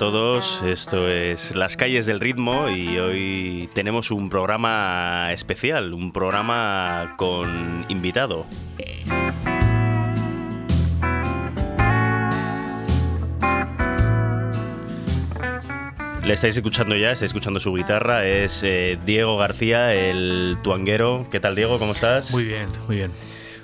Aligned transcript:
Todos, 0.00 0.62
esto 0.62 1.10
es 1.10 1.54
Las 1.54 1.76
calles 1.76 2.06
del 2.06 2.20
ritmo 2.20 2.70
y 2.70 2.98
hoy 2.98 3.68
tenemos 3.74 4.10
un 4.10 4.30
programa 4.30 5.30
especial, 5.30 5.92
un 5.92 6.10
programa 6.10 7.16
con 7.18 7.84
invitado. 7.90 8.46
Le 16.24 16.32
estáis 16.32 16.56
escuchando 16.56 16.96
ya, 16.96 17.12
estáis 17.12 17.28
escuchando 17.32 17.60
su 17.60 17.74
guitarra, 17.74 18.24
es 18.24 18.62
eh, 18.62 18.98
Diego 19.04 19.36
García, 19.36 19.94
el 19.94 20.56
tuanguero. 20.62 21.26
¿Qué 21.30 21.40
tal 21.40 21.54
Diego? 21.54 21.78
¿Cómo 21.78 21.92
estás? 21.92 22.30
Muy 22.32 22.44
bien, 22.44 22.68
muy 22.86 22.96
bien. 22.96 23.12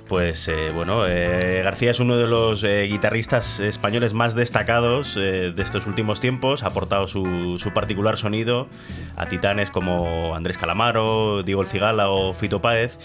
Pues 0.07 0.47
eh, 0.47 0.69
bueno, 0.73 1.05
eh, 1.05 1.61
García 1.63 1.91
es 1.91 1.99
uno 1.99 2.15
de 2.17 2.27
los 2.27 2.63
eh, 2.63 2.83
guitarristas 2.83 3.59
españoles 3.59 4.13
más 4.13 4.35
destacados 4.35 5.15
de 5.15 5.53
estos 5.57 5.85
últimos 5.85 6.21
tiempos. 6.21 6.63
Ha 6.63 6.67
aportado 6.67 7.07
su, 7.07 7.59
su, 7.59 7.73
particular 7.73 8.17
sonido 8.17 8.69
a 9.17 9.27
titanes 9.27 9.69
como 9.69 10.33
Andrés 10.33 10.57
Calamaro, 10.57 11.43
Diego 11.43 11.61
El 11.61 11.67
Cigala 11.67 12.09
o 12.09 12.33
Fito 12.33 12.61
Páez. 12.61 12.97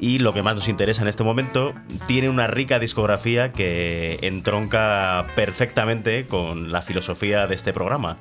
Y 0.00 0.18
lo 0.18 0.32
que 0.32 0.42
más 0.42 0.54
nos 0.54 0.68
interesa 0.68 1.02
en 1.02 1.08
este 1.08 1.24
momento, 1.24 1.74
tiene 2.06 2.28
una 2.30 2.46
rica 2.46 2.78
discografía 2.78 3.50
que 3.50 4.18
entronca 4.22 5.26
perfectamente 5.34 6.26
con 6.26 6.72
la 6.72 6.80
filosofía 6.80 7.46
de 7.46 7.54
este 7.54 7.72
programa. 7.72 8.18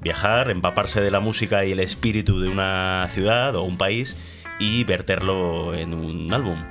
Viajar, 0.00 0.50
empaparse 0.50 1.00
de 1.00 1.10
la 1.10 1.20
música 1.20 1.64
y 1.64 1.72
el 1.72 1.80
espíritu 1.80 2.40
de 2.40 2.48
una 2.48 3.08
ciudad 3.10 3.56
o 3.56 3.62
un 3.62 3.78
país 3.78 4.20
y 4.58 4.84
verterlo 4.84 5.74
en 5.74 5.94
un 5.94 6.32
álbum. 6.32 6.62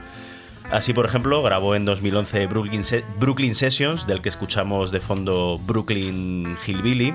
Así, 0.74 0.92
por 0.92 1.06
ejemplo, 1.06 1.44
grabó 1.44 1.76
en 1.76 1.86
2011 1.86 2.48
Brooklyn, 2.48 2.84
Se 2.84 3.04
Brooklyn, 3.20 3.54
Sessions, 3.54 4.08
del 4.08 4.24
que 4.24 4.30
escuchamos 4.30 4.92
de 4.92 5.00
fondo 5.00 5.60
Brooklyn 5.68 6.58
Hillbilly. 6.66 7.14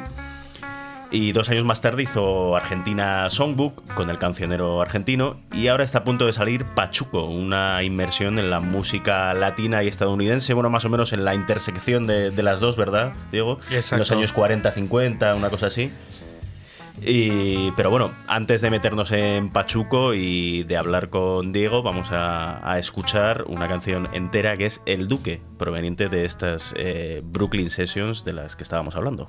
Y 1.11 1.33
dos 1.33 1.48
años 1.48 1.64
más 1.64 1.81
tarde 1.81 2.05
hizo 2.05 2.55
Argentina 2.55 3.29
Songbook 3.29 3.95
con 3.95 4.11
el 4.11 4.18
cancionero 4.20 4.80
argentino. 4.80 5.41
Y 5.52 5.67
ahora 5.67 5.83
está 5.83 5.98
a 5.98 6.05
punto 6.05 6.24
de 6.24 6.33
salir 6.33 6.67
Pachuco, 6.67 7.24
una 7.24 7.83
inmersión 7.83 8.39
en 8.39 8.48
la 8.48 8.61
música 8.61 9.35
latina 9.35 9.83
y 9.83 9.89
estadounidense, 9.89 10.55
bueno, 10.55 10.70
más 10.70 10.85
o 10.85 10.89
menos 10.89 11.13
en 11.13 11.24
la 11.24 11.35
intersección 11.35 12.07
de, 12.07 12.30
de 12.30 12.42
las 12.45 12.61
dos, 12.61 12.77
¿verdad, 12.77 13.13
Diego? 13.33 13.58
Exacto. 13.73 13.97
En 13.97 13.98
los 13.98 14.13
años 14.13 14.35
40-50, 14.36 15.35
una 15.35 15.51
cosa 15.51 15.67
así. 15.67 15.91
Y, 17.05 17.70
pero 17.73 17.91
bueno, 17.91 18.13
antes 18.27 18.61
de 18.61 18.70
meternos 18.70 19.13
en 19.13 19.51
Pachuco 19.51 20.14
y 20.14 20.64
de 20.64 20.77
hablar 20.77 21.11
con 21.11 21.53
Diego, 21.53 21.83
vamos 21.83 22.09
a, 22.13 22.79
escuchar 22.79 23.45
una 23.47 23.69
canción 23.69 24.09
entera 24.13 24.57
que 24.57 24.67
es 24.67 24.83
El 24.86 25.09
Duque, 25.09 25.41
proveniente 25.59 26.09
de 26.09 26.25
estas 26.25 26.75
eh, 26.77 27.23
Brooklyn 27.25 27.70
Sessions 27.70 28.25
de 28.25 28.33
las 28.33 28.57
que 28.57 28.63
estábamos 28.63 28.95
hablando. 28.95 29.29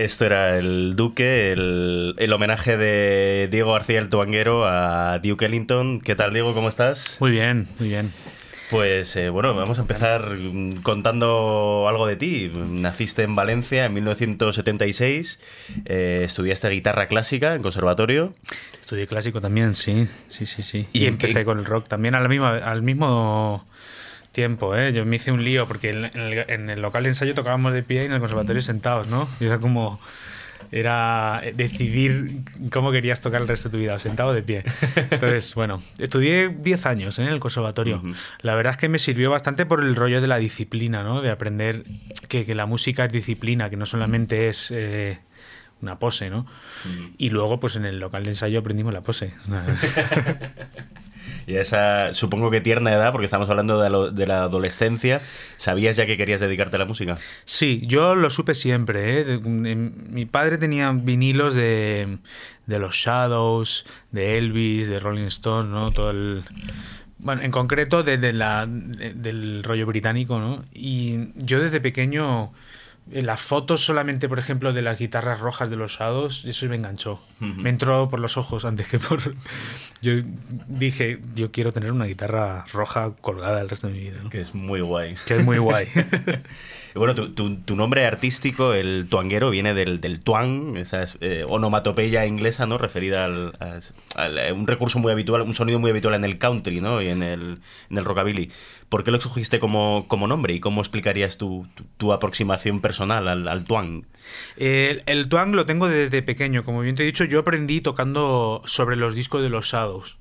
Esto 0.00 0.24
era 0.24 0.56
el 0.56 0.96
Duque, 0.96 1.52
el, 1.52 2.32
homenaje 2.32 2.78
de 2.78 3.48
Diego 3.50 3.74
García 3.74 3.98
el 3.98 4.08
Tuanguero 4.08 4.66
a 4.66 5.18
Duke 5.18 5.44
Ellington. 5.44 6.00
¿Qué 6.00 6.16
tal, 6.16 6.32
Diego? 6.32 6.54
¿Cómo 6.54 6.70
estás? 6.70 7.18
Muy 7.20 7.30
bien, 7.30 7.68
muy 7.78 7.90
bien. 7.90 8.10
Pues 8.70 9.14
eh, 9.16 9.28
bueno, 9.28 9.52
vamos 9.52 9.76
a 9.76 9.82
empezar 9.82 10.38
contando 10.82 11.84
algo 11.86 12.06
de 12.06 12.16
ti. 12.16 12.50
Naciste 12.54 13.24
en 13.24 13.36
Valencia 13.36 13.84
en 13.84 13.92
1976, 13.92 15.38
eh, 15.84 16.22
estudiaste 16.24 16.70
guitarra 16.70 17.06
clásica 17.06 17.54
en 17.54 17.60
conservatorio. 17.60 18.32
Estudié 18.80 19.06
clásico 19.06 19.42
también, 19.42 19.74
sí, 19.74 20.08
sí, 20.28 20.46
sí, 20.46 20.62
sí. 20.62 20.88
Y, 20.94 21.04
empecé 21.04 21.44
con 21.44 21.58
el 21.58 21.66
rock 21.66 21.88
también 21.88 22.14
al 22.14 22.26
mismo, 22.26 22.46
al 22.46 22.80
mismo 22.80 23.66
tiempo, 24.32 24.76
¿eh? 24.76 24.92
Yo 24.92 25.04
me 25.04 25.16
hice 25.16 25.32
un 25.32 25.44
lío 25.44 25.66
porque 25.66 25.90
en 25.90 26.70
el, 26.70 26.80
local 26.80 27.04
de 27.04 27.10
ensayo 27.10 27.34
tocábamos 27.34 27.72
de 27.72 27.82
pie 27.82 28.02
y 28.02 28.06
en 28.06 28.12
el 28.12 28.20
conservatorio 28.20 28.62
sentados, 28.62 29.08
¿no? 29.08 29.28
Y 29.40 29.46
era 29.46 29.58
como 29.58 30.00
era 30.72 31.42
decidir 31.54 32.42
cómo 32.70 32.92
querías 32.92 33.20
tocar 33.20 33.40
el 33.40 33.48
resto 33.48 33.68
de 33.68 33.72
tu 33.72 33.78
vida, 33.78 33.98
sentado 33.98 34.32
de 34.32 34.42
pie. 34.42 34.62
Entonces, 35.10 35.54
bueno, 35.56 35.82
estudié 35.98 36.48
10 36.48 36.86
años 36.86 37.18
¿eh? 37.18 37.22
en 37.22 37.28
el 37.28 37.40
conservatorio. 37.40 38.02
La 38.42 38.54
verdad 38.54 38.72
es 38.72 38.76
que 38.76 38.88
me 38.88 38.98
sirvió 38.98 39.30
bastante 39.30 39.66
por 39.66 39.82
el 39.82 39.96
rollo 39.96 40.20
de 40.20 40.28
la 40.28 40.36
disciplina, 40.36 41.02
¿no? 41.02 41.22
De 41.22 41.30
aprender 41.30 41.84
que, 42.28 42.44
que 42.44 42.54
la 42.54 42.66
música 42.66 43.06
es 43.06 43.12
disciplina, 43.12 43.70
que 43.70 43.76
no 43.76 43.86
solamente 43.86 44.48
es... 44.48 44.70
Eh, 44.70 45.18
una 45.82 45.98
pose, 45.98 46.28
¿no? 46.28 46.46
Y 47.16 47.30
luego, 47.30 47.58
pues 47.58 47.76
en 47.76 47.86
el 47.86 48.00
local 48.00 48.24
de 48.24 48.30
ensayo 48.30 48.58
aprendimos 48.58 48.92
la 48.92 49.00
pose. 49.00 49.32
Y 51.46 51.56
esa, 51.56 52.14
supongo 52.14 52.50
que 52.50 52.60
tierna 52.60 52.92
edad, 52.92 53.12
porque 53.12 53.24
estamos 53.24 53.48
hablando 53.50 53.80
de, 53.80 54.26
la 54.26 54.42
adolescencia, 54.42 55.20
¿sabías 55.56 55.96
ya 55.96 56.06
que 56.06 56.16
querías 56.16 56.40
dedicarte 56.40 56.76
a 56.76 56.78
la 56.78 56.84
música? 56.84 57.16
Sí, 57.44 57.82
yo 57.84 58.14
lo 58.14 58.30
supe 58.30 58.54
siempre. 58.54 59.20
¿eh? 59.20 59.38
mi 59.40 60.26
padre 60.26 60.58
tenía 60.58 60.92
vinilos 60.92 61.54
de, 61.54 62.18
de 62.70 62.78
los 62.78 62.94
Shadows, 62.94 63.84
de 64.12 64.38
Elvis, 64.38 64.88
de 64.88 65.00
Rolling 65.00 65.26
Stone, 65.26 65.68
¿no? 65.68 65.90
Todo 65.90 66.10
el... 66.10 66.44
Bueno, 67.18 67.42
en 67.42 67.50
concreto 67.50 68.02
de, 68.02 68.32
la, 68.32 68.66
del 68.66 69.62
rollo 69.62 69.84
británico, 69.84 70.38
¿no? 70.38 70.64
Y 70.72 71.32
yo 71.34 71.60
desde 71.60 71.78
pequeño 71.78 72.50
las 73.12 73.40
fotos 73.40 73.84
solamente, 73.84 74.28
por 74.28 74.38
ejemplo, 74.38 74.72
de 74.72 74.82
las 74.82 74.98
guitarras 74.98 75.40
rojas 75.40 75.70
de 75.70 75.76
los 75.76 75.98
Shadows, 75.98 76.44
eso 76.44 76.66
me 76.66 76.76
enganchó. 76.76 77.20
Me 77.38 77.70
entró 77.70 78.08
por 78.08 78.20
los 78.20 78.36
ojos 78.36 78.64
antes 78.64 78.88
que 78.88 78.98
por... 78.98 79.20
Yo 80.02 80.12
dije, 80.66 81.20
yo 81.34 81.50
quiero 81.50 81.72
tener 81.72 81.92
una 81.92 82.06
guitarra 82.06 82.64
roja 82.72 83.12
colgada 83.20 83.60
el 83.60 83.68
resto 83.68 83.88
de 83.88 83.92
mi 83.92 84.00
vida. 84.00 84.20
Que 84.30 84.40
es 84.40 84.54
muy 84.54 84.80
guay. 84.80 85.14
Que 85.26 85.36
es 85.36 85.44
muy 85.44 85.58
guay. 85.58 85.88
bueno, 86.94 87.14
tu, 87.14 87.76
nombre 87.76 88.06
artístico, 88.06 88.74
el 88.74 89.06
tuanguero, 89.08 89.50
viene 89.50 89.74
del, 89.74 90.00
del 90.00 90.20
tuang, 90.20 90.76
esa 90.76 91.02
es, 91.02 91.16
eh, 91.20 91.44
onomatopeya 91.48 92.26
inglesa, 92.26 92.66
¿no? 92.66 92.78
Referida 92.78 93.24
al, 93.24 93.52
a, 93.60 94.52
un 94.52 94.66
recurso 94.66 94.98
muy 94.98 95.12
habitual, 95.12 95.42
un 95.42 95.54
sonido 95.54 95.78
muy 95.78 95.90
habitual 95.90 96.14
en 96.14 96.24
el 96.24 96.38
country, 96.38 96.80
¿no? 96.80 97.00
Y 97.00 97.08
en 97.08 97.22
el, 97.22 97.58
en 97.90 97.98
el 97.98 98.04
rockabilly. 98.04 98.50
¿Por 98.88 99.04
qué 99.04 99.10
lo 99.12 99.18
escogiste 99.18 99.60
como, 99.60 100.06
como 100.08 100.26
nombre 100.26 100.52
y 100.52 100.60
cómo 100.60 100.80
explicarías 100.80 101.38
tu, 101.38 101.66
tu, 101.96 102.12
aproximación 102.12 102.80
personal 102.80 103.28
al, 103.28 103.46
al 103.46 103.64
twang? 103.64 104.04
El, 104.56 105.02
el, 105.06 105.28
twang 105.28 105.54
lo 105.54 105.66
tengo 105.66 105.88
desde 105.88 106.22
pequeño. 106.22 106.64
Como 106.64 106.80
bien 106.80 106.96
te 106.96 107.04
he 107.04 107.06
dicho, 107.06 107.24
yo 107.24 107.38
aprendí 107.40 107.80
tocando 107.80 108.62
sobre 108.64 108.96
los 108.96 109.14
discos 109.14 109.42
de 109.42 109.48
los 109.48 109.66
Shadows 109.66 110.19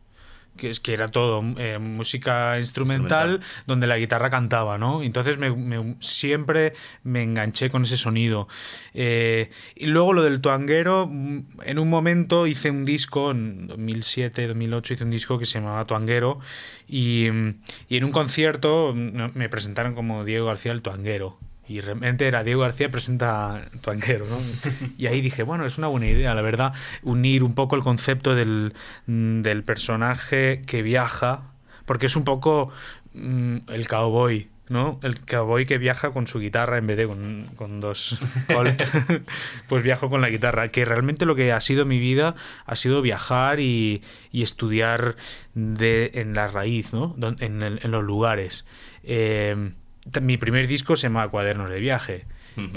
que, 0.60 0.70
es, 0.70 0.80
que 0.80 0.94
era 0.94 1.08
todo 1.08 1.44
eh, 1.58 1.80
música 1.80 2.58
instrumental, 2.58 3.42
donde 3.66 3.88
la 3.88 3.98
guitarra 3.98 4.30
cantaba, 4.30 4.78
¿no? 4.78 5.02
Entonces 5.02 5.38
me, 5.38 5.96
siempre 6.00 6.74
me 7.04 7.24
enganché 7.24 7.70
con 7.70 7.84
ese 7.84 7.98
sonido. 7.98 8.48
Eh, 8.94 9.50
y 9.76 9.88
luego 9.88 10.14
lo 10.14 10.22
del 10.22 10.42
tuanguero, 10.42 11.08
mm, 11.08 11.62
en 11.64 11.80
un 11.80 11.90
momento 11.90 12.46
hice 12.48 12.70
un 12.70 12.86
disco, 12.86 13.32
en 13.32 13.68
2007, 13.68 14.48
2008 14.48 14.94
hice 14.94 15.04
un 15.04 15.12
disco 15.12 15.38
que 15.38 15.46
se 15.46 15.60
llamaba 15.60 15.86
Tuanguero 15.86 16.40
y, 16.88 17.28
y 17.88 17.98
en 17.98 18.04
un 18.04 18.12
concierto 18.12 18.94
mm, 18.94 19.32
me 19.34 19.50
presentaron 19.50 19.96
como 19.96 20.24
Diego 20.26 20.46
García 20.46 20.72
el 20.72 20.82
Tuanguero. 20.82 21.38
Y 21.70 21.82
realmente 21.82 22.28
era 22.28 22.44
Diego 22.44 22.62
García 22.62 22.90
presenta 22.90 23.70
Tuanquero, 23.82 24.26
¿no? 24.26 24.40
Y 24.98 25.06
ahí 25.06 25.22
dije, 25.22 25.44
bueno, 25.44 25.68
es 25.68 25.78
una 25.78 25.86
buena 25.86 26.08
idea, 26.08 26.34
la 26.34 26.42
verdad, 26.42 26.74
unir 27.04 27.44
un 27.44 27.54
poco 27.54 27.76
el 27.76 27.84
concepto 27.84 28.34
del, 28.34 28.74
mm, 29.06 29.44
del 29.44 29.64
personaje 29.64 30.64
que 30.66 30.82
viaja, 30.82 31.44
porque 31.86 32.08
es 32.08 32.16
un 32.16 32.24
poco 32.24 32.72
mm, 33.14 33.58
el 33.68 33.88
cowboy, 33.88 34.50
¿no? 34.68 35.00
El 35.04 35.24
cowboy 35.24 35.68
que 35.68 35.78
viaja 35.78 36.10
con 36.10 36.26
su 36.26 36.40
guitarra 36.40 36.80
en 36.80 36.88
vez 36.88 36.98
de 36.98 37.08
con, 37.56 37.80
dos 37.80 38.20
Colt, 38.48 38.82
pues 39.68 39.84
viajo 39.84 40.10
con 40.10 40.22
la 40.22 40.30
guitarra. 40.30 40.70
Que 40.70 40.86
realmente 40.86 41.28
lo 41.28 41.36
que 41.36 41.52
ha 41.54 41.60
sido 41.60 41.86
mi 41.86 42.00
vida 42.00 42.34
ha 42.66 42.76
sido 42.76 43.04
viajar 43.04 43.60
y, 43.60 44.02
y 44.32 44.42
estudiar 44.42 45.18
de, 45.54 46.10
en 46.16 46.34
la 46.34 46.48
raíz, 46.48 46.96
¿no? 46.96 47.16
En, 47.40 47.62
en 47.62 47.92
los 47.92 48.04
lugares. 48.04 48.66
Eh, 49.04 49.74
mi 50.22 50.38
primer 50.38 50.68
disco 50.68 50.96
se 50.96 51.04
llama 51.04 51.28
Cuadernos 51.28 51.70
de 51.70 51.80
Viaje, 51.80 52.26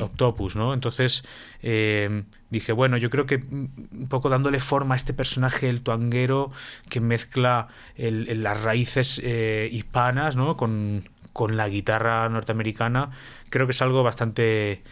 Octopus, 0.00 0.54
¿no? 0.54 0.74
Entonces 0.74 1.24
eh, 1.62 2.22
dije, 2.50 2.72
bueno, 2.72 2.96
yo 2.96 3.10
creo 3.10 3.26
que 3.26 3.36
un 3.36 4.06
poco 4.08 4.28
dándole 4.28 4.60
forma 4.60 4.94
a 4.94 4.96
este 4.96 5.14
personaje, 5.14 5.68
el 5.68 5.82
tuanguero, 5.82 6.52
que 6.88 7.00
mezcla 7.00 7.68
las 7.96 8.60
raíces 8.62 9.20
eh, 9.24 9.68
hispanas, 9.72 10.36
¿no? 10.36 10.56
Con, 10.56 11.04
la 11.48 11.68
guitarra 11.68 12.28
norteamericana, 12.28 13.10
creo 13.48 13.66
que 13.66 13.72
es 13.72 13.80
algo 13.80 14.02
bastante 14.02 14.82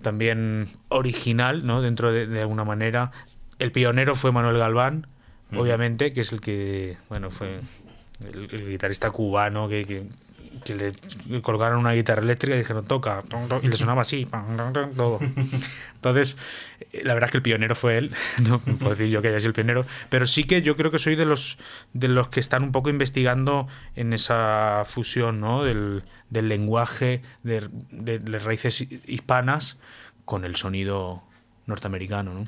también 0.00 0.70
original, 0.88 1.66
¿no? 1.66 1.82
Dentro 1.82 2.10
de, 2.12 2.40
alguna 2.40 2.64
manera. 2.64 3.10
El 3.58 3.70
pionero 3.70 4.14
fue 4.14 4.32
Manuel 4.32 4.56
Galván, 4.56 5.06
obviamente, 5.54 6.14
que 6.14 6.22
es 6.22 6.32
el 6.32 6.40
que, 6.40 6.96
bueno, 7.10 7.30
fue 7.30 7.60
el, 8.32 8.68
guitarrista 8.70 9.10
cubano 9.10 9.68
que 9.68 9.84
que 9.84 10.06
le 10.68 11.42
colgaron 11.42 11.78
una 11.78 11.92
guitarra 11.92 12.22
eléctrica 12.22 12.54
y 12.54 12.58
dijeron 12.58 12.84
toca 12.84 13.22
y 13.62 13.68
le 13.68 13.76
sonaba 13.76 14.02
así 14.02 14.28
todo 14.96 15.18
entonces 15.94 16.36
eh, 16.92 17.02
la 17.04 17.14
verdad 17.14 17.28
es 17.28 17.32
que 17.32 17.36
el 17.38 17.42
pionero 17.42 17.74
fue 17.74 17.98
él 17.98 18.10
no 18.42 18.58
puedo 18.60 18.90
decir 18.90 19.08
yo 19.08 19.22
que 19.22 19.28
haya 19.28 19.38
sido 19.40 19.48
el 19.48 19.54
pionero 19.54 19.84
pero 20.08 20.26
sí 20.26 20.44
que 20.44 20.62
yo 20.62 20.76
creo 20.76 20.90
que 20.90 20.98
soy 20.98 21.16
de 21.16 21.24
los 21.24 21.58
de 21.92 22.08
los 22.08 22.28
que 22.28 22.40
están 22.40 22.62
un 22.62 22.72
poco 22.72 22.90
investigando 22.90 23.68
en 23.96 24.12
esa 24.12 24.82
fusión 24.86 25.40
¿no? 25.40 25.64
del, 25.64 26.04
del 26.28 26.48
lenguaje 26.48 27.22
de, 27.42 27.68
de, 27.90 28.20
las 28.20 28.44
raíces 28.44 28.86
hispanas 29.06 29.78
con 30.24 30.44
el 30.44 30.56
sonido 30.56 31.22
norteamericano 31.66 32.34
¿no? 32.34 32.46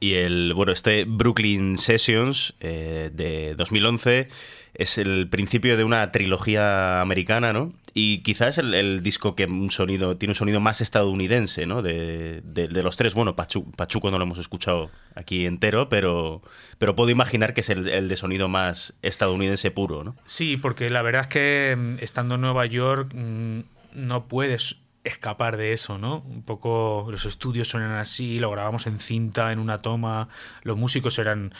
y 0.00 0.14
el 0.14 0.52
bueno 0.54 0.72
este 0.72 1.04
Brooklyn 1.04 1.78
Sessions 1.78 2.54
eh, 2.60 3.10
de 3.12 3.54
2011 3.56 4.28
es 4.78 4.98
el 4.98 5.28
principio 5.28 5.76
de 5.76 5.84
una 5.84 6.12
trilogía 6.12 7.00
americana, 7.00 7.52
¿no? 7.52 7.72
Y 7.94 8.18
quizás 8.18 8.58
el, 8.58 8.74
el 8.74 9.02
disco 9.02 9.34
que 9.34 9.46
un 9.46 9.70
sonido, 9.70 10.16
tiene 10.16 10.32
un 10.32 10.36
sonido 10.36 10.60
más 10.60 10.80
estadounidense, 10.80 11.66
¿no? 11.66 11.80
De, 11.80 12.42
los 12.70 12.96
tres. 12.96 13.14
Bueno, 13.14 13.36
Pachu, 13.36 13.70
Pachuco 13.72 14.10
no 14.10 14.18
lo 14.18 14.24
hemos 14.24 14.38
escuchado 14.38 14.90
aquí 15.14 15.46
entero, 15.46 15.88
pero, 15.88 16.42
pero 16.78 16.94
puedo 16.94 17.10
imaginar 17.10 17.54
que 17.54 17.62
es 17.62 17.70
el, 17.70 17.88
el, 17.88 18.08
de 18.08 18.16
sonido 18.16 18.48
más 18.48 18.94
estadounidense 19.00 19.70
puro, 19.70 20.04
¿no? 20.04 20.14
Sí, 20.26 20.58
porque 20.58 20.90
la 20.90 21.00
verdad 21.00 21.22
es 21.22 21.28
que 21.28 21.76
mm, 21.76 22.04
estando 22.04 22.34
en 22.34 22.42
Nueva 22.42 22.66
York 22.66 23.14
mm, 23.14 23.60
no 23.94 24.28
puedes 24.28 24.80
escapar 25.04 25.56
de 25.56 25.72
eso, 25.72 25.96
¿no? 25.96 26.18
Un 26.28 26.42
poco 26.42 27.06
los 27.10 27.24
estudios 27.24 27.68
suenan 27.68 27.92
así, 27.92 28.38
lo 28.38 28.50
grabamos 28.50 28.86
en 28.86 29.00
cinta, 29.00 29.52
en 29.52 29.58
una 29.58 29.78
toma, 29.78 30.28
los 30.62 30.76
músicos 30.76 31.18
eran 31.18 31.54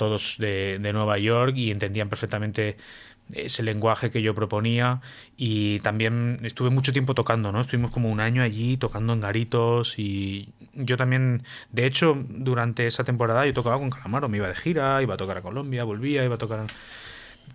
todos 0.00 0.36
de, 0.38 0.80
Nueva 0.94 1.18
York 1.18 1.52
y 1.58 1.70
entendían 1.70 2.08
perfectamente 2.08 2.78
ese 3.34 3.62
lenguaje 3.62 4.10
que 4.10 4.22
yo 4.22 4.34
proponía. 4.34 5.02
Y 5.36 5.80
también 5.80 6.40
estuve 6.42 6.70
mucho 6.70 6.90
tiempo 6.90 7.14
tocando, 7.14 7.52
¿no? 7.52 7.60
Estuvimos 7.60 7.90
como 7.90 8.08
un 8.08 8.18
año 8.18 8.42
allí 8.42 8.78
tocando 8.78 9.12
en 9.12 9.20
garitos 9.20 9.98
y 9.98 10.48
yo 10.72 10.96
también, 10.96 11.42
de 11.70 11.84
hecho, 11.84 12.16
durante 12.30 12.86
esa 12.86 13.04
temporada 13.04 13.44
yo 13.44 13.52
tocaba 13.52 13.76
con 13.76 13.90
Calamaro, 13.90 14.30
me 14.30 14.38
iba 14.38 14.48
de 14.48 14.54
gira, 14.54 15.02
iba 15.02 15.14
a 15.14 15.18
tocar 15.18 15.36
a 15.36 15.42
Colombia, 15.42 15.84
volvía, 15.84 16.24
iba 16.24 16.36
a 16.36 16.38
tocar... 16.38 16.66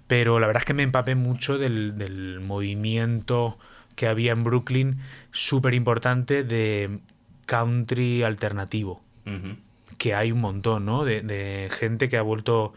Pero 0.06 0.40
la 0.40 0.46
verdad 0.46 0.62
es 0.62 0.66
que 0.66 0.76
me 0.76 0.84
empapé 0.84 1.16
mucho 1.16 1.58
del, 1.58 2.40
movimiento 2.42 3.58
que 3.96 4.06
había 4.08 4.34
en 4.34 4.44
Brooklyn, 4.44 5.00
súper 5.32 5.74
importante 5.74 6.44
de 6.44 7.00
country 7.48 8.22
alternativo 8.22 9.02
que 9.98 10.14
hay 10.14 10.32
un 10.32 10.42
montón, 10.42 10.86
¿no? 10.86 11.06
De, 11.06 11.70
gente 11.72 12.10
que 12.10 12.18
ha 12.18 12.22
vuelto 12.22 12.74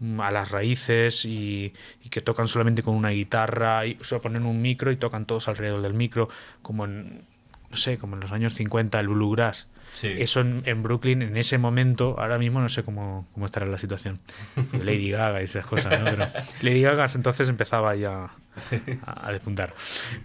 mm, 0.00 0.20
a 0.20 0.30
las 0.30 0.50
raíces 0.50 1.24
y, 1.24 1.72
que 2.10 2.20
tocan 2.20 2.48
solamente 2.48 2.82
con 2.82 2.94
una 2.94 3.10
guitarra 3.10 3.86
y 3.86 3.98
se 4.00 4.18
ponen 4.20 4.46
un 4.46 4.60
micro 4.60 4.90
y 4.92 4.96
tocan 4.96 5.26
todos 5.26 5.48
alrededor 5.48 5.82
del 5.82 5.94
micro, 5.94 6.28
como 6.62 6.84
en, 6.84 7.24
no 7.70 7.76
sé, 7.76 7.98
como 7.98 8.16
en 8.16 8.20
los 8.20 8.32
años 8.32 8.54
50, 8.54 9.00
el 9.00 9.08
bluegrass. 9.08 9.68
Eso 10.02 10.40
en, 10.40 10.82
Brooklyn, 10.82 11.20
en 11.20 11.36
ese 11.36 11.58
momento, 11.58 12.16
ahora 12.18 12.38
mismo 12.38 12.60
no 12.60 12.70
sé 12.70 12.82
cómo, 12.82 13.28
cómo 13.34 13.44
estará 13.44 13.66
la 13.66 13.76
situación. 13.76 14.20
Lady 14.72 15.10
Gaga 15.10 15.42
y 15.42 15.44
esas 15.44 15.66
cosas, 15.66 16.00
¿no? 16.00 16.06
Pero 16.06 16.28
Lady 16.62 16.80
Gaga 16.80 17.06
entonces 17.14 17.48
empezaba 17.48 17.94
ya 17.94 18.30
a, 19.06 19.32
despuntar. 19.32 19.74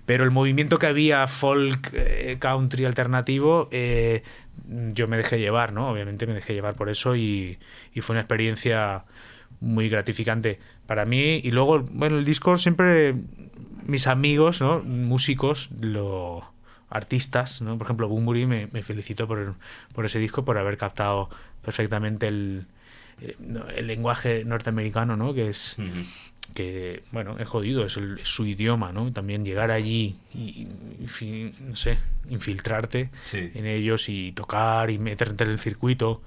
Pero 0.05 0.23
el 0.23 0.31
movimiento 0.31 0.79
que 0.79 0.87
había 0.87 1.27
folk, 1.27 1.91
eh, 1.93 2.37
country 2.39 2.85
alternativo, 2.85 3.69
eh, 3.71 4.23
yo 4.93 5.07
me 5.07 5.17
dejé 5.17 5.39
llevar, 5.39 5.73
¿no? 5.73 5.89
Obviamente 5.89 6.27
me 6.27 6.33
dejé 6.33 6.53
llevar 6.53 6.75
por 6.75 6.89
eso 6.89 7.15
y, 7.15 7.57
y, 7.93 8.01
fue 8.01 8.13
una 8.13 8.21
experiencia 8.21 9.05
muy 9.59 9.89
gratificante 9.89 10.59
para 10.85 11.05
mí. 11.05 11.39
Y 11.43 11.51
luego, 11.51 11.79
bueno, 11.91 12.17
el 12.17 12.25
disco 12.25 12.57
siempre, 12.57 13.15
mis 13.85 14.07
amigos, 14.07 14.61
¿no? 14.61 14.79
Músicos, 14.79 15.69
lo 15.79 16.43
artistas, 16.89 17.61
¿no? 17.61 17.77
Por 17.77 17.85
ejemplo, 17.85 18.07
Bumburi 18.07 18.45
me, 18.45 18.67
me 18.71 18.81
felicitó 18.81 19.27
por, 19.27 19.55
por 19.93 20.05
ese 20.05 20.19
disco, 20.19 20.45
por 20.45 20.57
haber 20.57 20.77
captado 20.77 21.29
perfectamente 21.61 22.27
el, 22.27 22.65
eh, 23.21 23.35
el 23.75 23.87
lenguaje 23.87 24.43
norteamericano, 24.45 25.17
¿no? 25.17 25.33
Que 25.33 25.49
es... 25.49 25.77
que 26.53 27.03
bueno 27.11 27.37
es 27.39 27.47
jodido 27.47 27.85
es, 27.85 27.99
su 28.23 28.45
idioma 28.45 28.91
no 28.91 29.11
también 29.11 29.45
llegar 29.45 29.71
allí 29.71 30.15
y, 30.33 30.67
no 31.61 31.75
sé 31.75 31.97
infiltrarte 32.29 33.09
en 33.33 33.65
ellos 33.65 34.09
y 34.09 34.31
tocar 34.33 34.89
y 34.89 34.97
meterte 34.97 35.43
en 35.43 35.51
el 35.51 35.59
circuito. 35.59 36.21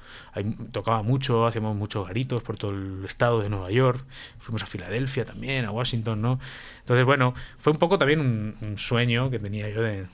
Tocaba 0.72 1.02
mucho 1.02 1.46
hacíamos 1.46 1.76
muchos 1.76 2.06
garitos 2.06 2.42
por 2.42 2.56
todo 2.56 2.72
el 2.72 3.04
estado 3.04 3.40
de 3.40 3.50
Nueva 3.50 3.70
York. 3.70 4.04
Fuimos 4.38 4.62
a 4.62 4.66
Filadelfia 4.66 5.24
también 5.24 5.64
a 5.64 5.70
Washington 5.70 6.20
no 6.22 6.40
entonces 6.80 7.04
bueno 7.04 7.34
fue 7.58 7.72
un 7.72 7.78
poco 7.78 7.98
también 7.98 8.20
un 8.20 8.78
sueño 8.78 9.30
que 9.30 9.38
tenía 9.38 9.68
yo 9.68 9.82
de, 9.82 10.06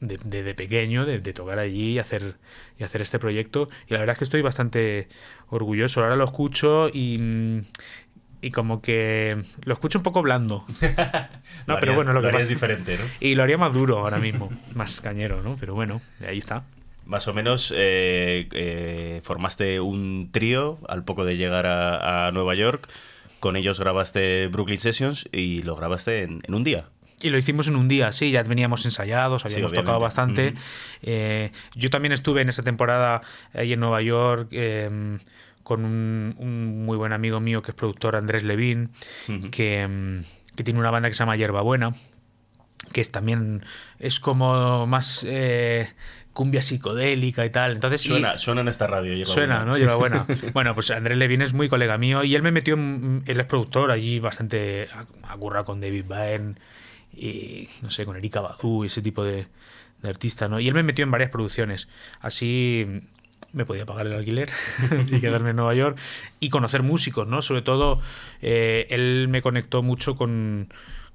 de, 0.00 0.54
pequeño, 0.54 1.06
de, 1.06 1.20
tocar 1.32 1.58
allí 1.58 1.92
y 1.92 1.98
hacer, 1.98 2.36
y 2.78 2.84
hacer 2.84 3.02
este 3.02 3.18
proyecto. 3.18 3.68
Y 3.88 3.94
la 3.94 4.00
verdad 4.00 4.14
es 4.14 4.18
que 4.18 4.24
estoy 4.24 4.42
bastante 4.42 5.08
orgulloso. 5.48 6.02
Ahora 6.02 6.16
lo 6.16 6.24
escucho 6.24 6.88
y, 6.92 7.62
y 8.40 8.50
como 8.50 8.80
que 8.80 9.42
lo 9.64 9.74
escucho 9.74 9.98
un 9.98 10.02
poco 10.02 10.22
blando. 10.22 10.64
no, 11.66 11.78
pero 11.80 11.94
bueno, 11.94 12.12
lo, 12.12 12.22
que 12.22 12.36
es 12.36 12.48
diferente, 12.48 12.96
¿no? 12.96 13.04
Y 13.20 13.34
lo 13.34 13.42
haría 13.42 13.58
más 13.58 13.72
duro 13.72 13.98
ahora 13.98 14.18
mismo, 14.18 14.50
más 14.74 15.00
cañero, 15.00 15.42
¿no? 15.42 15.56
Pero 15.58 15.74
bueno, 15.74 16.00
ahí 16.26 16.38
está. 16.38 16.64
Más 17.04 17.26
o 17.26 17.34
menos 17.34 17.72
eh, 17.74 18.48
eh, 18.52 19.20
formaste 19.22 19.80
un 19.80 20.28
trío 20.30 20.78
al 20.88 21.04
poco 21.04 21.24
de 21.24 21.36
llegar 21.36 21.66
a, 21.66 22.30
Nueva 22.32 22.54
York. 22.54 22.88
Con 23.40 23.56
ellos 23.56 23.80
grabaste 23.80 24.48
Brooklyn 24.48 24.80
Sessions 24.80 25.28
y 25.32 25.62
lo 25.62 25.76
grabaste 25.76 26.24
en 26.24 26.42
un 26.48 26.64
día. 26.64 26.88
Y 27.20 27.30
lo 27.30 27.38
hicimos 27.38 27.66
en 27.66 27.76
un 27.76 27.88
día, 27.88 28.12
sí, 28.12 28.30
ya 28.30 28.42
veníamos 28.44 28.84
ensayados, 28.84 29.44
habíamos 29.44 29.72
tocado 29.72 29.98
bastante. 29.98 30.54
Eh, 31.02 31.50
yo 31.74 31.90
también 31.90 32.12
estuve 32.12 32.42
en 32.42 32.48
esa 32.48 32.62
temporada 32.62 33.22
ahí 33.54 33.72
en 33.72 33.80
Nueva 33.80 34.02
York 34.02 34.48
em, 34.52 35.18
con 35.68 35.84
un, 35.84 36.84
muy 36.86 36.96
buen 36.96 37.12
amigo 37.12 37.40
mío 37.40 37.60
que 37.60 37.72
es 37.72 37.74
productor, 37.74 38.16
Andrés 38.16 38.42
Levin, 38.42 38.88
que, 39.50 39.82
em, 39.82 40.24
que, 40.56 40.64
tiene 40.64 40.80
una 40.80 40.90
banda 40.90 41.10
que 41.10 41.14
se 41.14 41.18
llama 41.18 41.36
Hierba 41.36 41.60
Buena, 41.60 41.94
que 42.90 43.02
es 43.02 43.12
también 43.12 43.62
es 43.98 44.18
como 44.18 44.86
más 44.86 45.26
eh, 45.28 45.92
cumbia 46.32 46.62
psicodélica 46.62 47.44
y 47.44 47.50
tal. 47.50 47.72
Entonces, 47.72 48.00
suena, 48.00 48.38
suena 48.38 48.62
en 48.62 48.68
esta 48.68 48.86
radio. 48.86 49.26
suena, 49.26 49.66
¿no? 49.66 49.76
Lleva 49.76 49.96
buena. 49.96 50.26
bueno, 50.54 50.74
pues 50.74 50.90
Andrés 50.90 51.18
Levin 51.18 51.42
es 51.42 51.52
muy 51.52 51.68
colega 51.68 51.98
mío 51.98 52.24
y 52.24 52.34
él 52.34 52.40
me 52.40 52.50
metió, 52.50 52.74
él 52.74 53.22
es 53.26 53.44
productor 53.44 53.90
allí 53.90 54.20
bastante, 54.20 54.88
a, 55.22 55.64
con 55.64 55.82
David 55.82 56.06
Byrne 56.08 56.54
y 57.12 57.68
no 57.82 57.90
sé, 57.90 58.06
con 58.06 58.16
Erika 58.16 58.40
Badu 58.40 58.84
y 58.84 58.86
ese 58.86 59.02
tipo 59.02 59.22
de, 59.22 59.48
de 60.00 60.08
artistas, 60.08 60.48
¿no? 60.48 60.60
Y 60.60 60.68
él 60.68 60.72
me 60.72 60.82
metió 60.82 61.02
en 61.02 61.10
varias 61.10 61.28
producciones. 61.30 61.88
Así 62.20 63.02
me 63.58 63.66
podía 63.66 63.84
pagar 63.84 64.06
el 64.06 64.14
alquiler 64.14 64.48
y 65.06 65.20
quedarme 65.20 65.50
en 65.50 65.56
Nueva 65.56 65.74
York 65.74 65.98
y 66.40 66.48
conocer 66.48 66.82
músicos, 66.82 67.26
¿no? 67.26 67.42
Sobre 67.42 67.62
todo, 67.62 68.00
eh, 68.40 68.86
él 68.88 69.26
me 69.28 69.42
conectó 69.42 69.82
mucho 69.82 70.16
con, 70.16 70.72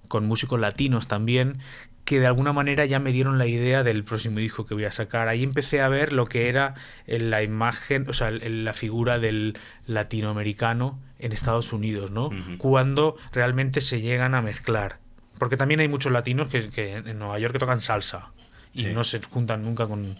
con 0.08 0.28
músicos 0.28 0.60
latinos 0.60 1.08
también 1.08 1.60
que 2.06 2.20
de 2.20 2.28
alguna 2.28 2.52
manera 2.52 2.86
ya 2.86 3.00
me 3.00 3.12
dieron 3.12 3.38
la 3.38 3.48
idea 3.48 3.84
del 3.84 4.04
próximo 4.04 4.40
disco 4.40 4.66
que 4.66 4.74
voy 4.74 4.86
a 4.86 4.92
sacar. 4.92 5.30
Ahí 5.30 5.42
empecé 5.42 5.82
a 5.82 5.88
ver 5.88 6.12
lo 6.12 6.26
que 6.26 6.50
era 6.50 6.76
la 7.08 7.44
imagen, 7.44 8.10
o 8.10 8.14
sea, 8.14 8.30
la 8.30 8.74
figura 8.74 9.20
del 9.20 9.58
latinoamericano 9.88 11.00
en 11.20 11.32
Estados 11.32 11.72
Unidos, 11.72 12.12
¿no? 12.12 12.30
Cuando 12.58 13.16
realmente 13.32 13.80
se 13.80 14.02
llegan 14.02 14.36
a 14.36 14.42
mezclar. 14.42 15.00
Porque 15.40 15.56
también 15.56 15.80
hay 15.80 15.88
muchos 15.88 16.12
latinos 16.12 16.50
que, 16.50 16.96
en 16.98 17.20
Nueva 17.20 17.40
York 17.40 17.54
que 17.54 17.60
tocan 17.60 17.80
salsa 17.80 18.32
y 18.74 18.86
no 18.88 19.04
se 19.04 19.22
juntan 19.22 19.64
nunca 19.64 19.88
con, 19.88 20.20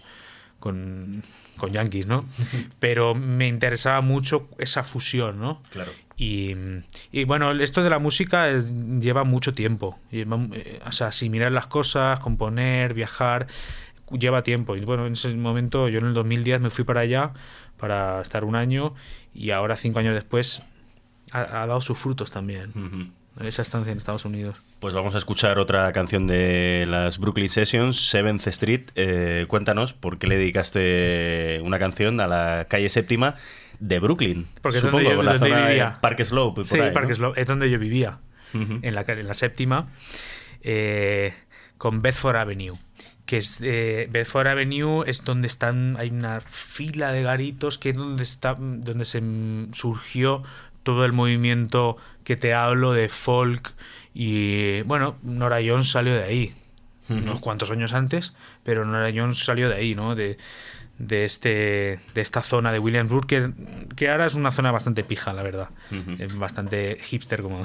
con, 0.58 1.22
con 1.56 1.70
yankees, 1.70 2.06
¿no? 2.06 2.24
Pero 2.78 3.14
me 3.14 3.48
interesaba 3.48 4.00
mucho 4.00 4.48
esa 4.58 4.82
fusión, 4.82 5.40
¿no? 5.40 5.62
Claro. 5.70 5.90
Y, 6.16 6.54
y 7.10 7.24
bueno, 7.24 7.50
esto 7.52 7.82
de 7.82 7.90
la 7.90 7.98
música 7.98 8.48
lleva 9.00 9.24
mucho 9.24 9.54
tiempo. 9.54 9.98
Eh, 10.12 10.26
o 10.86 10.92
sea, 10.92 11.08
asimilar 11.08 11.50
las 11.50 11.66
cosas, 11.66 12.20
componer, 12.20 12.94
viajar, 12.94 13.48
lleva 14.10 14.42
tiempo. 14.42 14.76
Y 14.76 14.80
bueno, 14.80 15.06
en 15.06 15.14
ese 15.14 15.34
momento, 15.34 15.88
yo 15.88 15.98
en 15.98 16.06
el 16.06 16.14
2010 16.14 16.60
me 16.60 16.70
fui 16.70 16.84
para 16.84 17.00
allá 17.00 17.32
para 17.78 18.20
estar 18.20 18.44
un 18.44 18.54
año 18.54 18.94
y 19.34 19.50
ahora, 19.50 19.76
cinco 19.76 19.98
años 19.98 20.14
después, 20.14 20.62
ha, 21.32 21.66
dado 21.66 21.80
sus 21.80 21.98
frutos 21.98 22.30
también 22.30 23.12
esa 23.42 23.62
estancia 23.62 23.90
en 23.90 23.98
Estados 23.98 24.24
Unidos. 24.24 24.58
Pues 24.84 24.92
vamos 24.92 25.14
a 25.14 25.18
escuchar 25.18 25.58
otra 25.58 25.90
canción 25.94 26.26
de 26.26 26.84
las 26.86 27.18
Brooklyn 27.18 27.48
Sessions, 27.48 28.10
Seventh 28.10 28.46
Street. 28.48 28.90
Eh, 28.96 29.46
cuéntanos 29.48 29.94
por 29.94 30.18
qué 30.18 30.26
le 30.26 30.36
dedicaste 30.36 31.62
una 31.64 31.78
canción 31.78 32.20
a 32.20 32.26
la 32.26 32.66
calle 32.68 32.90
séptima 32.90 33.36
de 33.80 33.98
Brooklyn. 33.98 34.46
Porque 34.60 34.76
es 34.76 34.84
donde 34.84 35.04
yo, 35.04 35.22
la 35.22 35.38
vivía. 35.38 35.98
Park 36.02 36.22
Slope. 36.24 36.64
sí, 36.64 36.76
Park 36.92 37.14
Slope, 37.14 37.40
es 37.40 37.46
donde 37.46 37.70
yo 37.70 37.78
vivía, 37.78 38.18
en, 38.52 38.94
la, 38.94 39.06
en 39.08 39.26
la 39.26 39.32
séptima, 39.32 39.88
eh, 40.60 41.32
con 41.78 42.02
Bedford 42.02 42.36
Avenue 42.36 42.76
que 43.24 43.38
es 43.38 43.62
eh, 43.62 44.06
Bedford 44.10 44.48
Avenue 44.48 45.04
es 45.06 45.24
donde 45.24 45.46
están 45.46 45.96
hay 45.98 46.10
una 46.10 46.42
fila 46.42 47.10
de 47.10 47.22
garitos 47.22 47.78
que 47.78 47.88
es 47.88 47.96
donde 47.96 48.22
está 48.22 48.54
donde 48.58 49.06
se 49.06 49.22
surgió 49.72 50.42
todo 50.82 51.06
el 51.06 51.14
movimiento 51.14 51.96
que 52.22 52.36
te 52.36 52.52
hablo 52.52 52.92
de 52.92 53.08
folk 53.08 53.72
y 54.14 54.82
bueno, 54.82 55.16
Nora 55.22 55.58
Jones 55.64 55.90
salió 55.90 56.14
de 56.14 56.22
ahí, 56.22 56.54
unos 57.08 57.40
cuantos 57.40 57.70
años 57.70 57.92
antes, 57.92 58.32
pero 58.62 58.84
Nora 58.84 59.12
Jones 59.14 59.44
salió 59.44 59.68
de 59.68 59.74
ahí, 59.74 59.94
¿no? 59.94 60.14
De, 60.14 60.38
de, 60.98 61.24
este, 61.24 62.00
de 62.14 62.20
esta 62.20 62.42
zona 62.42 62.72
de 62.72 62.78
Williamsburg, 62.78 63.26
que, 63.26 63.50
que 63.96 64.08
ahora 64.08 64.26
es 64.26 64.34
una 64.34 64.50
zona 64.50 64.70
bastante 64.70 65.04
pija, 65.04 65.32
la 65.32 65.42
verdad. 65.42 65.70
Es 66.18 66.36
bastante 66.36 66.98
hipster, 67.00 67.42
como, 67.42 67.64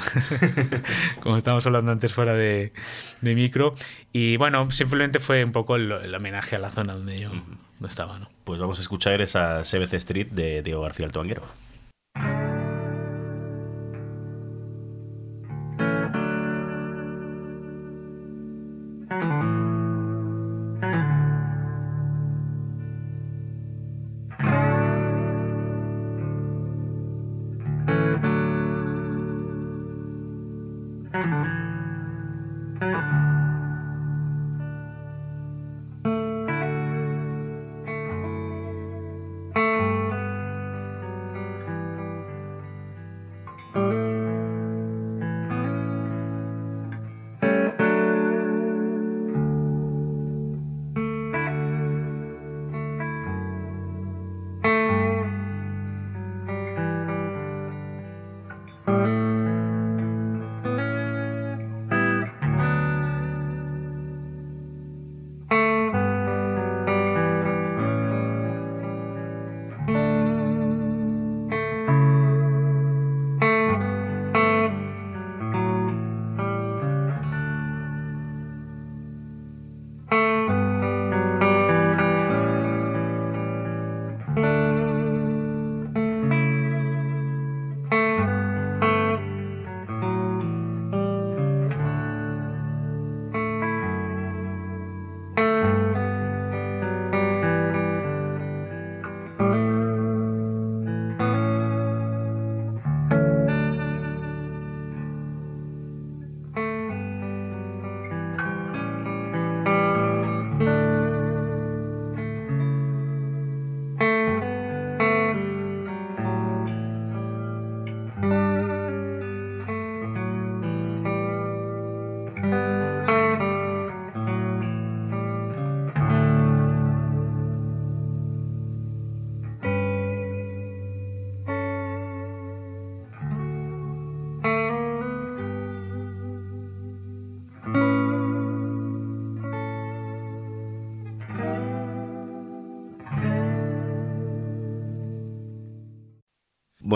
como 1.22 1.38
estábamos 1.38 1.65
hablando 1.65 1.91
antes 1.91 2.13
fuera 2.13 2.34
de, 2.34 2.74
de, 3.22 3.36
micro. 3.36 3.75
Y 4.12 4.38
bueno, 4.38 4.72
simplemente 4.72 5.20
fue 5.20 5.44
un 5.44 5.51
poco 5.51 5.75
el, 5.75 6.13
homenaje 6.13 6.56
a 6.56 6.60
la 6.60 6.72
zona 6.72 6.94
donde 6.94 7.20
yo 7.20 7.32
no 7.79 7.88
estaba. 7.88 8.18
¿no? 8.20 8.29
Pues 8.44 8.60
vamos 8.60 8.79
a 8.79 8.82
escuchar 8.82 9.22
esa 9.22 9.62
CBC 9.62 9.94
Street 9.94 10.27
de 10.32 10.63
Diego 10.63 10.82
García 10.82 11.06
Altoanguero. 11.06 11.44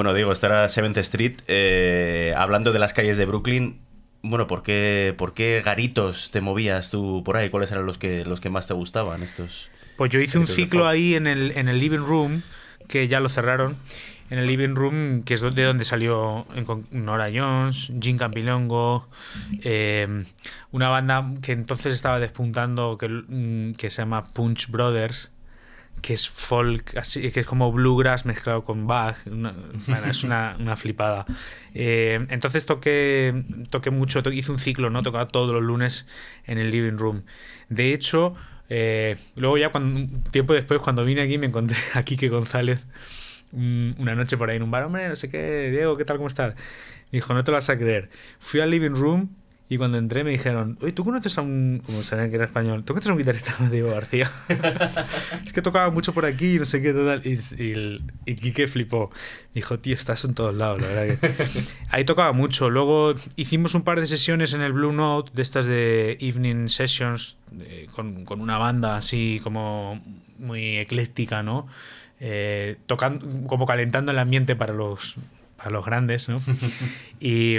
Bueno, 0.03 0.17
digo, 0.17 0.33
esta 0.33 0.47
era 0.47 0.67
Seventh 0.67 0.97
Street. 0.97 1.35
Eh, 1.47 2.33
hablando 2.35 2.73
de 2.73 2.79
las 2.79 2.91
calles 2.91 3.17
de 3.17 3.25
Brooklyn, 3.25 3.79
bueno, 4.21 4.47
¿por 4.47 4.61
qué, 4.61 5.15
¿por 5.17 5.33
qué 5.33 5.61
garitos 5.63 6.29
te 6.29 6.41
movías 6.41 6.91
tú 6.91 7.23
por 7.23 7.37
ahí? 7.37 7.49
¿Cuáles 7.49 7.71
eran 7.71 7.85
los 7.85 7.97
que, 7.97 8.25
los 8.25 8.41
que 8.41 8.49
más 8.49 8.67
te 8.67 8.73
gustaban 8.73 9.23
estos? 9.23 9.69
Pues 9.95 10.11
yo 10.11 10.19
hice 10.19 10.39
un 10.39 10.47
ciclo 10.47 10.89
ahí 10.89 11.15
en 11.15 11.25
el, 11.25 11.53
en 11.55 11.69
el 11.69 11.79
living 11.79 12.05
room, 12.05 12.41
que 12.89 13.07
ya 13.07 13.21
lo 13.21 13.29
cerraron. 13.29 13.77
En 14.29 14.39
el 14.39 14.45
living 14.45 14.75
room, 14.75 15.23
que 15.23 15.35
es 15.35 15.41
de 15.41 15.63
donde 15.63 15.85
salió 15.85 16.47
Nora 16.91 17.29
Jones, 17.33 17.93
Jim 18.01 18.17
Campilongo, 18.17 19.07
eh, 19.61 20.25
una 20.73 20.89
banda 20.89 21.31
que 21.41 21.53
entonces 21.53 21.93
estaba 21.93 22.19
despuntando 22.19 22.97
que, 22.97 23.07
mm, 23.07 23.75
que 23.75 23.89
se 23.89 24.01
llama 24.01 24.25
Punch 24.25 24.67
Brothers, 24.69 25.31
que 26.03 26.13
es 26.13 26.27
folk, 26.27 26.97
así, 26.97 27.31
que 27.31 27.39
es 27.39 27.45
como 27.45 27.71
bluegrass 27.71 28.25
mezclado 28.25 28.65
con 28.65 28.85
Bach. 28.87 29.15
es 30.07 30.23
una, 30.23 30.57
una 30.59 30.75
flipada. 30.75 31.25
Eh, 31.73 32.27
entonces 32.29 32.65
toqué, 32.65 33.45
toqué 33.71 33.89
mucho, 33.89 34.21
hice 34.31 34.51
un 34.51 34.59
ciclo, 34.59 34.89
¿no? 34.89 35.01
Tocaba 35.01 35.29
todos 35.29 35.53
los 35.53 35.63
lunes 35.63 36.05
en 36.45 36.57
el 36.57 36.71
living 36.71 36.97
room. 36.97 37.23
De 37.69 37.93
hecho, 37.93 38.35
eh, 38.67 39.17
luego 39.37 39.57
ya 39.57 39.69
cuando, 39.69 40.19
tiempo 40.29 40.53
después, 40.53 40.81
cuando 40.81 41.05
vine 41.05 41.21
aquí, 41.21 41.37
me 41.37 41.47
encontré 41.47 41.77
a 41.93 42.03
Quique 42.03 42.27
González 42.27 42.85
una 43.53 44.15
noche 44.15 44.35
por 44.35 44.49
ahí 44.49 44.57
en 44.57 44.63
un 44.63 44.71
bar. 44.71 44.83
Hombre, 44.83 45.07
no 45.07 45.15
sé 45.15 45.29
qué, 45.29 45.71
Diego, 45.71 45.95
¿qué 45.95 46.03
tal? 46.03 46.17
¿Cómo 46.17 46.27
estás? 46.27 46.55
Dijo, 47.13 47.33
no 47.33 47.45
te 47.45 47.51
lo 47.51 47.57
vas 47.57 47.69
a 47.69 47.77
creer. 47.77 48.09
Fui 48.39 48.59
al 48.59 48.71
living 48.71 48.95
room 48.95 49.29
y 49.69 49.77
cuando 49.77 49.97
entré 49.97 50.23
me 50.23 50.31
dijeron, 50.31 50.77
oye, 50.81 50.91
¿tú 50.91 51.05
conoces 51.05 51.37
a 51.37 51.41
un, 51.41 51.81
como 51.85 52.03
sabían 52.03 52.29
que 52.29 52.35
era 52.35 52.45
español, 52.45 52.83
¿tú 52.83 52.93
conoces 52.93 53.09
a 53.09 53.13
un 53.13 53.19
guitarrista 53.19 53.55
Diego 53.71 53.91
García? 53.91 54.29
es 55.45 55.53
que 55.53 55.61
tocaba 55.61 55.89
mucho 55.89 56.13
por 56.13 56.25
aquí, 56.25 56.59
no 56.59 56.65
sé 56.65 56.81
qué, 56.81 56.93
tal. 56.93 57.25
Y, 57.25 57.39
y, 57.63 58.05
y 58.25 58.35
Quique 58.35 58.67
flipó. 58.67 59.09
Dijo, 59.53 59.79
tío, 59.79 59.95
estás 59.95 60.25
en 60.25 60.33
todos 60.33 60.53
lados, 60.53 60.81
la 60.81 60.87
verdad 60.89 61.17
que... 61.17 61.63
Ahí 61.89 62.03
tocaba 62.03 62.33
mucho. 62.33 62.69
Luego 62.69 63.15
hicimos 63.35 63.73
un 63.73 63.83
par 63.83 63.99
de 64.01 64.07
sesiones 64.07 64.53
en 64.53 64.61
el 64.61 64.73
Blue 64.73 64.91
Note, 64.91 65.31
de 65.33 65.41
estas 65.41 65.65
de 65.65 66.17
Evening 66.19 66.67
Sessions, 66.67 67.37
con, 67.95 68.25
con 68.25 68.41
una 68.41 68.57
banda 68.57 68.97
así 68.97 69.39
como 69.43 70.03
muy 70.39 70.77
ecléctica, 70.77 71.41
¿no? 71.41 71.67
Eh, 72.19 72.77
tocando, 72.85 73.47
como 73.47 73.65
calentando 73.65 74.11
el 74.11 74.19
ambiente 74.19 74.55
para 74.55 74.73
los, 74.73 75.15
para 75.55 75.71
los 75.71 75.85
grandes, 75.85 76.27
¿no? 76.27 76.41
y... 77.19 77.57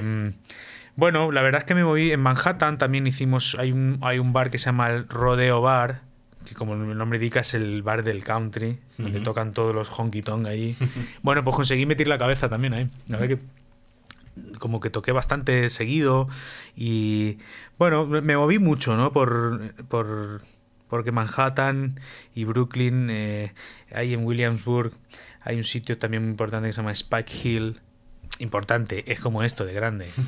Bueno, 0.97 1.33
la 1.33 1.43
verdad 1.43 1.61
es 1.61 1.65
que 1.65 1.75
me 1.75 1.83
voy 1.83 2.13
en 2.13 2.21
Manhattan, 2.21 2.79
también 2.79 3.07
hicimos, 3.07 3.57
hay 3.59 3.73
un, 3.73 3.99
hay 4.03 4.19
un 4.19 4.33
bar 4.33 4.51
que 4.51 4.59
se 4.59 4.67
llama 4.67 4.91
el 4.91 5.09
Rodeo 5.09 5.61
Bar, 5.61 6.03
que 6.47 6.55
como 6.55 6.75
el 6.75 6.97
nombre 6.97 7.19
indica 7.19 7.41
es 7.41 7.55
el 7.55 7.83
bar 7.83 8.05
del 8.05 8.23
country, 8.23 8.79
donde 8.99 9.21
tocan 9.21 9.53
todos 9.53 9.75
los 9.75 9.89
honky 9.89 10.23
tonk 10.23 10.47
ahí. 10.47 10.77
bueno, 11.23 11.43
pues 11.43 11.57
conseguí 11.57 11.87
meter 11.87 12.07
la 12.07 12.19
cabeza 12.19 12.49
también 12.49 12.75
ahí. 12.75 12.91
La 13.09 13.19
verdad 13.19 13.37
que 13.37 14.59
como 14.59 14.81
que 14.81 14.91
toqué 14.91 15.13
bastante 15.13 15.69
seguido 15.69 16.29
y 16.75 17.39
bueno, 17.79 18.07
me 18.07 18.37
moví 18.37 18.59
mucho, 18.59 18.97
¿no? 18.97 19.13
Por, 19.13 19.75
por 19.87 20.43
porque 20.89 21.13
Manhattan 21.13 21.99
y 22.35 22.45
Brooklyn, 22.45 23.09
eh, 23.11 23.53
ahí 23.93 24.15
en 24.15 24.25
Williamsburg, 24.25 24.93
hay 25.41 25.57
un 25.57 25.65
sitio 25.65 25.99
también 25.99 26.23
muy 26.23 26.31
importante 26.31 26.69
que 26.69 26.73
se 26.73 26.77
llama 26.77 26.93
Spike 26.93 27.33
Hill, 27.43 27.81
importante, 28.39 29.11
es 29.11 29.21
como 29.21 29.43
esto 29.43 29.65
de 29.65 29.73
grande. 29.73 30.09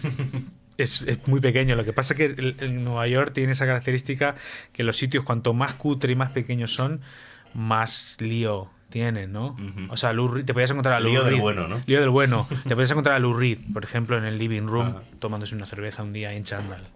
Es, 0.79 1.07
muy 1.27 1.41
pequeño. 1.41 1.75
Lo 1.75 1.87
que 1.87 1.95
pasa 1.95 2.13
es 2.13 2.19
que 2.19 2.25
el, 2.27 2.85
Nueva 2.85 3.09
York 3.09 3.33
tiene 3.33 3.53
esa 3.53 3.65
característica 3.65 4.35
que 4.75 4.85
los 4.85 4.99
sitios, 4.99 5.25
cuanto 5.25 5.55
más 5.55 5.73
cutre 5.73 6.13
y 6.13 6.17
más 6.17 6.33
pequeños 6.33 6.71
son, 6.75 7.01
más 7.55 8.19
lío 8.21 8.69
tienen, 8.91 9.33
¿no? 9.33 9.57
O 9.89 9.97
sea, 9.97 10.13
te 10.45 10.53
podías 10.53 10.71
encontrar 10.71 10.97
a 10.97 11.01
Lou 11.01 11.13
Lío 11.13 11.25
del 11.25 11.37
bueno, 11.37 11.67
¿no? 11.67 11.81
Lío 11.87 12.01
del 12.01 12.11
bueno. 12.11 12.47
te 12.69 12.75
podías 12.75 12.91
encontrar 12.91 13.17
a 13.17 13.19
Lou 13.19 13.33
Reed, 13.33 13.59
por 13.73 13.85
ejemplo, 13.85 14.19
en 14.19 14.25
el 14.25 14.37
living 14.37 14.67
room, 14.67 14.97
tomándose 15.19 15.55
una 15.55 15.65
cerveza 15.65 16.03
un 16.03 16.13
día 16.13 16.35
en 16.35 16.45
Chandal. 16.45 16.87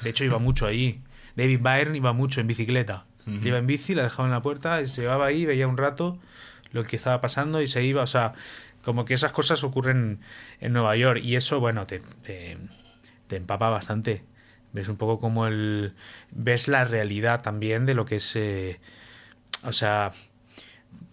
De 0.00 0.10
hecho, 0.10 0.24
iba 0.24 0.38
mucho 0.38 0.66
ahí. 0.66 1.02
David 1.36 1.60
Byrne 1.60 1.98
iba 1.98 2.12
mucho 2.12 2.40
en 2.40 2.46
bicicleta. 2.46 3.04
Iba 3.26 3.58
en 3.58 3.66
bici, 3.66 3.94
la 3.94 4.04
dejaba 4.04 4.28
en 4.28 4.32
la 4.32 4.40
puerta, 4.40 4.80
y 4.80 4.86
se 4.86 5.02
llevaba 5.02 5.26
ahí, 5.26 5.44
veía 5.44 5.66
un 5.66 5.76
rato 5.76 6.18
lo 6.72 6.84
que 6.84 6.96
estaba 6.96 7.20
pasando 7.20 7.60
y 7.60 7.66
se 7.66 7.82
iba. 7.82 8.02
O 8.02 8.06
sea, 8.06 8.34
como 8.86 9.04
que 9.04 9.14
esas 9.14 9.32
cosas 9.32 9.64
ocurren 9.64 10.20
en 10.60 10.72
Nueva 10.72 10.94
York 10.94 11.20
y 11.20 11.34
eso, 11.34 11.58
bueno, 11.58 11.88
te, 11.88 12.00
te, 12.22 12.56
empapa 13.36 13.68
bastante. 13.68 14.22
Ves 14.72 14.86
un 14.86 14.96
poco 14.96 15.18
como 15.18 15.48
el... 15.48 15.94
ves 16.30 16.68
la 16.68 16.84
realidad 16.84 17.42
también 17.42 17.84
de 17.84 17.94
lo 17.94 18.06
que 18.06 18.16
es... 18.16 18.36
Eh, 18.36 18.78
o 19.64 19.72
sea, 19.72 20.12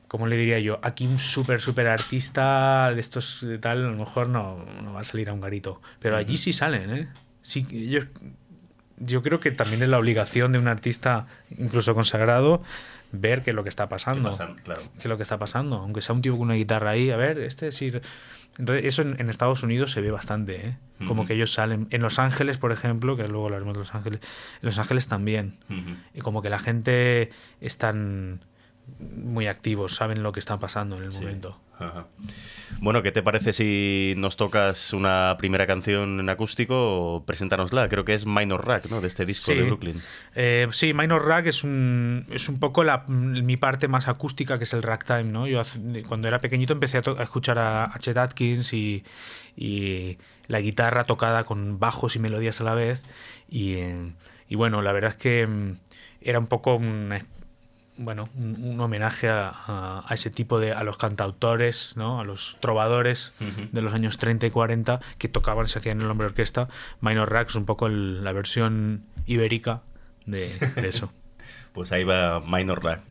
¿cómo 0.07 0.27
le 0.27 0.37
diría 0.37 0.59
yo? 0.59 0.77
Aquí 0.83 1.07
un 1.07 1.17
súper, 1.17 1.61
súper 1.61 1.87
artista 1.87 2.91
de 2.93 3.01
estos 3.01 3.39
de 3.41 3.57
tal, 3.57 3.83
a 3.83 3.89
lo 3.89 3.97
mejor 3.97 4.29
no, 4.29 4.63
no, 4.83 4.93
va 4.93 4.99
a 4.99 5.03
salir 5.03 5.29
a 5.29 5.33
un 5.33 5.41
garito. 5.41 5.81
Pero 5.99 6.15
allí 6.15 6.37
sí 6.37 6.53
salen, 6.53 6.91
¿eh? 6.91 7.07
Sí, 7.41 7.65
yo, 7.89 8.01
yo 8.97 9.23
creo 9.23 9.39
que 9.39 9.49
también 9.49 9.81
es 9.81 9.89
la 9.89 9.97
obligación 9.97 10.51
de 10.51 10.59
un 10.59 10.67
artista, 10.67 11.25
incluso 11.57 11.95
consagrado, 11.95 12.61
ver 13.13 13.43
qué 13.43 13.51
es 13.51 13.55
lo 13.55 13.63
que 13.63 13.69
está 13.69 13.87
pasando. 13.87 14.29
Qué, 14.65 14.71
es 14.99 15.05
lo 15.05 15.15
que 15.15 15.23
está 15.23 15.37
pasando. 15.37 15.77
Aunque 15.77 16.01
sea 16.01 16.13
un 16.13 16.21
tipo 16.21 16.35
con 16.35 16.47
una 16.47 16.55
guitarra 16.55 16.89
ahí, 16.89 17.11
a 17.11 17.15
ver, 17.15 17.39
este 17.39 17.71
sí. 17.71 17.91
Entonces, 18.57 18.85
eso 18.85 19.03
en, 19.03 19.29
Estados 19.29 19.63
Unidos 19.63 19.91
se 19.91 20.01
ve 20.01 20.11
bastante, 20.11 20.67
¿eh? 20.67 20.77
Como 21.07 21.25
que 21.25 21.33
ellos 21.33 21.53
salen. 21.53 21.87
En 21.91 22.01
Los 22.01 22.19
Ángeles, 22.19 22.57
por 22.57 22.71
ejemplo, 22.71 23.15
que 23.15 23.27
luego 23.27 23.45
hablaremos 23.45 23.73
de 23.73 23.79
Los 23.79 23.95
Ángeles, 23.95 24.19
en 24.21 24.65
Los 24.65 24.77
Ángeles 24.77 25.07
también. 25.07 25.57
Y 26.13 26.19
como 26.21 26.41
que 26.41 26.49
la 26.49 26.59
gente 26.59 27.29
están 27.61 28.41
muy 28.99 29.47
activos, 29.47 29.95
saben 29.95 30.23
lo 30.23 30.31
que 30.31 30.39
está 30.39 30.57
pasando 30.59 30.97
en 30.97 31.03
el 31.03 31.11
momento. 31.11 31.59
Bueno, 32.79 33.01
¿qué 33.01 33.11
te 33.11 33.23
parece 33.23 33.53
si 33.53 34.13
nos 34.17 34.37
tocas 34.37 34.93
una 34.93 35.35
primera 35.37 35.65
canción 35.67 36.19
en 36.19 36.29
acústico 36.29 36.75
o 37.15 37.25
preséntanosla? 37.25 37.89
Creo 37.89 38.05
que 38.05 38.13
es 38.13 38.25
Minor 38.25 38.65
Rack, 38.65 38.89
¿no? 38.89 39.01
De 39.01 39.07
este 39.07 39.25
disco 39.25 39.51
de 39.51 39.63
Brooklyn. 39.63 40.01
Eh, 40.35 40.67
sí, 40.71 40.93
Minor 40.93 41.25
Rack 41.25 41.47
es 41.47 41.63
un, 41.63 42.25
es 42.29 42.49
un 42.49 42.59
poco 42.59 42.83
la, 42.83 43.05
mi 43.07 43.57
parte 43.57 43.87
más 43.87 44.07
acústica, 44.07 44.57
que 44.57 44.65
es 44.65 44.73
el 44.73 44.83
ragtime, 44.83 45.25
¿no? 45.25 45.47
Yo 45.47 45.61
cuando 46.07 46.27
era 46.27 46.39
pequeñito 46.39 46.73
empecé 46.73 46.97
a, 46.97 47.23
escuchar 47.23 47.57
a, 47.59 47.91
Chet 47.99 48.17
Atkins 48.17 48.73
y, 48.73 49.03
y, 49.55 50.17
la 50.47 50.59
guitarra 50.59 51.05
tocada 51.05 51.45
con 51.45 51.79
bajos 51.79 52.15
y 52.15 52.19
melodías 52.19 52.59
a 52.61 52.63
la 52.65 52.75
vez. 52.75 53.03
Y, 53.49 53.77
y 54.47 54.55
bueno, 54.55 54.81
la 54.81 54.91
verdad 54.91 55.11
es 55.11 55.17
que 55.17 55.47
mm, 55.47 55.77
era 56.21 56.39
un 56.39 56.47
poco 56.47 56.75
una 56.75 57.17
bueno, 57.97 58.29
un, 58.35 58.79
homenaje 58.79 59.27
a, 59.29 60.05
ese 60.09 60.29
tipo 60.29 60.59
de, 60.59 60.71
a 60.71 60.83
los 60.83 60.97
cantautores, 60.97 61.95
¿no? 61.97 62.19
a 62.19 62.23
los 62.23 62.57
trovadores 62.59 63.33
de 63.71 63.81
los 63.81 63.93
años 63.93 64.17
30 64.17 64.47
y 64.47 64.51
40 64.51 64.99
que 65.17 65.27
tocaban, 65.27 65.67
se 65.67 65.79
hacían 65.79 65.99
en 65.99 66.05
el 66.05 66.11
hombre 66.11 66.27
orquesta. 66.27 66.67
Minor 67.01 67.31
Racks, 67.31 67.55
un 67.55 67.65
poco 67.65 67.89
la 67.89 68.31
versión 68.31 69.05
ibérica 69.25 69.83
de, 70.25 70.57
de 70.75 70.87
eso. 70.87 71.11
pues 71.73 71.91
ahí 71.91 72.03
va 72.03 72.39
Minor 72.39 72.83
Rack. 72.83 73.01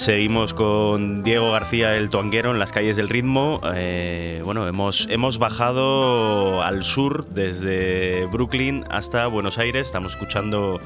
Seguimos 0.00 0.54
con 0.54 1.22
Diego 1.24 1.52
García 1.52 1.94
el 1.94 2.08
Tuanguero 2.08 2.52
en 2.52 2.58
las 2.58 2.72
calles 2.72 2.96
del 2.96 3.10
ritmo. 3.10 3.60
Eh, 3.74 4.40
bueno, 4.42 4.66
hemos, 4.66 5.06
hemos 5.10 5.36
bajado 5.36 6.62
al 6.62 6.84
sur 6.84 7.26
desde 7.26 8.24
Brooklyn 8.24 8.86
hasta 8.88 9.26
Buenos 9.26 9.58
Aires. 9.58 9.88
Estamos 9.88 10.12
escuchando 10.12 10.80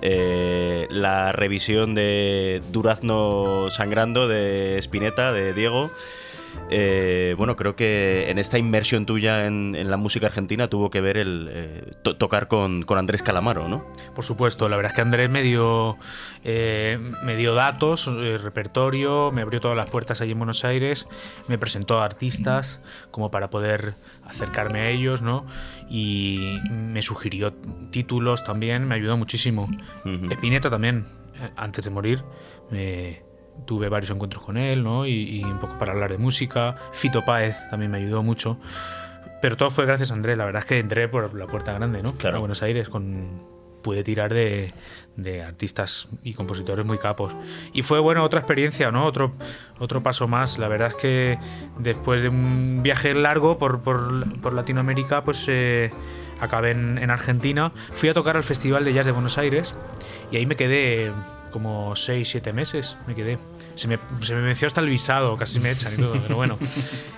eh, 0.00 0.86
la 0.90 1.32
revisión 1.32 1.96
de 1.96 2.62
Durazno 2.70 3.68
Sangrando 3.68 4.28
de 4.28 4.78
Spinetta, 4.78 5.32
de 5.32 5.54
Diego. 5.54 5.90
Eh, 6.70 7.34
bueno, 7.36 7.56
creo 7.56 7.76
que 7.76 8.30
en 8.30 8.38
esta 8.38 8.58
inmersión 8.58 9.06
tuya 9.06 9.46
en, 9.46 9.90
la 9.90 9.96
música 9.96 10.26
argentina 10.26 10.68
tuvo 10.68 10.90
que 10.90 11.00
ver 11.00 11.16
el 11.16 11.48
eh, 11.50 11.92
tocar 12.02 12.48
con, 12.48 12.84
Andrés 12.88 13.22
Calamaro, 13.22 13.68
¿no? 13.68 13.84
Por 14.14 14.24
supuesto, 14.24 14.68
la 14.68 14.76
verdad 14.76 14.92
es 14.92 14.96
que 14.96 15.00
Andrés 15.02 15.30
me 15.30 15.42
dio, 15.42 15.96
eh, 16.44 16.98
me 17.22 17.36
dio 17.36 17.54
datos, 17.54 18.06
repertorio, 18.06 19.32
me 19.32 19.42
abrió 19.42 19.60
todas 19.60 19.76
las 19.76 19.88
puertas 19.90 20.20
allí 20.20 20.32
en 20.32 20.38
Buenos 20.38 20.64
Aires, 20.64 21.08
me 21.48 21.58
presentó 21.58 22.00
a 22.00 22.04
artistas 22.04 22.80
como 23.10 23.30
para 23.30 23.50
poder 23.50 23.94
acercarme 24.24 24.80
a 24.80 24.88
ellos, 24.88 25.22
¿no? 25.22 25.46
Y 25.88 26.58
me 26.70 27.02
sugirió 27.02 27.52
títulos 27.90 28.44
también, 28.44 28.86
me 28.86 28.94
ayudó 28.94 29.16
muchísimo. 29.16 29.68
Espineta 30.30 30.70
también, 30.70 31.06
antes 31.56 31.84
de 31.84 31.90
morir, 31.90 32.24
me 32.70 33.22
tuve 33.66 33.88
varios 33.88 34.10
encuentros 34.10 34.42
con 34.42 34.56
él, 34.56 34.82
¿no? 34.82 35.06
Y, 35.06 35.42
un 35.44 35.58
poco 35.58 35.78
para 35.78 35.92
hablar 35.92 36.10
de 36.10 36.18
música. 36.18 36.76
Fito 36.92 37.24
Páez 37.24 37.56
también 37.70 37.90
me 37.90 37.98
ayudó 37.98 38.22
mucho. 38.22 38.58
Pero 39.40 39.56
todo 39.56 39.70
fue 39.70 39.86
gracias 39.86 40.10
a 40.10 40.14
Andrés. 40.14 40.36
La 40.36 40.44
verdad 40.44 40.60
es 40.60 40.66
que 40.66 40.78
entré 40.78 41.08
por 41.08 41.34
la 41.34 41.46
puerta 41.46 41.72
grande, 41.72 42.02
¿no? 42.02 42.12
Claro. 42.12 42.36
A 42.36 42.40
Buenos 42.40 42.62
Aires 42.62 42.88
con 42.88 43.52
pude 43.82 44.04
tirar 44.04 44.32
de, 44.32 44.72
de, 45.16 45.42
artistas 45.42 46.08
y 46.22 46.34
compositores 46.34 46.86
muy 46.86 46.98
capos. 46.98 47.34
Y 47.72 47.82
fue, 47.82 47.98
bueno, 47.98 48.22
otra 48.22 48.38
experiencia, 48.38 48.92
¿no? 48.92 49.04
Otro, 49.04 49.32
otro 49.78 50.02
paso 50.02 50.28
más. 50.28 50.58
La 50.58 50.68
verdad 50.68 50.88
es 50.88 50.94
que 50.94 51.38
después 51.78 52.22
de 52.22 52.28
un 52.28 52.80
viaje 52.82 53.12
largo 53.12 53.58
por, 53.58 53.80
por, 53.82 54.40
por 54.40 54.52
Latinoamérica, 54.52 55.24
pues 55.24 55.44
eh, 55.48 55.90
acabé 56.40 56.70
en, 56.70 56.98
en, 56.98 57.10
Argentina. 57.10 57.72
Fui 57.92 58.08
a 58.08 58.14
tocar 58.14 58.36
al 58.36 58.44
Festival 58.44 58.84
de 58.84 58.94
Jazz 58.94 59.06
de 59.06 59.12
Buenos 59.12 59.36
Aires 59.36 59.74
y 60.30 60.36
ahí 60.36 60.46
me 60.46 60.54
quedé 60.54 61.10
como 61.52 61.94
6, 61.94 62.28
7 62.28 62.52
meses 62.52 62.96
me 63.06 63.14
quedé. 63.14 63.38
Se 63.74 63.88
me, 63.88 63.98
se 64.20 64.34
me 64.34 64.42
venció 64.42 64.66
hasta 64.66 64.80
el 64.80 64.88
visado, 64.88 65.36
casi 65.36 65.60
me 65.60 65.70
echan 65.70 65.94
y 65.94 65.96
todo, 65.96 66.14
pero 66.20 66.36
bueno. 66.36 66.58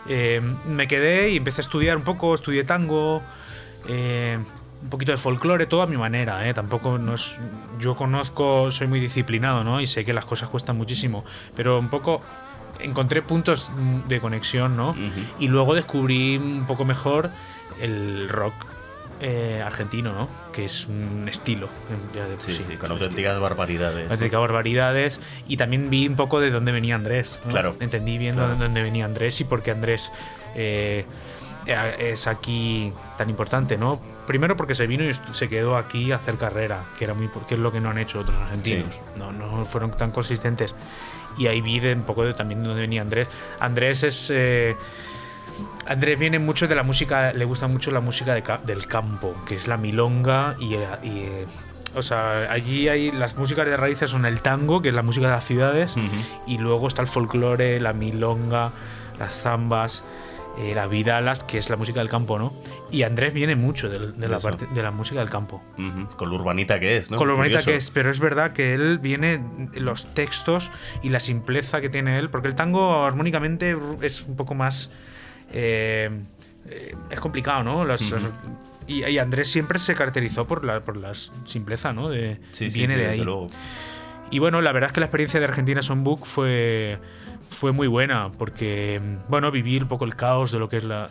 Eh, 0.07 0.43
me 0.69 0.87
quedé 0.87 1.31
y 1.31 1.39
empecé 1.39 1.63
a 1.63 1.63
estudiar 1.63 1.97
un 1.97 2.03
poco, 2.03 2.35
estudié 2.35 2.63
tango, 2.65 3.23
eh, 3.89 4.39
un 4.83 4.91
poquito 4.91 5.13
de 5.13 5.19
folclore, 5.19 5.65
todo 5.65 5.81
a 5.81 5.87
mi 5.87 5.97
manera, 5.97 6.47
¿eh? 6.47 6.53
Tampoco 6.53 6.99
no 6.99 7.15
es, 7.15 7.39
yo 7.79 7.97
conozco, 7.97 8.71
soy 8.71 8.87
muy 8.87 9.01
disciplinado, 9.01 9.65
¿no? 9.65 9.81
Y 9.81 9.87
sé 9.87 10.05
que 10.05 10.13
las 10.13 10.27
cosas 10.27 10.51
cuestan 10.51 10.77
muchísimo, 10.77 11.25
pero 11.57 11.79
un 11.79 11.89
poco 11.89 12.21
encontré 12.81 13.23
puntos 13.23 13.73
de 14.09 14.21
conexión, 14.21 14.77
¿no? 14.77 14.95
Y 15.39 15.49
luego 15.49 15.75
descubrí 15.75 16.37
un 16.37 16.67
poco 16.67 16.85
mejor 16.85 17.31
el 17.81 18.29
rock 18.29 18.53
eh, 19.27 19.63
argentino, 19.65 20.13
¿no? 20.13 20.29
Que 20.53 20.67
es 20.67 20.87
un 20.87 21.27
estilo. 21.31 21.71
sí, 22.41 22.53
sí, 22.53 22.77
con 22.77 22.91
auténticas 22.93 23.41
barbaridades. 23.41 24.11
Auténticas 24.11 24.39
barbaridades. 24.39 25.21
Y 25.49 25.57
también 25.57 25.89
vi 25.89 26.07
un 26.07 26.15
poco 26.15 26.41
de 26.41 26.51
dónde 26.51 26.73
venía 26.73 26.95
Andrés. 26.95 27.41
Claro. 27.49 27.75
Entendí 27.81 28.19
bien 28.19 28.37
de 28.37 28.43
dónde 28.43 28.83
venía 28.83 29.07
Andrés 29.07 29.41
y 29.41 29.45
por 29.45 29.63
qué 29.63 29.71
Andrés 29.71 30.13
eh, 30.55 31.07
es 31.65 32.27
aquí 32.27 32.93
tan 33.17 33.31
importante, 33.31 33.79
¿no? 33.79 33.99
Primero 34.27 34.59
porque 34.59 34.75
se 34.75 34.87
vino 34.87 35.05
y 35.05 35.15
se 35.15 35.49
quedó 35.49 35.79
aquí 35.79 36.13
a 36.13 36.17
hacer 36.17 36.37
carrera, 36.37 36.85
que 36.99 37.05
era 37.05 37.15
muy 37.15 37.29
porque 37.29 37.55
es 37.55 37.61
lo 37.61 37.73
que 37.73 37.81
no 37.81 37.89
han 37.89 37.97
hecho 37.97 38.21
otros 38.21 38.37
argentinos. 38.37 38.95
No, 39.17 39.33
no 39.33 39.65
fueron 39.65 39.91
tan 39.93 40.11
consistentes. 40.11 40.75
Y 41.39 41.47
ahí 41.47 41.63
vi 41.63 41.81
un 41.81 42.03
poco 42.03 42.25
de, 42.25 42.35
también 42.35 42.61
de 42.61 42.69
dónde 42.69 42.83
venía 42.83 43.01
Andrés. 43.01 43.27
Andrés 43.59 44.03
es 44.03 44.31
eh, 44.31 44.77
Andrés 45.87 46.19
viene 46.19 46.39
mucho 46.39 46.67
de 46.67 46.75
la 46.75 46.83
música, 46.83 47.33
le 47.33 47.45
gusta 47.45 47.69
mucho 47.69 47.91
la 47.91 48.01
música 48.01 48.35
del 48.35 48.87
campo, 48.87 49.35
que 49.47 49.57
es 49.57 49.69
la 49.69 49.77
milonga 49.77 50.57
y, 50.59 50.75
eh, 50.75 51.47
o 51.95 52.03
sea, 52.03 52.51
allí 52.51 52.89
hay 52.89 53.13
las 53.13 53.37
músicas 53.37 53.67
de 53.67 53.77
raíces 53.77 54.11
son 54.11 54.25
el 54.27 54.41
tango, 54.41 54.83
que 54.83 54.89
es 54.89 54.95
la 54.95 55.03
música 55.03 55.27
de 55.27 55.33
las 55.33 55.45
ciudades, 55.45 55.95
y 56.47 56.59
luego 56.59 56.89
está 56.89 57.03
el 57.03 57.09
folclore, 57.09 57.81
la 57.81 57.93
milonga, 57.93 58.73
las 59.19 59.35
zambas, 59.35 60.03
eh, 60.59 60.73
la 60.75 60.87
vidalas, 60.87 61.43
que 61.43 61.59
es 61.59 61.69
la 61.69 61.77
música 61.77 62.01
del 62.01 62.09
campo, 62.09 62.39
¿no? 62.39 62.53
Y 62.91 63.03
Andrés 63.03 63.35
viene 63.35 63.57
mucho 63.57 63.89
de, 63.89 63.99
la 64.29 64.39
parte 64.39 64.67
de 64.73 64.83
la 64.83 64.93
música 64.93 65.19
del 65.19 65.29
campo. 65.29 65.63
Con 66.17 66.31
lo 66.31 66.37
urbanita 66.37 66.79
que 66.79 66.97
es, 66.97 67.11
¿no? 67.11 67.17
Con 67.17 67.27
lo 67.27 67.35
urbanita 67.35 67.63
que 67.63 67.77
es, 67.77 67.91
pero 67.91 68.11
es 68.11 68.21
verdad 68.21 68.53
que 68.53 68.73
él 68.73 68.99
viene 68.99 69.41
los 69.75 70.07
textos 70.15 70.71
y 71.03 71.09
la 71.09 71.19
simpleza 71.19 71.81
que 71.81 71.89
tiene 71.89 72.19
él, 72.19 72.31
porque 72.31 72.49
el 72.49 72.55
tango 72.55 73.05
armónicamente 73.05 73.77
es 74.01 74.23
un 74.23 74.37
poco 74.37 74.55
más 74.55 74.91
eh, 75.53 76.11
es 77.11 77.21
complicado, 77.21 77.63
¿no? 77.63 77.87
y, 78.87 79.19
Andrés 79.19 79.51
siempre 79.51 79.79
se 79.79 79.95
caracterizó 79.95 80.47
por 80.47 80.65
la, 80.65 80.81
por 80.81 80.97
la 80.97 81.13
simpleza, 81.47 81.93
¿no? 81.93 82.09
De, 82.09 82.41
viene 82.73 82.97
de 82.97 83.09
ahí. 83.09 83.27
Y 84.31 84.39
bueno, 84.39 84.61
la 84.63 84.73
verdad 84.73 84.89
es 84.89 84.95
que 84.95 85.01
la 85.01 85.07
experiencia 85.07 85.39
de 85.39 85.47
Argentina 85.47 85.83
Songbook 85.83 86.25
fue, 86.27 86.99
fue 87.51 87.73
muy 87.73 87.87
buena, 87.87 88.33
porque, 88.33 89.01
bueno, 89.29 89.51
viví 89.51 89.79
un 89.79 89.89
poco 89.89 90.05
el 90.05 90.17
caos 90.17 90.51
de 90.51 90.59
lo 90.59 90.69
que 90.69 90.79
es 90.79 90.85
la. 90.85 91.11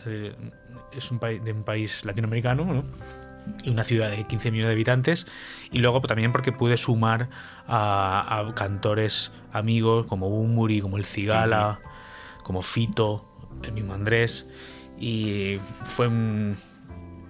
es 0.91 1.12
un, 1.12 1.19
de 1.19 1.54
un 1.54 1.63
país 1.63 2.04
latinoamericano, 2.04 2.65
¿no? 2.65 2.84
y 3.63 3.69
una 3.69 3.84
ciudad 3.84 4.10
de 4.10 4.24
15 4.26 4.52
millones 4.52 4.69
de 4.69 4.74
habitantes 4.74 5.28
y 5.72 5.80
luego 5.80 6.02
también 6.02 6.32
porque 6.32 6.52
pude 6.52 6.78
sumar 6.78 7.30
a, 7.67 8.52
cantores 8.56 9.32
amigos 9.52 10.06
como 10.08 10.28
Umuri, 10.28 10.82
como 10.82 10.98
el 10.98 11.06
Cigala, 11.06 11.80
como 12.43 12.62
Fito, 12.62 13.26
el 13.67 13.73
mismo 13.73 13.93
Andrés, 13.93 14.49
y 14.99 15.60
fue 15.86 16.08
un, 16.08 16.58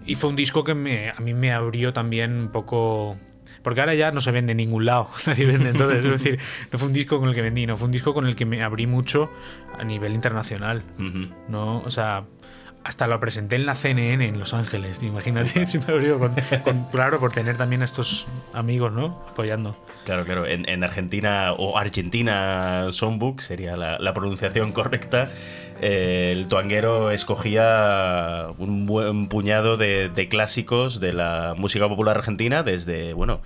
y 0.06 0.15
fue 0.15 0.30
un 0.30 0.36
disco 0.36 0.63
que 0.63 0.74
me, 0.74 1.10
a 1.10 1.19
mí 1.19 1.34
me 1.34 1.52
abrió 1.52 1.93
también 1.93 2.34
un 2.34 2.52
poco... 2.52 3.17
Porque 3.62 3.80
ahora 3.80 3.93
ya 3.93 4.12
no 4.12 4.19
se 4.19 4.32
vende 4.32 4.52
en 4.52 4.58
ningún 4.58 4.86
lado, 4.86 5.10
nadie 5.26 5.46
vende 5.46 5.69
entonces. 5.69 6.04
es 6.04 6.12
decir, 6.12 6.39
no 6.72 6.80
fue 6.80 6.88
un 6.88 6.93
disco 6.93 7.19
con 7.19 7.30
el 7.30 7.36
que 7.36 7.41
vendí, 7.41 7.65
no 7.65 7.78
fue 7.78 7.86
un 7.86 7.91
disco 7.91 8.13
con 8.13 8.28
el 8.28 8.36
que 8.36 8.46
me 8.46 8.62
abrí 8.62 8.88
mucho 8.88 9.32
a 9.78 9.84
nivel 9.84 10.13
internacional. 10.13 10.84
¿no? 11.48 11.80
O 11.80 11.89
sea, 11.89 12.26
hasta 12.84 13.08
lo 13.08 13.19
presenté 13.19 13.56
en 13.56 13.65
la 13.65 13.76
CNN 13.76 14.28
en 14.28 14.39
Los 14.39 14.54
Ángeles. 14.54 15.02
Imagínate 15.04 15.65
si 15.65 15.80
me 15.80 15.86
abrió 15.86 16.19
con, 16.63 16.84
claro, 16.91 17.19
por 17.19 17.32
tener 17.32 17.58
también 17.58 17.82
a 17.82 17.86
estos 17.86 18.28
amigos, 18.54 18.91
¿no? 18.91 19.24
Apoyando. 19.30 19.78
Claro, 20.06 20.26
claro. 20.26 20.46
En, 20.46 20.84
Argentina 20.84 21.54
o 21.54 21.78
Argentina 21.78 22.88
Songbook 22.91 23.41
sería 23.41 23.78
la, 23.78 24.13
pronunciación 24.13 24.72
correcta. 24.74 25.30
Eh, 25.86 26.32
el 26.32 26.48
tuanguero 26.48 27.12
escogía 27.12 28.48
un 28.58 28.86
buen 28.86 29.28
puñado 29.28 29.76
de, 29.76 30.08
de 30.08 30.30
clásicos 30.30 31.02
de 31.02 31.12
la 31.12 31.56
música 31.58 31.89
popular 31.89 32.17
argentina 32.17 32.63
desde, 32.63 33.12
bueno, 33.12 33.41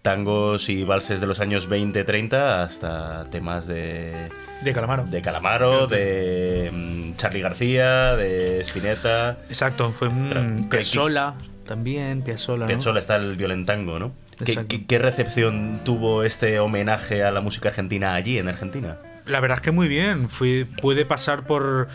tangos 0.00 0.70
y 0.70 0.82
valses 0.82 1.20
de 1.20 1.26
los 1.26 1.40
años 1.40 1.68
20-30 1.68 2.62
hasta 2.64 3.28
temas 3.30 3.66
de... 3.66 4.30
De 4.62 4.72
Calamaro. 4.72 5.04
De 5.04 5.20
Calamaro, 5.20 5.86
de 5.86 6.70
mm, 6.72 7.16
Charlie 7.16 7.42
García, 7.42 8.16
de 8.16 8.62
Spinetta. 8.62 9.36
Exacto, 9.50 9.92
fue 9.92 10.08
un 10.08 10.68
Piazzolla 10.70 11.34
también, 11.66 12.22
Piazzolla, 12.22 12.62
¿no? 12.62 12.66
Piazzolla 12.66 13.00
está 13.00 13.16
el 13.16 13.36
violentango, 13.36 13.98
¿no? 13.98 14.12
¿Qué, 14.42 14.86
¿Qué, 14.86 14.98
recepción 14.98 15.80
tuvo 15.84 16.24
este 16.24 16.60
homenaje 16.60 17.22
a 17.22 17.30
la 17.30 17.42
música 17.42 17.68
argentina 17.68 18.14
allí, 18.14 18.38
en 18.38 18.48
Argentina? 18.48 18.96
La 19.26 19.40
verdad 19.40 19.58
es 19.58 19.62
que 19.62 19.70
muy 19.70 19.88
bien. 19.88 20.28
Fui, 20.28 20.64
pude 20.64 21.06
pasar 21.06 21.46
por, 21.46 21.88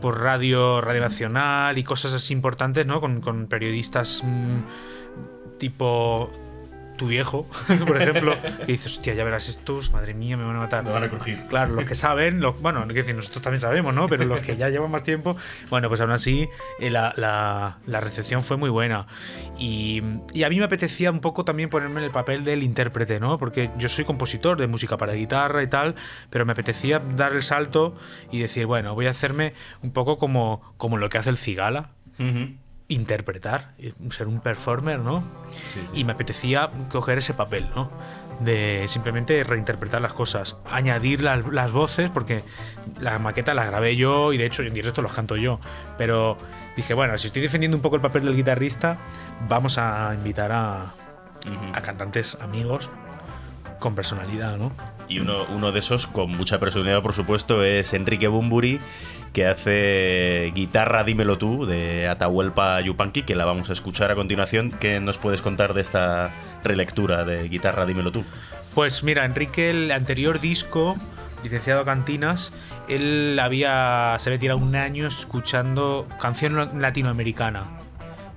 por 0.00 0.20
radio, 0.20 0.80
radio 0.80 1.00
nacional 1.00 1.78
y 1.78 1.84
cosas 1.84 2.12
así 2.12 2.32
importantes, 2.32 2.86
¿no? 2.86 3.00
Con, 3.00 3.20
con 3.20 3.46
periodistas 3.46 4.22
mmm, 4.24 4.62
tipo 5.58 6.30
tu 6.96 7.08
viejo, 7.08 7.46
por 7.86 8.00
ejemplo, 8.00 8.36
que 8.66 8.72
dices, 8.72 8.94
hostia, 8.94 9.14
ya 9.14 9.24
verás 9.24 9.48
estos, 9.48 9.92
madre 9.92 10.14
mía, 10.14 10.36
me 10.36 10.44
van 10.44 10.56
a 10.56 10.60
matar. 10.60 10.84
Me 10.84 10.90
van 10.90 11.04
a 11.04 11.08
crujir. 11.08 11.44
Claro, 11.48 11.74
los 11.74 11.84
que 11.84 11.94
saben, 11.94 12.40
bueno, 12.60 12.84
no 12.84 12.92
decir, 12.92 13.14
nosotros 13.14 13.42
también 13.42 13.60
sabemos, 13.60 13.94
¿no? 13.94 14.08
Pero 14.08 14.24
los 14.24 14.40
que 14.40 14.56
ya 14.56 14.68
llevan 14.68 14.90
más 14.90 15.02
tiempo, 15.02 15.36
bueno, 15.70 15.88
pues 15.88 16.00
aún 16.00 16.10
así 16.10 16.48
eh, 16.80 16.90
la, 16.90 17.12
la, 17.16 17.78
la, 17.86 18.00
recepción 18.00 18.42
fue 18.42 18.56
muy 18.56 18.70
buena. 18.70 19.06
Y, 19.58 20.02
y, 20.32 20.44
a 20.44 20.48
mí 20.48 20.58
me 20.58 20.64
apetecía 20.64 21.10
un 21.10 21.20
poco 21.20 21.44
también 21.44 21.70
ponerme 21.70 22.00
en 22.00 22.04
el 22.04 22.10
papel 22.10 22.44
del 22.44 22.62
intérprete, 22.62 23.20
¿no? 23.20 23.38
Porque 23.38 23.70
yo 23.78 23.88
soy 23.88 24.04
compositor 24.04 24.58
de 24.58 24.66
música 24.66 24.96
para 24.96 25.12
guitarra 25.12 25.62
y 25.62 25.66
tal, 25.66 25.94
pero 26.30 26.44
me 26.44 26.52
apetecía 26.52 27.00
dar 27.16 27.32
el 27.32 27.42
salto 27.42 27.96
y 28.30 28.40
decir, 28.40 28.66
bueno, 28.66 28.94
voy 28.94 29.06
a 29.06 29.10
hacerme 29.10 29.54
un 29.82 29.92
poco 29.92 30.18
como, 30.18 30.74
como 30.76 30.96
lo 30.96 31.08
que 31.08 31.18
hace 31.18 31.30
el 31.30 31.38
Cigala 31.38 31.90
interpretar, 32.94 33.74
ser 34.10 34.26
un 34.26 34.40
performer, 34.40 35.00
¿no? 35.00 35.24
Y 35.92 36.04
me 36.04 36.12
apetecía 36.12 36.70
coger 36.90 37.18
ese 37.18 37.34
papel, 37.34 37.68
¿no? 37.74 37.90
De 38.40 38.84
simplemente 38.86 39.44
reinterpretar 39.44 40.00
las 40.00 40.12
cosas, 40.12 40.56
añadir 40.70 41.22
las, 41.22 41.72
voces, 41.72 42.10
porque 42.10 42.42
la 42.98 43.18
maqueta 43.18 43.54
la 43.54 43.64
grabé 43.64 43.96
yo 43.96 44.32
y 44.32 44.38
de 44.38 44.46
hecho 44.46 44.62
en 44.62 44.74
directo 44.74 45.02
los 45.02 45.12
canto 45.12 45.36
yo. 45.36 45.60
Pero 45.98 46.36
dije, 46.76 46.94
bueno, 46.94 47.16
si 47.18 47.26
estoy 47.26 47.42
defendiendo 47.42 47.76
un 47.76 47.82
poco 47.82 47.96
el 47.96 48.02
papel 48.02 48.24
del 48.24 48.36
guitarrista, 48.36 48.98
vamos 49.48 49.78
a 49.78 50.12
invitar 50.14 50.52
a, 50.52 50.94
a 51.72 51.80
cantantes 51.82 52.36
amigos 52.40 52.90
con 53.78 53.94
personalidad, 53.94 54.56
¿no? 54.56 54.72
Y 55.08 55.18
uno, 55.18 55.44
uno 55.54 55.70
de 55.70 55.80
esos, 55.80 56.06
con 56.06 56.30
mucha 56.30 56.58
personalidad, 56.58 57.02
por 57.02 57.12
supuesto, 57.12 57.62
es 57.62 57.92
Enrique 57.92 58.28
Bumburi, 58.28 58.80
que 59.34 59.46
hace 59.48 60.52
guitarra 60.54 61.02
Dímelo 61.02 61.36
tú, 61.36 61.66
de 61.66 62.08
Atahualpa 62.08 62.80
Yupanqui, 62.80 63.24
que 63.24 63.34
la 63.34 63.44
vamos 63.44 63.68
a 63.68 63.72
escuchar 63.72 64.12
a 64.12 64.14
continuación. 64.14 64.70
¿Qué 64.70 65.00
nos 65.00 65.18
puedes 65.18 65.42
contar 65.42 65.74
de 65.74 65.80
esta 65.80 66.32
relectura 66.62 67.24
de 67.24 67.48
guitarra 67.48 67.84
Dímelo 67.84 68.12
tú? 68.12 68.24
Pues 68.76 69.02
mira, 69.02 69.24
Enrique, 69.24 69.70
el 69.70 69.90
anterior 69.90 70.40
disco, 70.40 70.96
licenciado 71.42 71.80
a 71.80 71.84
Cantinas, 71.84 72.52
él 72.88 73.36
había, 73.42 74.14
se 74.20 74.30
había 74.30 74.38
tirado 74.38 74.60
un 74.60 74.76
año 74.76 75.08
escuchando 75.08 76.08
canción 76.20 76.80
latinoamericana, 76.80 77.64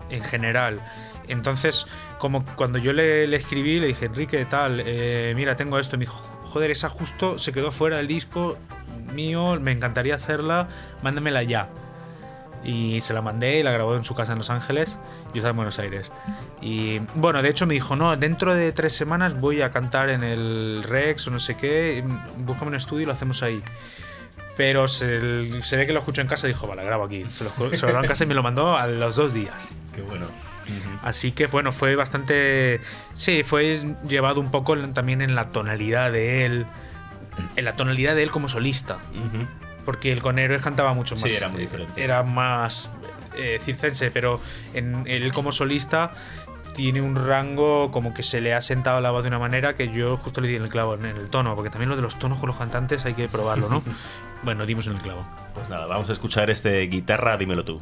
en 0.09 0.23
general. 0.23 0.81
Entonces, 1.27 1.85
como 2.17 2.43
cuando 2.55 2.79
yo 2.79 2.91
le, 2.91 3.23
escribí, 3.35 3.79
le 3.79 3.87
dije, 3.87 4.05
Enrique, 4.05 4.45
tal, 4.45 4.81
eh, 4.83 5.33
mira, 5.35 5.55
tengo 5.55 5.77
esto, 5.77 5.95
me 5.95 6.05
dijo, 6.05 6.17
joder, 6.41 6.71
esa 6.71 6.89
justo 6.89 7.37
se 7.37 7.53
quedó 7.53 7.71
fuera 7.71 7.97
del 7.97 8.07
disco 8.07 8.57
mío, 9.13 9.59
me 9.59 9.71
encantaría 9.71 10.15
hacerla, 10.15 10.67
mándamela 11.01 11.43
ya. 11.43 11.69
Y 12.63 13.01
se 13.01 13.13
la 13.13 13.21
mandé 13.21 13.59
y 13.59 13.63
la 13.63 13.71
grabó 13.71 13.95
en 13.95 14.03
su 14.03 14.15
casa 14.15 14.33
en 14.33 14.39
Los 14.39 14.49
Ángeles. 14.49 14.97
Yo 15.27 15.35
estaba 15.35 15.51
en 15.51 15.55
Buenos 15.57 15.79
Aires. 15.79 16.11
Y 16.59 16.99
bueno, 17.15 17.41
de 17.41 17.49
hecho 17.49 17.67
me 17.67 17.73
dijo, 17.73 17.95
no, 17.95 18.15
dentro 18.17 18.55
de 18.55 18.71
tres 18.71 18.93
semanas 18.93 19.39
voy 19.39 19.61
a 19.61 19.71
cantar 19.71 20.09
en 20.09 20.23
el 20.23 20.83
Rex 20.83 21.27
o 21.27 21.31
no 21.31 21.39
sé 21.39 21.55
qué. 21.55 22.03
Búscame 22.37 22.69
un 22.69 22.75
estudio 22.75 23.03
y 23.03 23.05
lo 23.05 23.13
hacemos 23.13 23.43
ahí. 23.43 23.63
Pero 24.57 24.87
se, 24.87 25.05
ve 25.07 25.85
que 25.85 25.93
lo 25.93 25.99
escuchó 25.99 26.21
en 26.21 26.27
casa 26.27 26.47
y 26.47 26.51
dijo, 26.51 26.67
vale, 26.67 26.83
grabo 26.83 27.05
aquí. 27.05 27.25
Se 27.31 27.43
lo, 27.43 27.51
se 27.51 27.81
lo 27.83 27.87
grabó 27.89 28.03
en 28.03 28.07
casa 28.07 28.23
y 28.23 28.27
me 28.27 28.33
lo 28.33 28.43
mandó 28.43 28.75
a 28.75 28.87
los 28.87 29.15
dos 29.15 29.33
días. 29.33 29.69
Qué 29.93 30.01
bueno. 30.01 30.25
Así 31.03 31.31
que 31.31 31.47
bueno, 31.47 31.71
fue 31.71 31.95
bastante. 31.95 32.81
Sí, 33.13 33.43
fue 33.43 33.95
llevado 34.07 34.41
un 34.41 34.51
poco 34.51 34.77
también 34.89 35.21
en 35.21 35.35
la 35.35 35.49
tonalidad 35.49 36.11
de 36.11 36.45
él. 36.45 36.65
En 37.55 37.65
la 37.65 37.75
tonalidad 37.75 38.15
de 38.15 38.23
él 38.23 38.31
como 38.31 38.47
solista. 38.47 38.99
Porque 39.85 40.11
el 40.11 40.21
con 40.21 40.37
Héroes 40.37 40.61
cantaba 40.61 40.93
mucho 40.93 41.15
más. 41.15 41.23
Sí, 41.23 41.35
era 41.35 41.47
muy 41.47 41.61
diferente. 41.61 42.03
Era 42.03 42.23
más 42.23 42.89
eh, 43.37 43.57
circense, 43.59 44.11
pero 44.11 44.41
en 44.73 45.03
él 45.07 45.31
como 45.31 45.51
solista 45.51 46.11
tiene 46.75 47.01
un 47.01 47.15
rango 47.15 47.89
como 47.89 48.13
que 48.13 48.21
se 48.21 48.39
le 48.39 48.53
ha 48.53 48.61
sentado 48.61 49.01
la 49.01 49.09
voz 49.09 49.23
de 49.23 49.29
una 49.29 49.39
manera 49.39 49.75
que 49.75 49.89
yo 49.89 50.17
justo 50.17 50.41
le 50.41 50.47
di 50.47 50.55
en 50.55 50.63
el 50.63 50.69
clavo, 50.69 50.93
en 50.93 51.05
el 51.05 51.27
tono, 51.29 51.55
porque 51.55 51.71
también 51.71 51.89
lo 51.89 51.95
de 51.95 52.03
los 52.03 52.19
tonos 52.19 52.37
con 52.37 52.47
los 52.47 52.57
cantantes 52.57 53.03
hay 53.05 53.15
que 53.15 53.27
probarlo, 53.27 53.67
¿no? 53.67 53.81
bueno, 54.43 54.65
dimos 54.65 54.85
en 54.87 54.93
el 54.93 55.01
clavo. 55.01 55.25
Pues 55.55 55.69
nada, 55.69 55.87
vamos 55.87 56.09
a 56.09 56.13
escuchar 56.13 56.49
este 56.51 56.81
guitarra, 56.81 57.35
dímelo 57.37 57.65
tú. 57.65 57.81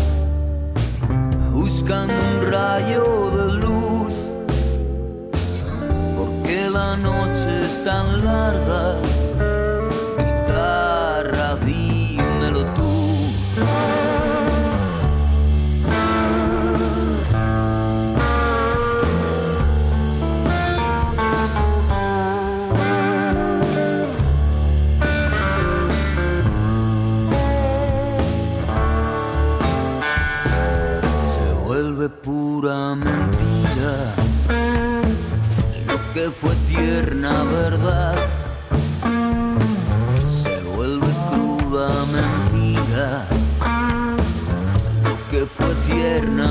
buscando 1.81 2.13
un 2.13 2.51
rayo 2.51 3.31
de 3.31 3.53
luz, 3.53 4.13
porque 6.15 6.69
la 6.69 6.95
noche 6.95 7.65
es 7.65 7.83
tan 7.83 8.23
larga 8.23 9.10
fue 36.41 36.55
tierna 36.67 37.43
verdad. 37.43 38.15
Se 40.25 40.59
vuelve 40.75 41.05
cruda 41.29 41.87
mentira, 42.17 43.27
lo 45.03 45.15
que 45.29 45.45
fue 45.45 45.71
tierna 45.87 46.50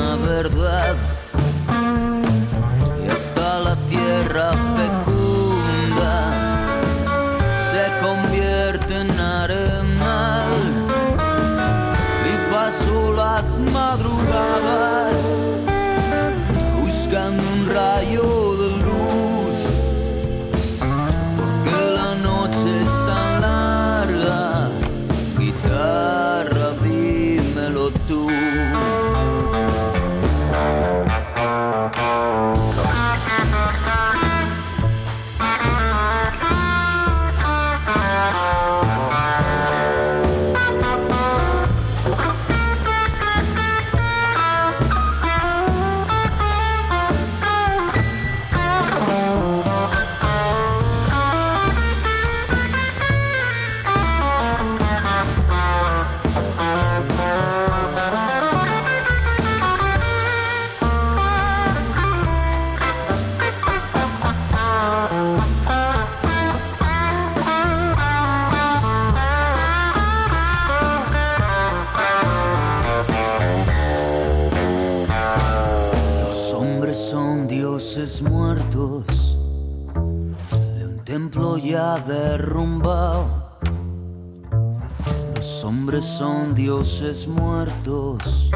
muertos 87.26 88.50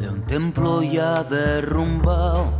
de 0.00 0.08
un 0.08 0.22
templo 0.26 0.82
ya 0.82 1.22
derrumbado. 1.24 2.52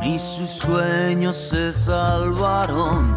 Ni 0.00 0.18
sus 0.18 0.48
sueños 0.48 1.36
se 1.36 1.72
salvaron, 1.72 3.14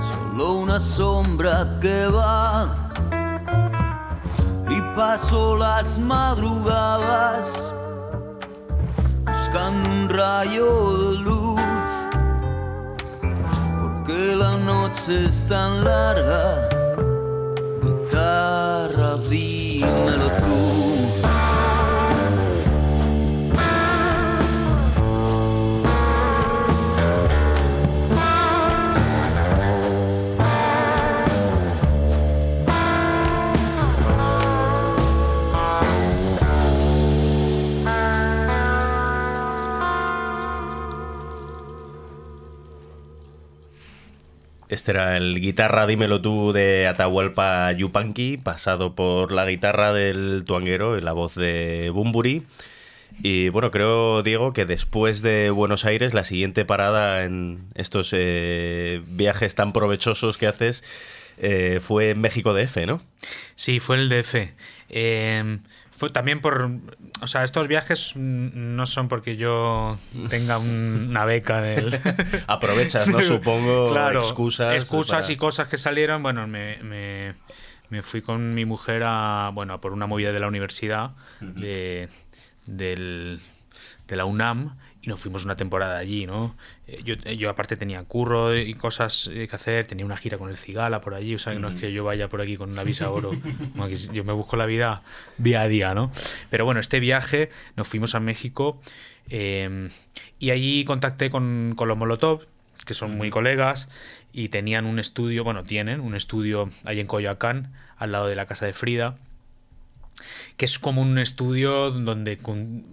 solo 0.00 0.54
una 0.54 0.80
sombra 0.80 1.78
que 1.80 2.06
va. 2.06 2.90
Y 4.68 4.80
paso 4.96 5.56
las 5.56 5.98
madrugadas 5.98 7.72
buscando 9.26 9.90
un 9.90 10.08
rayo 10.08 10.98
de 10.98 11.18
luz 11.18 11.60
que 14.06 14.34
la 14.34 14.56
noche 14.56 15.26
es 15.26 15.44
tan 15.46 15.84
larga. 15.84 16.81
Guitarra, 19.32 20.31
Este 44.82 44.90
era 44.90 45.16
el 45.16 45.40
guitarra 45.40 45.86
Dímelo 45.86 46.20
tú 46.20 46.52
de 46.52 46.88
Atahualpa 46.88 47.70
Yupanqui, 47.70 48.36
pasado 48.36 48.96
por 48.96 49.30
la 49.30 49.46
guitarra 49.46 49.92
del 49.92 50.42
tuanguero 50.44 50.98
y 50.98 51.00
la 51.00 51.12
voz 51.12 51.36
de 51.36 51.90
Bumburi. 51.94 52.42
Y 53.22 53.48
bueno, 53.50 53.70
creo, 53.70 54.24
Diego, 54.24 54.52
que 54.52 54.66
después 54.66 55.22
de 55.22 55.50
Buenos 55.50 55.84
Aires, 55.84 56.14
la 56.14 56.24
siguiente 56.24 56.64
parada 56.64 57.22
en 57.22 57.60
estos 57.76 58.10
eh, 58.12 59.02
viajes 59.06 59.54
tan 59.54 59.72
provechosos 59.72 60.36
que 60.36 60.48
haces 60.48 60.82
eh, 61.38 61.78
fue 61.80 62.16
México 62.16 62.52
DF, 62.52 62.78
¿no? 62.84 63.00
Sí, 63.54 63.78
fue 63.78 63.98
el 63.98 64.08
DF. 64.08 64.34
Eh, 64.88 65.58
fue 66.02 66.10
también 66.10 66.40
por. 66.40 66.68
O 67.20 67.28
sea, 67.28 67.44
estos 67.44 67.68
viajes 67.68 68.16
no 68.16 68.86
son 68.86 69.06
porque 69.06 69.36
yo 69.36 70.00
tenga 70.30 70.58
una 70.58 71.24
beca 71.24 71.62
del. 71.62 72.00
Aprovechas, 72.48 73.06
¿no? 73.06 73.22
Supongo. 73.22 73.88
claro, 73.88 74.18
excusas. 74.18 74.74
Excusas 74.74 75.30
y 75.30 75.36
cosas 75.36 75.68
que 75.68 75.78
salieron. 75.78 76.20
Bueno, 76.20 76.48
me, 76.48 76.78
me, 76.82 77.34
me, 77.88 78.02
fui 78.02 78.20
con 78.20 78.52
mi 78.52 78.64
mujer 78.64 79.04
a. 79.06 79.52
Bueno, 79.54 79.80
por 79.80 79.92
una 79.92 80.08
movida 80.08 80.32
de 80.32 80.40
la 80.40 80.48
universidad, 80.48 81.12
de, 81.40 82.08
del, 82.66 83.40
de 84.08 84.16
la 84.16 84.24
UNAM 84.24 84.76
y 85.02 85.08
nos 85.08 85.20
fuimos 85.20 85.44
una 85.44 85.56
temporada 85.56 85.98
allí, 85.98 86.26
¿no? 86.26 86.56
Eh, 86.86 87.02
yo, 87.04 87.16
yo 87.16 87.50
aparte 87.50 87.76
tenía 87.76 88.02
curro 88.04 88.56
y 88.56 88.72
cosas 88.74 89.30
que 89.32 89.48
hacer, 89.50 89.86
tenía 89.86 90.06
una 90.06 90.16
gira 90.16 90.38
con 90.38 90.48
el 90.48 90.56
Cigala 90.56 91.00
por 91.00 91.14
allí, 91.14 91.34
o 91.34 91.38
sea, 91.38 91.52
que 91.52 91.58
no 91.58 91.68
es 91.68 91.80
que 91.80 91.92
yo 91.92 92.04
vaya 92.04 92.28
por 92.28 92.40
aquí 92.40 92.56
con 92.56 92.70
una 92.70 92.84
visa 92.84 93.10
oro, 93.10 93.32
yo 94.12 94.24
me 94.24 94.32
busco 94.32 94.56
la 94.56 94.66
vida 94.66 95.02
día 95.38 95.62
a 95.62 95.68
día, 95.68 95.94
¿no? 95.94 96.12
Pero 96.50 96.64
bueno, 96.64 96.80
este 96.80 97.00
viaje 97.00 97.50
nos 97.76 97.88
fuimos 97.88 98.14
a 98.14 98.20
México 98.20 98.80
eh, 99.28 99.90
y 100.38 100.50
allí 100.50 100.84
contacté 100.84 101.30
con, 101.30 101.74
con 101.76 101.88
los 101.88 101.98
Molotov, 101.98 102.46
que 102.86 102.94
son 102.94 103.16
muy 103.16 103.30
colegas, 103.30 103.88
y 104.32 104.48
tenían 104.48 104.86
un 104.86 104.98
estudio, 104.98 105.44
bueno, 105.44 105.62
tienen 105.64 106.00
un 106.00 106.14
estudio 106.14 106.70
ahí 106.84 107.00
en 107.00 107.06
Coyoacán, 107.06 107.72
al 107.96 108.12
lado 108.12 108.26
de 108.26 108.34
la 108.34 108.46
casa 108.46 108.66
de 108.66 108.72
Frida, 108.72 109.16
que 110.56 110.64
es 110.64 110.78
como 110.78 111.02
un 111.02 111.18
estudio 111.18 111.90
donde 111.90 112.38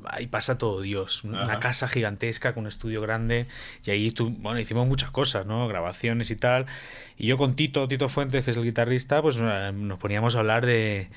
ahí 0.05 0.27
pasa 0.27 0.57
todo 0.57 0.81
Dios. 0.81 1.23
Una 1.23 1.59
casa 1.59 1.87
gigantesca 1.87 2.53
con 2.53 2.63
un 2.63 2.67
estudio 2.67 3.01
grande 3.01 3.47
y 3.85 3.91
ahí 3.91 4.11
tú, 4.11 4.29
bueno, 4.29 4.59
hicimos 4.59 4.87
muchas 4.87 5.11
cosas, 5.11 5.45
¿no? 5.45 5.67
Grabaciones 5.67 6.31
y 6.31 6.35
tal. 6.35 6.65
Y 7.17 7.27
yo 7.27 7.37
con 7.37 7.55
Tito, 7.55 7.87
Tito 7.87 8.09
Fuentes, 8.09 8.45
que 8.45 8.51
es 8.51 8.57
el 8.57 8.63
guitarrista, 8.63 9.21
pues 9.21 9.37
eh, 9.41 9.71
nos 9.73 9.99
poníamos 9.99 10.35
a 10.35 10.39
hablar 10.39 10.65
de, 10.65 11.09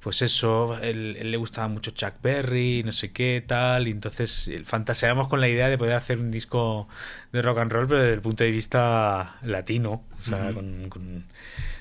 pues 0.00 0.22
eso, 0.22 0.78
él, 0.80 1.16
él, 1.18 1.30
le 1.30 1.36
gustaba 1.36 1.68
mucho 1.68 1.90
Chuck 1.90 2.14
Berry, 2.22 2.82
no 2.84 2.92
sé 2.92 3.12
qué, 3.12 3.42
tal, 3.46 3.88
y 3.88 3.90
entonces 3.90 4.50
fantaseamos 4.64 5.28
con 5.28 5.40
la 5.40 5.48
idea 5.48 5.68
de 5.68 5.78
poder 5.78 5.94
hacer 5.94 6.18
un 6.18 6.30
disco 6.30 6.88
de 7.32 7.42
rock 7.42 7.58
and 7.58 7.72
roll, 7.72 7.86
pero 7.88 8.00
desde 8.00 8.14
el 8.14 8.20
punto 8.20 8.44
de 8.44 8.50
vista 8.50 9.36
latino, 9.42 10.04
o 10.20 10.24
sea, 10.24 10.52
con, 10.52 10.88
con 10.88 11.24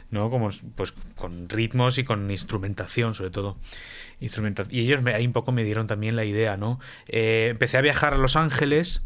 ¿no? 0.10 0.30
Como, 0.30 0.50
pues 0.76 0.94
con 1.16 1.50
ritmos 1.50 1.98
y 1.98 2.04
con 2.04 2.30
instrumentación, 2.32 3.14
sobre 3.14 3.32
todo. 3.32 3.58
Y 4.20 4.80
ellos 4.80 5.02
me, 5.02 5.14
ahí 5.14 5.28
un 5.28 5.34
poco 5.34 5.52
me 5.52 5.64
dieron 5.64 5.88
también 5.88 6.16
la 6.16 6.26
idea, 6.26 6.58
¿no? 6.58 6.80
Eh, 7.08 7.50
empecé 7.52 7.78
a 7.78 7.82
viajar 7.82 8.14
a 8.14 8.18
Los 8.18 8.36
Ángeles, 8.36 9.06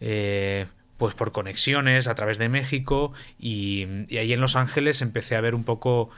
eh, 0.00 0.66
pues 0.98 1.14
por 1.14 1.32
conexiones 1.32 2.06
a 2.06 2.14
través 2.14 2.38
de 2.38 2.48
México, 2.48 3.12
y, 3.38 3.86
ahí 4.16 4.32
en 4.32 4.40
Los 4.40 4.56
Ángeles 4.56 5.02
empecé 5.02 5.36
a 5.36 5.40
ver 5.40 5.54
un 5.54 5.64
poco. 5.64 6.10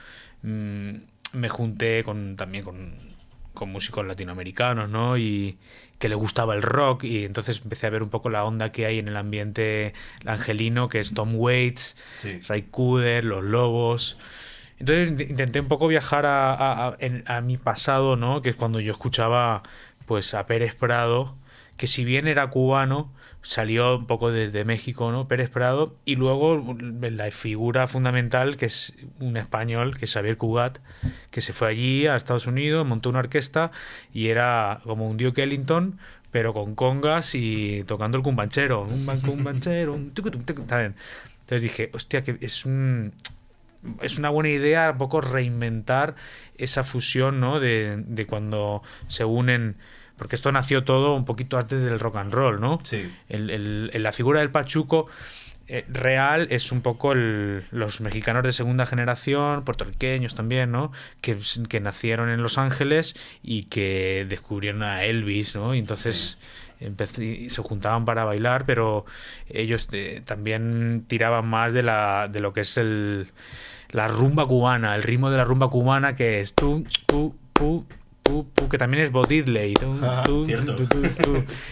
Mm, 0.43 0.97
me 1.35 1.49
junté 1.49 2.03
con 2.03 2.35
también 2.35 2.63
con 2.63 3.15
con 3.55 3.71
músicos 3.71 4.05
latinoamericanos, 4.05 4.89
¿no? 4.89 5.17
Y 5.17 5.57
que 5.97 6.09
le 6.09 6.15
gustaba 6.15 6.53
el 6.53 6.61
rock 6.61 7.05
y 7.05 7.25
entonces 7.25 7.61
empecé 7.63 7.87
a 7.87 7.89
ver 7.89 8.03
un 8.03 8.09
poco 8.09 8.29
la 8.29 8.43
onda 8.43 8.71
que 8.71 8.85
hay 8.85 8.99
en 8.99 9.07
el 9.07 9.17
ambiente 9.17 9.93
angelino, 10.25 10.89
que 10.89 10.99
es 10.99 11.15
Tom 11.15 11.35
Waits, 11.35 11.95
Ray 12.47 12.63
Cooder, 12.69 13.23
Los 13.23 13.43
Lobos. 13.43 14.17
Entonces 14.77 15.29
intenté 15.29 15.61
un 15.61 15.67
poco 15.67 15.87
viajar 15.87 16.25
a, 16.27 16.97
a, 17.25 17.41
mi 17.41 17.57
pasado, 17.57 18.17
¿no? 18.17 18.41
Que 18.41 18.49
es 18.49 18.55
cuando 18.55 18.79
yo 18.81 18.91
escuchaba 18.91 19.63
pues 20.05 20.33
a 20.35 20.45
Pérez 20.45 20.75
Prado, 20.75 21.35
que 21.77 21.87
si 21.87 22.03
bien 22.03 22.27
era 22.27 22.49
cubano, 22.49 23.11
salió 23.45 23.95
un 23.97 24.07
poco 24.07 24.31
desde 24.31 24.65
México, 24.65 25.11
¿no? 25.11 25.27
Pérez 25.27 25.51
Prado, 25.51 25.95
y 26.03 26.15
luego 26.15 26.75
la 26.79 27.29
figura 27.29 27.85
fundamental, 27.87 28.57
que 28.57 28.65
es 28.65 28.95
un 29.19 29.37
español, 29.37 29.97
que 29.97 30.05
es 30.05 30.13
Xavier 30.13 30.35
Cugat, 30.35 30.79
que 31.29 31.41
se 31.41 31.53
fue 31.53 31.69
allí 31.69 32.07
a 32.07 32.15
Estados 32.15 32.47
Unidos, 32.47 32.87
montó 32.87 33.09
una 33.11 33.19
orquesta 33.19 33.69
y 34.11 34.29
era 34.29 34.79
como 34.83 35.07
un 35.07 35.17
Duke 35.17 35.43
Ellington, 35.43 35.99
pero 36.31 36.53
con 36.53 36.73
congas 36.73 37.35
y 37.35 37.83
tocando 37.85 38.17
el 38.17 38.23
cumbanchero, 38.23 38.81
un 38.81 39.05
cumbanchero, 39.21 39.93
un 39.93 40.11
Entonces 40.15 41.61
dije, 41.61 41.91
hostia, 41.93 42.23
que 42.23 42.39
es 42.41 42.65
un 42.65 43.13
es 44.01 44.17
una 44.17 44.31
buena 44.31 44.49
idea 44.49 44.89
un 44.89 44.97
poco 44.97 45.21
reinventar 45.21 46.15
esa 46.57 46.83
fusión, 46.83 47.39
¿no? 47.39 47.59
De, 47.59 48.03
de 48.07 48.25
cuando 48.25 48.81
se 49.07 49.23
unen 49.23 49.75
porque 50.17 50.35
esto 50.35 50.51
nació 50.51 50.83
todo 50.83 51.15
un 51.15 51.25
poquito 51.25 51.57
antes 51.57 51.81
del 51.81 51.99
rock 51.99 52.17
and 52.17 52.33
roll, 52.33 52.61
¿no? 52.61 52.79
Sí. 52.83 53.11
El, 53.29 53.91
la 53.93 54.11
figura 54.11 54.39
del 54.39 54.49
Pachuco 54.49 55.07
eh, 55.67 55.83
real 55.89 56.47
es 56.51 56.71
un 56.71 56.81
poco 56.81 57.15
los 57.15 57.99
mexicanos 57.99 58.43
de 58.43 58.53
segunda 58.53 58.85
generación, 58.85 59.63
puertorriqueños 59.63 60.35
también, 60.35 60.71
¿no? 60.71 60.91
Que, 61.21 61.37
que, 61.67 61.79
nacieron 61.79 62.29
en 62.29 62.43
Los 62.43 62.57
Ángeles 62.57 63.15
y 63.41 63.63
que 63.63 64.27
descubrieron 64.29 64.83
a 64.83 65.03
Elvis, 65.03 65.55
¿no? 65.55 65.73
Y 65.73 65.79
entonces 65.79 66.37
se 66.79 67.61
juntaban 67.63 68.05
para 68.05 68.25
bailar, 68.25 68.65
pero 68.65 69.05
ellos 69.49 69.87
eh, 69.91 70.21
también 70.23 71.05
tiraban 71.07 71.47
más 71.47 71.73
de, 71.73 71.83
la, 71.83 72.27
de 72.31 72.41
lo 72.41 72.53
que 72.53 72.61
es 72.61 72.77
el, 72.77 73.27
la 73.89 74.07
rumba 74.07 74.45
cubana, 74.45 74.95
el 74.95 75.03
ritmo 75.03 75.31
de 75.31 75.37
la 75.37 75.45
rumba 75.45 75.69
cubana 75.69 76.15
que 76.15 76.41
es 76.41 76.53
tú, 76.53 76.85
tú, 77.07 77.35
tú, 77.53 77.87
que 78.69 78.77
también 78.77 79.03
es 79.03 79.11
Bodidley. 79.11 79.73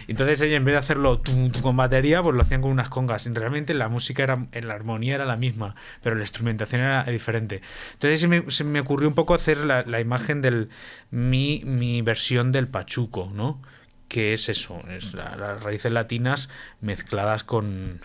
Entonces 0.08 0.42
ellos 0.42 0.58
en 0.58 0.66
vez 0.66 0.74
de 0.74 0.80
hacerlo 0.80 1.22
con 1.62 1.76
batería, 1.76 2.22
pues 2.22 2.36
lo 2.36 2.42
hacían 2.42 2.62
con 2.62 2.72
unas 2.72 2.90
congas. 2.90 3.28
Realmente 3.34 3.74
la 3.74 3.90
música 3.90 4.24
era, 4.24 4.48
la 4.52 4.74
armonía 4.74 5.16
era 5.16 5.26
la 5.26 5.38
misma, 5.38 5.76
pero 6.02 6.16
la 6.16 6.22
instrumentación 6.22 6.82
era 6.82 7.04
diferente. 7.06 7.62
Entonces 7.94 8.20
se 8.20 8.28
me, 8.28 8.50
se 8.52 8.64
me 8.64 8.80
ocurrió 8.80 9.08
un 9.08 9.16
poco 9.16 9.34
hacer 9.34 9.58
la, 9.58 9.84
la 9.84 10.00
imagen 10.00 10.42
del 10.42 10.70
mi, 11.12 11.62
mi 11.66 12.02
versión 12.02 12.52
del 12.52 12.68
pachuco, 12.68 13.32
¿no? 13.34 13.62
Que 14.08 14.34
es 14.34 14.50
eso, 14.50 14.82
es 14.90 15.14
las 15.14 15.64
raíces 15.64 15.92
latinas 15.92 16.50
mezcladas 16.82 17.44
con, 17.44 18.02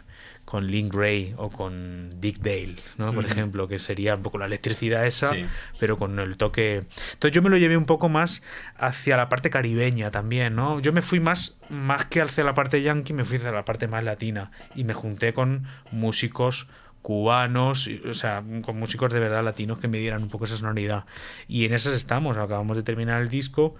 con 0.48 0.66
Link 0.66 0.94
Ray 0.94 1.34
o 1.36 1.50
con 1.50 2.22
Dick 2.22 2.38
Dale, 2.38 2.76
¿no? 2.96 3.12
Por 3.12 3.26
ejemplo, 3.26 3.68
que 3.68 3.78
sería 3.78 4.14
un 4.14 4.22
poco 4.22 4.38
la 4.38 4.46
electricidad 4.46 5.04
esa, 5.04 5.32
pero 5.78 5.98
con 5.98 6.18
el 6.18 6.38
toque. 6.38 6.84
Entonces 7.12 7.32
yo 7.32 7.42
me 7.42 7.50
lo 7.50 7.58
llevé 7.58 7.76
un 7.76 7.84
poco 7.84 8.08
más 8.08 8.42
hacia 8.78 9.18
la 9.18 9.28
parte 9.28 9.50
caribeña 9.50 10.10
también, 10.10 10.56
¿no? 10.56 10.80
Yo 10.80 10.94
me 10.94 11.02
fui 11.02 11.20
más, 11.20 11.60
más 11.68 12.06
que 12.06 12.22
hacia 12.22 12.44
la 12.44 12.54
parte 12.54 12.80
yankee, 12.80 13.12
me 13.12 13.26
fui 13.26 13.36
hacia 13.36 13.52
la 13.52 13.66
parte 13.66 13.88
más 13.88 14.02
latina 14.02 14.50
y 14.74 14.84
me 14.84 14.94
junté 14.94 15.34
con 15.34 15.66
músicos 15.90 16.66
cubanos, 17.02 17.86
o 18.08 18.14
sea, 18.14 18.42
con 18.62 18.78
músicos 18.78 19.12
de 19.12 19.20
verdad 19.20 19.44
latinos 19.44 19.78
que 19.78 19.88
me 19.88 19.98
dieran 19.98 20.22
un 20.22 20.30
poco 20.30 20.46
esa 20.46 20.56
sonoridad. 20.56 21.04
Y 21.46 21.66
en 21.66 21.74
esas 21.74 21.92
estamos, 21.92 22.38
acabamos 22.38 22.74
de 22.74 22.82
terminar 22.82 23.20
el 23.20 23.28
disco, 23.28 23.76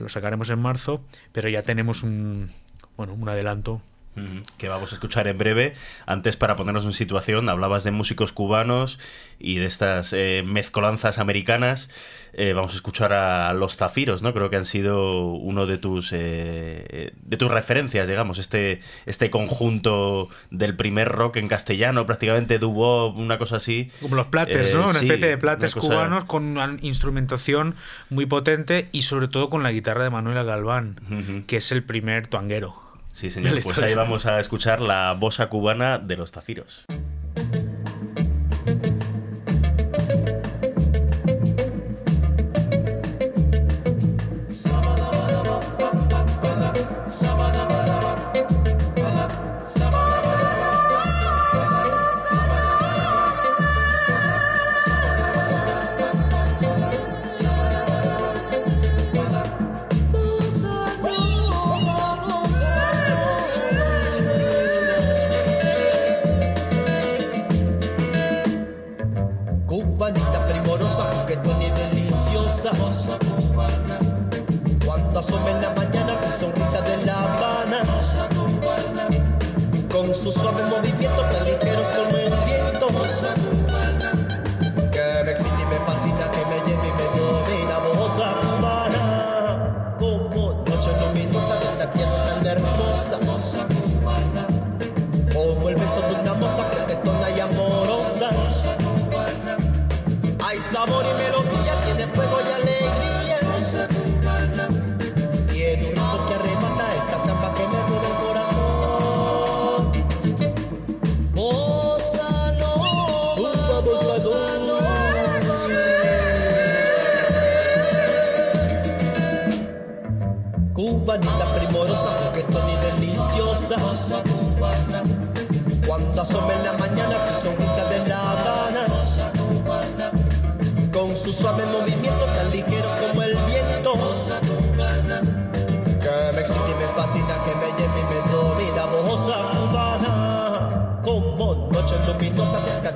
lo 0.00 0.08
sacaremos 0.08 0.48
en 0.48 0.60
marzo, 0.60 1.04
pero 1.32 1.50
ya 1.50 1.60
tenemos 1.60 2.02
un, 2.02 2.52
bueno, 2.96 3.12
un 3.12 3.28
adelanto 3.28 3.82
que 4.58 4.68
vamos 4.68 4.92
a 4.92 4.94
escuchar 4.94 5.28
en 5.28 5.38
breve. 5.38 5.74
Antes, 6.06 6.36
para 6.36 6.56
ponernos 6.56 6.84
en 6.84 6.92
situación, 6.92 7.48
hablabas 7.48 7.84
de 7.84 7.90
músicos 7.90 8.32
cubanos 8.32 8.98
y 9.38 9.56
de 9.56 9.66
estas 9.66 10.12
eh, 10.12 10.42
mezcolanzas 10.46 11.18
americanas. 11.18 11.90
Eh, 12.38 12.52
vamos 12.52 12.72
a 12.72 12.76
escuchar 12.76 13.14
a 13.14 13.54
Los 13.54 13.76
Zafiros, 13.76 14.22
¿no? 14.22 14.34
Creo 14.34 14.50
que 14.50 14.56
han 14.56 14.66
sido 14.66 15.32
uno 15.32 15.64
de 15.64 15.78
tus 15.78 16.10
eh, 16.12 17.12
de 17.14 17.36
tus 17.38 17.50
referencias, 17.50 18.08
digamos, 18.08 18.38
este, 18.38 18.80
este 19.06 19.30
conjunto 19.30 20.28
del 20.50 20.76
primer 20.76 21.08
rock 21.08 21.36
en 21.36 21.48
castellano, 21.48 22.04
prácticamente 22.04 22.58
dúo, 22.58 23.10
una 23.12 23.38
cosa 23.38 23.56
así. 23.56 23.90
Como 24.02 24.16
los 24.16 24.26
platters, 24.26 24.74
¿no? 24.74 24.88
Una 24.88 24.98
especie 24.98 25.28
de 25.28 25.38
platters 25.38 25.74
cubanos 25.74 26.24
con 26.24 26.44
una 26.44 26.76
instrumentación 26.82 27.74
muy 28.10 28.26
potente 28.26 28.90
y 28.92 29.02
sobre 29.02 29.28
todo 29.28 29.48
con 29.48 29.62
la 29.62 29.72
guitarra 29.72 30.04
de 30.04 30.10
Manuela 30.10 30.42
Galván, 30.42 31.44
que 31.46 31.56
es 31.56 31.72
el 31.72 31.84
primer 31.84 32.26
tuanguero. 32.26 32.85
Sí, 33.16 33.30
señor. 33.30 33.58
Pues 33.62 33.78
ahí 33.78 33.94
vamos 33.94 34.26
a 34.26 34.38
escuchar 34.38 34.80
la 34.80 35.14
bosa 35.18 35.48
cubana 35.48 35.98
de 35.98 36.16
los 36.16 36.30
zafiros. 36.32 36.84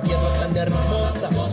Tierra 0.03 0.33
tan 0.33 0.55
hermosa. 0.55 1.50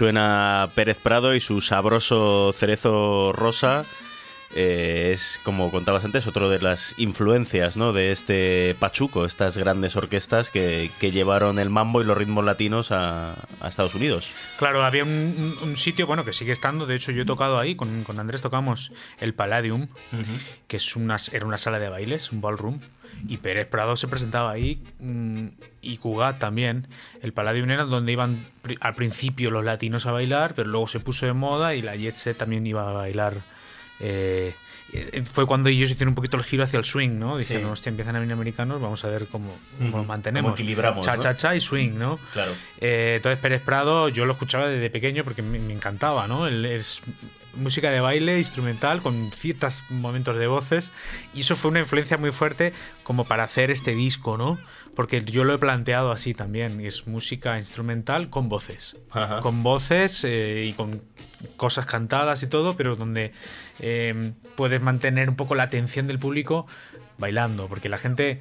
Suena 0.00 0.68
Pérez 0.74 0.98
Prado 0.98 1.34
y 1.34 1.40
su 1.40 1.62
sabroso 1.62 2.52
cerezo 2.54 3.32
rosa. 3.32 3.86
eh, 4.54 5.12
es, 5.14 5.40
como 5.42 5.70
contabas 5.70 6.04
antes, 6.04 6.26
otro 6.26 6.50
de 6.50 6.60
las 6.60 6.94
influencias 6.98 7.76
¿no? 7.78 7.92
de 7.94 8.12
este 8.12 8.76
Pachuco, 8.78 9.24
estas 9.24 9.56
grandes 9.56 9.96
orquestas 9.96 10.50
que, 10.50 10.90
que 11.00 11.10
llevaron 11.12 11.58
el 11.58 11.70
mambo 11.70 12.00
y 12.02 12.04
los 12.04 12.16
ritmos 12.16 12.44
latinos 12.44 12.92
a, 12.92 13.32
a 13.60 13.68
Estados 13.68 13.94
Unidos. 13.94 14.30
Claro, 14.58 14.84
había 14.84 15.02
un, 15.02 15.54
un- 15.62 15.68
un 15.70 15.76
sitio, 15.78 16.06
bueno, 16.06 16.24
que 16.26 16.32
sigue 16.34 16.52
estando, 16.52 16.84
de 16.86 16.94
hecho 16.94 17.10
yo 17.10 17.22
he 17.22 17.26
tocado 17.26 17.58
ahí, 17.58 17.74
con, 17.74 18.04
con 18.04 18.20
Andrés 18.20 18.42
tocamos 18.42 18.92
el 19.18 19.32
Palladium, 19.34 19.88
que 20.68 20.76
es 20.76 20.94
una, 20.94 21.16
era 21.32 21.46
una 21.46 21.58
sala 21.58 21.78
de 21.78 21.88
bailes, 21.88 22.32
un 22.32 22.40
ballroom, 22.42 22.80
y 23.28 23.36
Pérez 23.38 23.66
Prado 23.66 23.96
se 23.96 24.08
presentaba 24.08 24.50
ahí, 24.50 24.82
mm, 25.00 25.46
y 25.82 25.96
Cugat 25.98 26.38
también. 26.38 26.86
El 27.22 27.32
Palladium 27.32 27.70
era 27.70 27.84
donde 27.84 28.12
iban 28.12 28.44
al 28.80 28.94
principio 28.94 29.50
los 29.50 29.64
latinos 29.64 30.06
a 30.06 30.12
bailar, 30.12 30.54
pero 30.54 30.68
luego 30.68 30.86
se 30.88 31.00
puso 31.00 31.26
de 31.26 31.32
moda 31.32 31.74
y 31.74 31.82
la 31.82 31.96
Jet 31.96 32.14
Set 32.16 32.36
también 32.36 32.66
iba 32.66 32.88
a 32.88 32.92
bailar. 32.92 33.34
eh, 34.00 34.54
eh, 34.92 35.22
fue 35.30 35.46
cuando 35.46 35.68
ellos 35.68 35.90
hicieron 35.90 36.10
un 36.10 36.14
poquito 36.14 36.36
el 36.36 36.44
giro 36.44 36.62
hacia 36.62 36.78
el 36.78 36.84
swing, 36.84 37.18
¿no? 37.18 37.36
Dijeron, 37.38 37.62
Sí. 37.64 37.68
hostia, 37.72 37.90
empiezan 37.90 38.14
a 38.14 38.20
venir 38.20 38.34
americanos, 38.34 38.80
vamos 38.80 39.04
a 39.04 39.08
ver 39.08 39.26
cómo, 39.26 39.52
cómo 39.90 40.04
mantenemos. 40.04 40.50
Cómo 40.50 40.54
equilibramos, 40.54 41.04
Cha, 41.04 41.16
¿no? 41.16 41.22
cha, 41.22 41.34
cha 41.34 41.56
y 41.56 41.60
swing, 41.60 41.92
¿no? 41.98 42.18
Claro. 42.32 42.52
Eh, 42.80 43.14
entonces 43.16 43.38
Pérez 43.40 43.62
Prado 43.62 44.08
yo 44.10 44.24
lo 44.26 44.32
escuchaba 44.34 44.68
desde 44.68 44.88
pequeño 44.90 45.24
porque 45.24 45.42
me, 45.42 45.58
me 45.58 45.72
encantaba, 45.72 46.28
¿no? 46.28 46.46
Él 46.46 46.64
es 46.66 47.02
música 47.56 47.90
de 47.90 48.00
baile, 48.00 48.38
instrumental, 48.38 49.02
con 49.02 49.30
ciertos 49.32 49.82
momentos 49.90 50.36
de 50.36 50.46
voces 50.46 50.92
y 51.34 51.40
eso 51.40 51.56
fue 51.56 51.70
una 51.70 51.80
influencia 51.80 52.18
muy 52.18 52.32
fuerte 52.32 52.72
como 53.02 53.24
para 53.24 53.44
hacer 53.44 53.70
este 53.70 53.92
disco, 53.92 54.36
¿no? 54.36 54.58
Porque 54.94 55.22
yo 55.24 55.44
lo 55.44 55.54
he 55.54 55.58
planteado 55.58 56.12
así 56.12 56.34
también, 56.34 56.80
es 56.80 57.06
música 57.06 57.58
instrumental 57.58 58.30
con 58.30 58.48
voces. 58.48 58.96
Ajá. 59.10 59.40
Con 59.40 59.62
voces 59.62 60.24
eh, 60.24 60.66
y 60.68 60.72
con 60.72 61.02
cosas 61.56 61.86
cantadas 61.86 62.42
y 62.42 62.46
todo, 62.46 62.76
pero 62.76 62.96
donde 62.96 63.32
eh, 63.80 64.32
puedes 64.54 64.80
mantener 64.80 65.28
un 65.28 65.36
poco 65.36 65.54
la 65.54 65.64
atención 65.64 66.06
del 66.06 66.18
público 66.18 66.66
bailando, 67.18 67.68
porque 67.68 67.88
la 67.88 67.98
gente 67.98 68.40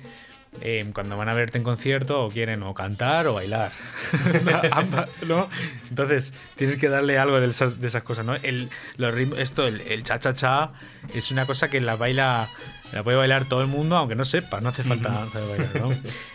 eh, 0.62 0.86
cuando 0.94 1.18
van 1.18 1.30
a 1.30 1.34
verte 1.34 1.58
en 1.58 1.64
concierto 1.64 2.26
o 2.26 2.30
quieren 2.30 2.64
o 2.64 2.74
cantar 2.74 3.28
o 3.28 3.34
bailar. 3.34 3.72
¿no? 5.28 5.50
Entonces 5.90 6.34
tienes 6.56 6.78
que 6.78 6.90
darle 6.90 7.18
algo 7.18 7.40
de 7.40 7.48
esas, 7.48 7.80
de 7.80 7.88
esas 7.88 8.04
cosas, 8.04 8.26
¿no? 8.26 8.36
El, 8.36 8.70
los 8.98 9.14
ritmos, 9.14 9.40
esto, 9.40 9.68
el, 9.68 9.82
el 9.82 10.04
cha-cha-cha, 10.04 10.72
es 11.14 11.32
una 11.32 11.46
cosa 11.46 11.70
que 11.70 11.82
la 11.82 11.96
baila, 11.96 12.50
la 12.92 13.04
puede 13.04 13.18
bailar 13.18 13.46
todo 13.46 13.62
el 13.62 13.68
mundo, 13.68 13.98
aunque 13.98 14.16
no 14.16 14.26
sepa, 14.26 14.62
no 14.62 14.70
hace 14.70 14.84
falta 14.84 15.28
saber 15.30 15.58
bailar, 15.58 15.82
¿no? 15.82 15.92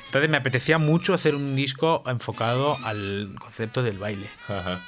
Entonces 0.06 0.30
me 0.30 0.36
apetecía 0.36 0.78
mucho 0.78 1.14
hacer 1.14 1.34
un 1.34 1.54
disco 1.54 2.02
enfocado 2.06 2.76
al 2.84 3.34
concepto 3.38 3.82
del 3.82 3.98
baile. 3.98 4.26
Ajá. 4.48 4.80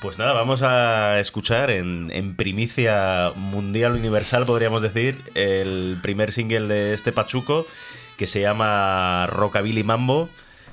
Pues 0.00 0.18
nada, 0.18 0.32
vamos 0.32 0.62
a 0.62 1.20
escuchar 1.20 1.70
en, 1.70 2.10
en 2.10 2.34
primicia 2.34 3.32
mundial 3.36 3.92
universal, 3.92 4.46
podríamos 4.46 4.80
decir, 4.80 5.20
el 5.34 5.98
primer 6.00 6.32
single 6.32 6.68
de 6.68 6.94
este 6.94 7.12
Pachuco, 7.12 7.66
que 8.20 8.26
se 8.26 8.42
llama 8.42 9.26
Rockabilly 9.28 9.82
Mambo. 9.82 10.28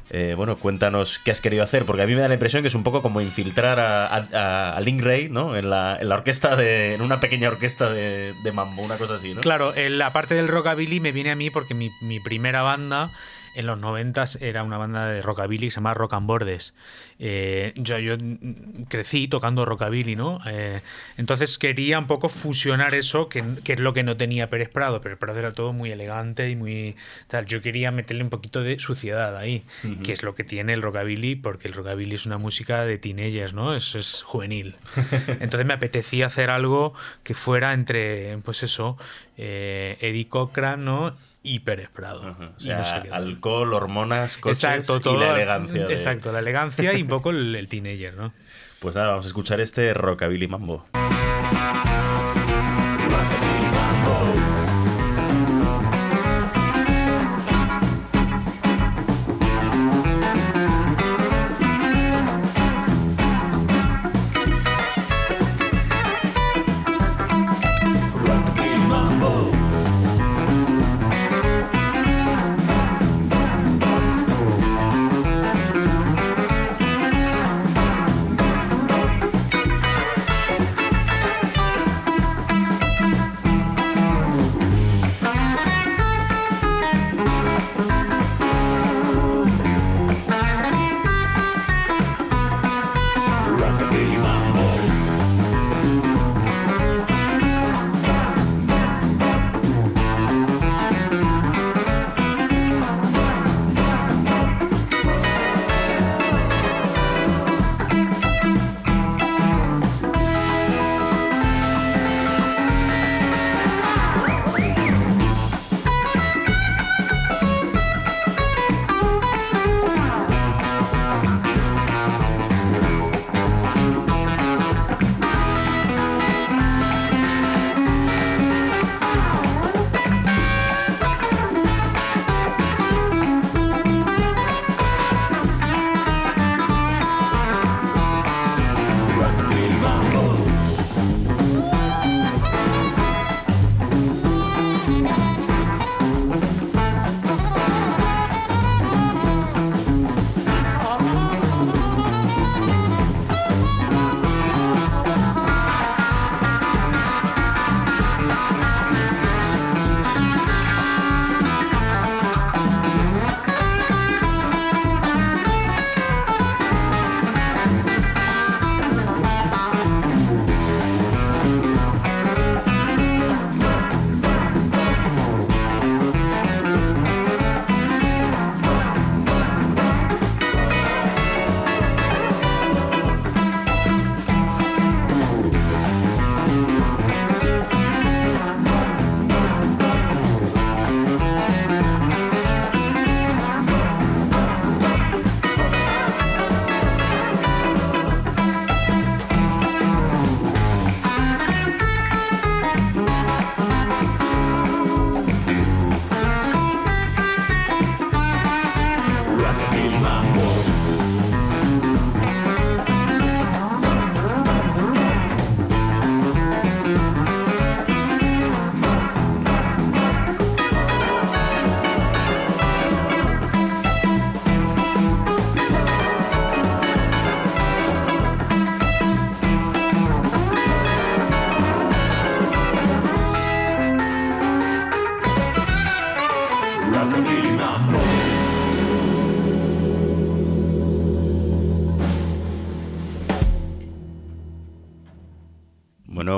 Eh, 0.10 0.34
bueno, 0.36 0.58
cuéntanos 0.58 1.18
qué 1.24 1.32
has 1.32 1.40
querido 1.40 1.64
hacer, 1.64 1.86
porque 1.86 2.02
a 2.02 2.06
mí 2.06 2.14
me 2.14 2.20
da 2.20 2.28
la 2.28 2.34
impresión 2.34 2.62
que 2.62 2.68
es 2.68 2.76
un 2.76 2.84
poco 2.84 3.02
como 3.02 3.22
infiltrar 3.22 3.80
a, 3.80 4.76
a, 4.76 4.80
Link 4.82 5.02
Ray, 5.02 5.30
¿no? 5.30 5.56
En 5.56 5.70
la, 5.70 5.98
en 5.98 6.10
la 6.10 6.16
orquesta 6.16 6.58
de. 6.58 6.96
en 6.96 7.02
una 7.02 7.22
pequeña 7.22 7.48
orquesta 7.48 7.90
de, 7.90 8.34
de 8.44 8.52
mambo, 8.52 8.82
una 8.82 8.98
cosa 8.98 9.14
así, 9.14 9.34
¿no? 9.34 9.40
Claro, 9.40 9.74
la 9.78 10.12
parte 10.12 10.36
del 10.36 10.50
rockabilly 10.50 11.00
me 11.00 11.14
viene 11.14 11.32
a 11.32 11.38
mí 11.38 11.50
porque 11.50 11.74
mi, 11.74 11.90
mi 12.02 12.20
primera 12.20 12.64
banda 12.64 13.12
en 13.58 13.66
los 13.66 13.80
noventas 13.80 14.38
era 14.42 14.64
una 14.64 14.78
banda 14.78 15.08
de 15.08 15.22
rockabilly 15.22 15.68
que 15.68 15.72
se 15.72 15.76
llama 15.76 15.94
Rock 15.94 16.14
and 16.14 16.28
Bordes. 16.28 16.74
Eh, 17.20 17.74
yo, 17.76 17.98
yo 17.98 18.16
crecí 18.88 19.28
tocando 19.28 19.66
rockabilly, 19.66 20.16
¿no? 20.16 20.40
Eh, 20.46 20.82
entonces 21.18 21.58
quería 21.58 21.98
un 21.98 22.06
poco 22.06 22.30
fusionar 22.30 22.94
eso, 22.94 23.30
que, 23.30 23.44
que 23.64 23.74
es 23.74 23.80
lo 23.80 23.94
que 23.94 24.04
no 24.04 24.16
tenía 24.16 24.50
Pérez 24.50 24.70
Prado. 24.70 25.02
Pérez 25.02 25.18
Prado 25.18 25.40
era 25.40 25.52
todo 25.54 25.74
muy 25.74 25.92
elegante 25.92 26.50
y 26.50 26.56
muy 26.56 26.96
tal. 27.28 27.48
Yo 27.48 27.62
quería 27.62 27.92
meterle 27.92 28.24
un 28.24 28.30
poquito 28.30 28.62
de 28.62 28.80
suciedad 28.80 29.36
ahí, 29.36 29.64
que 30.04 30.14
es 30.14 30.22
lo 30.22 30.36
que 30.36 30.44
tiene 30.44 30.74
el 30.74 30.82
rockabilly, 30.82 31.36
porque 31.36 31.68
el 31.68 31.74
rockabilly 31.74 32.16
es 32.16 32.26
una 32.26 32.38
música 32.38 32.86
de 32.86 33.00
teenagers, 33.00 33.54
¿no? 33.54 33.76
Es, 33.76 33.96
es 33.96 34.22
juvenil. 34.22 34.76
Entonces 35.40 35.66
me 35.66 35.74
apetecía 35.74 36.28
hacer 36.28 36.52
algo 36.52 36.94
que 37.24 37.34
fuera 37.34 37.74
entre, 37.74 38.38
pues 38.46 38.62
eso, 38.62 38.98
eh, 39.38 39.98
Eddie 40.02 40.28
Cochran, 40.28 40.86
¿no? 40.86 41.16
Y 41.50 41.60
Pérez 41.60 41.90
Prado. 41.90 42.22
Ajá. 42.28 42.52
O 42.56 42.60
Y 42.60 42.64
sea, 42.64 42.78
no 42.80 42.84
sé 42.84 42.96
qué 43.04 43.10
tal. 43.10 43.24
alcohol, 43.24 43.74
hormonas, 43.74 44.38
coches 44.38 44.64
Exacto, 44.64 45.00
todo, 45.00 45.16
y 45.16 45.20
la 45.20 45.32
elegancia. 45.36 45.88
de- 45.88 45.94
Exacto, 45.94 46.32
la 46.32 46.40
elegancia 46.40 46.94
y 46.94 47.02
un 47.04 47.08
poco 47.08 47.30
el, 47.30 47.56
el 47.56 47.68
teenager, 47.70 48.14
¿no? 48.16 48.34
Pues 48.80 48.96
nada, 48.96 49.10
vamos 49.10 49.26
a 49.26 49.28
escuchar 49.30 49.60
este 49.62 49.94
Rockabilly 49.94 50.48
Mambo. 50.48 50.86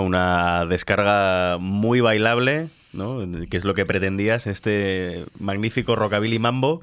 Una 0.09 0.65
descarga 0.65 1.57
muy 1.59 2.01
bailable, 2.01 2.69
¿no? 2.91 3.25
que 3.49 3.57
es 3.57 3.63
lo 3.63 3.73
que 3.73 3.85
pretendías, 3.85 4.47
este 4.47 5.25
magnífico 5.39 5.95
rockabilly 5.95 6.39
mambo. 6.39 6.81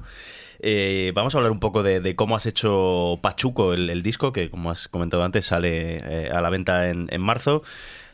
Eh, 0.59 1.11
vamos 1.13 1.35
a 1.35 1.37
hablar 1.37 1.51
un 1.51 1.59
poco 1.59 1.83
de, 1.83 2.15
cómo 2.15 2.35
has 2.35 2.45
hecho 2.45 3.19
Pachuco, 3.21 3.73
el, 3.73 4.01
disco, 4.01 4.33
que 4.33 4.49
como 4.49 4.71
has 4.71 4.87
comentado 4.87 5.23
antes 5.23 5.45
sale 5.45 5.97
eh, 5.97 6.31
a 6.31 6.41
la 6.41 6.49
venta 6.49 6.89
en, 6.89 7.07
en 7.11 7.21
marzo. 7.21 7.61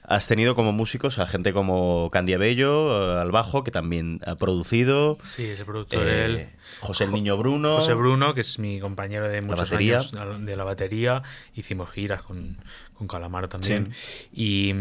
Has 0.05 0.27
tenido 0.27 0.53
como 0.55 0.73
músicos 0.73 1.17
a 1.19 1.27
gente 1.27 1.53
como 1.53 2.09
Candia 2.11 2.37
Bello, 2.37 3.17
eh, 3.17 3.21
al 3.21 3.31
bajo, 3.31 3.63
que 3.63 3.71
también 3.71 4.19
ha 4.25 4.35
producido. 4.35 5.17
Sí, 5.21 5.45
ese 5.45 5.63
productor, 5.63 6.05
Eh, 6.07 6.25
él. 6.25 6.47
José 6.81 7.05
el 7.05 7.13
Niño 7.13 7.37
Bruno. 7.37 7.75
José 7.75 7.93
Bruno, 7.93 8.33
que 8.33 8.41
es 8.41 8.59
mi 8.59 8.79
compañero 8.79 9.29
de 9.29 9.41
muchos 9.41 9.69
batería. 9.69 9.97
años 9.97 10.45
de 10.45 10.55
la 10.57 10.63
batería. 10.65 11.23
Hicimos 11.55 11.89
giras 11.89 12.21
con, 12.21 12.57
con 12.95 13.07
Calamaro 13.07 13.47
también. 13.49 13.93
Y, 14.33 14.73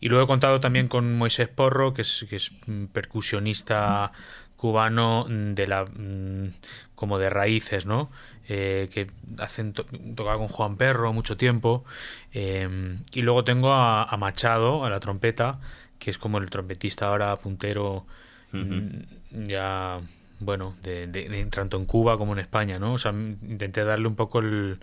y 0.00 0.08
luego 0.08 0.24
he 0.24 0.26
contado 0.26 0.60
también 0.60 0.88
con 0.88 1.16
Moisés 1.16 1.48
Porro, 1.48 1.94
que 1.94 2.02
es, 2.02 2.26
que 2.28 2.36
es 2.36 2.50
percusionista 2.92 4.12
cubano 4.56 5.26
de 5.28 5.66
la 5.66 5.84
mm, 5.84 6.54
como 6.94 7.18
de 7.18 7.28
raíces, 7.30 7.84
¿no? 7.86 8.10
Eh, 8.48 8.88
que 8.92 9.08
hacen 9.38 9.72
to- 9.72 9.86
tocaba 10.14 10.38
con 10.38 10.48
Juan 10.48 10.76
Perro 10.76 11.12
mucho 11.12 11.36
tiempo. 11.36 11.84
Eh, 12.32 12.96
y 13.12 13.22
luego 13.22 13.42
tengo 13.44 13.72
a, 13.72 14.04
a 14.04 14.16
Machado, 14.16 14.84
a 14.84 14.90
la 14.90 15.00
trompeta, 15.00 15.58
que 15.98 16.10
es 16.10 16.18
como 16.18 16.38
el 16.38 16.48
trompetista 16.50 17.08
ahora 17.08 17.34
puntero 17.36 18.06
mm, 18.52 19.46
ya 19.48 20.00
bueno, 20.38 20.76
de, 20.82 21.06
de- 21.08 21.28
de- 21.28 21.44
tanto 21.46 21.76
en 21.76 21.86
Cuba 21.86 22.16
como 22.18 22.34
en 22.34 22.38
España, 22.38 22.78
¿no? 22.78 22.92
O 22.92 22.98
sea, 22.98 23.10
intenté 23.12 23.82
darle 23.84 24.06
un 24.06 24.14
poco 24.16 24.38
el, 24.38 24.78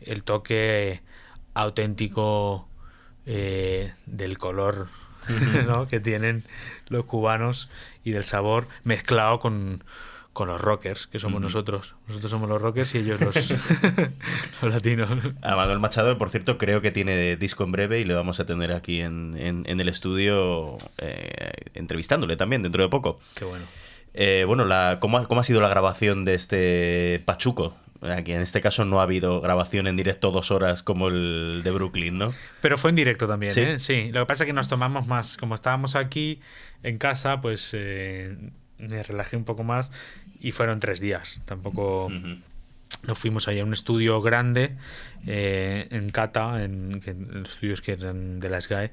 el 0.00 0.22
toque 0.24 1.00
auténtico 1.54 2.66
eh, 3.26 3.92
del 4.06 4.38
color 4.38 4.88
¿no? 5.66 5.86
que 5.86 6.00
tienen 6.00 6.44
los 6.88 7.06
cubanos 7.06 7.68
y 8.04 8.10
del 8.12 8.24
sabor 8.24 8.66
mezclado 8.84 9.38
con, 9.38 9.84
con 10.32 10.48
los 10.48 10.60
rockers, 10.60 11.06
que 11.06 11.18
somos 11.18 11.40
nosotros. 11.40 11.94
Nosotros 12.08 12.30
somos 12.30 12.48
los 12.48 12.60
rockers 12.62 12.94
y 12.94 12.98
ellos 12.98 13.20
los, 13.20 13.50
los 14.62 14.72
latinos. 14.74 15.10
A 15.42 15.56
Manuel 15.56 15.78
Machado, 15.78 16.16
por 16.18 16.30
cierto, 16.30 16.56
creo 16.58 16.80
que 16.80 16.90
tiene 16.90 17.36
disco 17.36 17.64
en 17.64 17.72
breve 17.72 18.00
y 18.00 18.04
le 18.04 18.14
vamos 18.14 18.40
a 18.40 18.46
tener 18.46 18.72
aquí 18.72 19.00
en, 19.00 19.36
en- 19.38 19.64
en 19.66 19.80
el 19.80 19.88
estudio 19.88 20.78
eh, 20.98 21.50
entrevistándole 21.74 22.36
también 22.36 22.62
dentro 22.62 22.82
de 22.82 22.88
poco. 22.88 23.18
Qué 23.36 23.44
bueno. 23.44 23.64
Eh, 24.14 24.44
bueno, 24.46 24.64
la, 24.64 24.98
¿cómo, 25.00 25.18
ha, 25.18 25.26
cómo 25.28 25.40
ha 25.40 25.44
sido 25.44 25.60
la 25.60 25.68
grabación 25.68 26.24
de 26.24 26.34
este 26.34 27.22
Pachuco? 27.24 27.76
Aquí 28.02 28.32
en 28.32 28.40
este 28.42 28.60
caso 28.60 28.84
no 28.84 28.98
ha 29.00 29.04
habido 29.04 29.40
grabación 29.40 29.86
en 29.86 29.96
directo 29.96 30.32
dos 30.32 30.50
horas 30.50 30.82
como 30.82 31.08
el 31.08 31.62
de 31.62 31.70
Brooklyn, 31.70 32.18
¿no? 32.18 32.34
Pero 32.60 32.76
fue 32.76 32.90
en 32.90 32.96
directo 32.96 33.28
también, 33.28 33.52
Sí. 33.52 33.60
¿eh? 33.60 33.78
Sí. 33.78 34.10
Lo 34.12 34.20
que 34.20 34.26
pasa 34.26 34.42
es 34.44 34.46
que 34.48 34.52
nos 34.52 34.68
tomamos 34.68 35.06
más, 35.06 35.36
como 35.36 35.54
estábamos 35.54 35.94
aquí 35.94 36.40
en 36.82 36.98
casa, 36.98 37.40
pues 37.40 37.70
eh, 37.74 38.36
me 38.82 39.02
relajé 39.02 39.36
un 39.36 39.44
poco 39.44 39.64
más 39.64 39.90
y 40.40 40.52
fueron 40.52 40.80
tres 40.80 41.00
días. 41.00 41.40
Tampoco 41.44 42.10
nos 43.06 43.18
fuimos 43.18 43.48
allá 43.48 43.62
a 43.62 43.64
un 43.64 43.72
estudio 43.72 44.20
grande 44.22 44.72
eh, 45.26 45.88
en 45.90 46.10
Cata, 46.10 46.62
en, 46.62 47.00
los 47.32 47.54
estudios 47.54 47.80
que 47.80 47.92
eran 47.92 48.38
de 48.38 48.48
la 48.48 48.60
SGAE. 48.60 48.90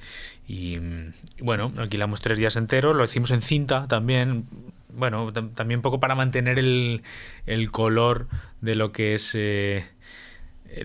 Y, 0.47 0.77
mm, 0.79 1.13
y 1.39 1.41
bueno, 1.43 1.71
alquilamos 1.77 2.21
tres 2.21 2.37
días 2.37 2.55
enteros, 2.55 2.95
lo 2.95 3.03
hicimos 3.03 3.31
en 3.31 3.41
cinta 3.41 3.87
también. 3.87 4.45
Bueno, 4.91 5.31
tam- 5.33 5.53
también 5.53 5.79
un 5.79 5.81
poco 5.83 5.99
para 5.99 6.15
mantener 6.15 6.57
el, 6.59 7.03
el 7.45 7.71
color 7.71 8.27
de 8.61 8.75
lo 8.75 8.91
que 8.91 9.13
es 9.13 9.33
eh, 9.35 9.85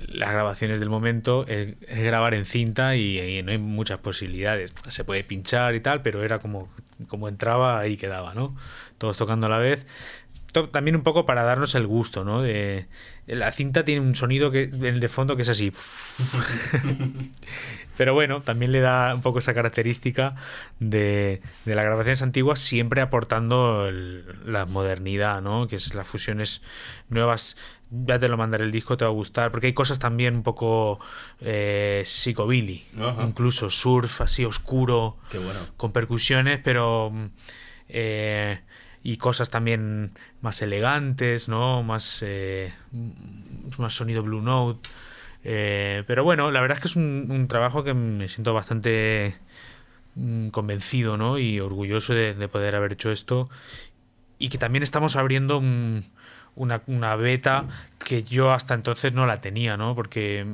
las 0.09 0.31
grabaciones 0.33 0.81
del 0.81 0.91
momento. 0.91 1.47
Es 1.47 1.75
grabar 1.89 2.35
en 2.35 2.45
cinta 2.45 2.97
y, 2.97 3.19
y 3.19 3.43
no 3.43 3.53
hay 3.53 3.59
muchas 3.59 4.01
posibilidades. 4.01 4.75
Se 4.89 5.05
puede 5.05 5.25
pinchar 5.25 5.75
y 5.75 5.81
tal, 5.81 6.03
pero 6.03 6.23
era 6.25 6.39
como, 6.41 6.69
como 7.07 7.29
entraba, 7.29 7.79
ahí 7.79 7.97
quedaba, 7.97 8.35
¿no? 8.35 8.57
Todos 8.99 9.17
tocando 9.17 9.47
a 9.47 9.51
la 9.51 9.59
vez 9.59 9.87
también 10.71 10.97
un 10.97 11.03
poco 11.03 11.27
para 11.27 11.43
darnos 11.43 11.75
el 11.75 11.87
gusto, 11.87 12.25
¿no? 12.25 12.43
De, 12.43 12.87
la 13.27 13.51
cinta 13.53 13.85
tiene 13.85 14.01
un 14.01 14.15
sonido 14.15 14.51
que 14.51 14.67
de 14.69 15.09
fondo 15.09 15.37
que 15.37 15.43
es 15.43 15.49
así. 15.49 15.73
Pero 17.97 18.15
bueno, 18.15 18.43
también 18.43 18.73
le 18.73 18.81
da 18.81 19.15
un 19.15 19.23
poco 19.23 19.39
esa 19.39 19.55
característica 19.55 20.37
de, 20.79 21.41
de 21.65 21.75
las 21.75 21.85
grabaciones 21.85 22.23
antiguas, 22.23 22.61
siempre 22.61 23.03
aportando 23.03 23.91
la 23.91 24.67
modernidad, 24.67 25.43
¿no? 25.43 25.67
Que 25.67 25.77
es 25.77 25.95
las 25.95 26.07
fusiones 26.07 26.63
nuevas. 27.09 27.57
Ya 28.07 28.19
te 28.19 28.29
lo 28.29 28.37
mandaré 28.37 28.65
el 28.65 28.73
disco, 28.73 28.97
te 28.97 29.05
va 29.05 29.11
a 29.11 29.15
gustar, 29.15 29.51
porque 29.53 29.69
hay 29.69 29.73
cosas 29.73 29.99
también 30.01 30.35
un 30.35 30.43
poco 30.43 30.99
eh, 31.41 32.03
psicobilly, 32.05 32.85
Ajá. 33.01 33.25
incluso 33.25 33.71
surf 33.71 34.21
así 34.23 34.45
oscuro, 34.45 35.17
Qué 35.31 35.39
bueno. 35.39 35.61
con 35.77 35.93
percusiones, 35.93 36.59
pero 36.59 37.13
eh, 37.89 38.61
y 39.03 39.17
cosas 39.19 39.51
también 39.51 40.13
más 40.41 40.61
elegantes, 40.63 41.49
¿no? 41.49 41.83
Más, 41.85 42.23
eh, 42.27 42.73
más 43.79 43.95
sonido 43.95 44.23
Blue 44.23 44.41
Note. 44.43 44.89
Eh, 45.45 46.03
pero 46.07 46.25
bueno, 46.25 46.51
la 46.51 46.61
verdad 46.63 46.79
es 46.79 46.83
que 46.83 46.89
es 46.89 46.97
un, 46.97 47.27
un 47.31 47.47
trabajo 47.49 47.85
que 47.85 47.93
me 47.95 48.29
siento 48.29 48.55
bastante 48.55 49.37
mm, 50.15 50.49
convencido, 50.49 51.17
¿no? 51.17 51.39
Y 51.39 51.61
orgulloso 51.61 52.15
de, 52.15 52.35
de 52.35 52.49
poder 52.49 52.75
haber 52.75 52.93
hecho 52.95 53.13
esto. 53.13 53.51
Y 54.39 54.49
que 54.49 54.59
también 54.59 54.83
estamos 54.83 55.17
abriendo 55.17 55.59
un- 55.59 56.07
una, 56.57 56.83
una 56.87 57.17
beta 57.17 57.65
que 58.05 58.23
yo 58.23 58.53
hasta 58.53 58.75
entonces 58.75 59.13
no 59.13 59.27
la 59.27 59.41
tenía, 59.41 59.77
¿no? 59.77 59.95
Porque 59.95 60.47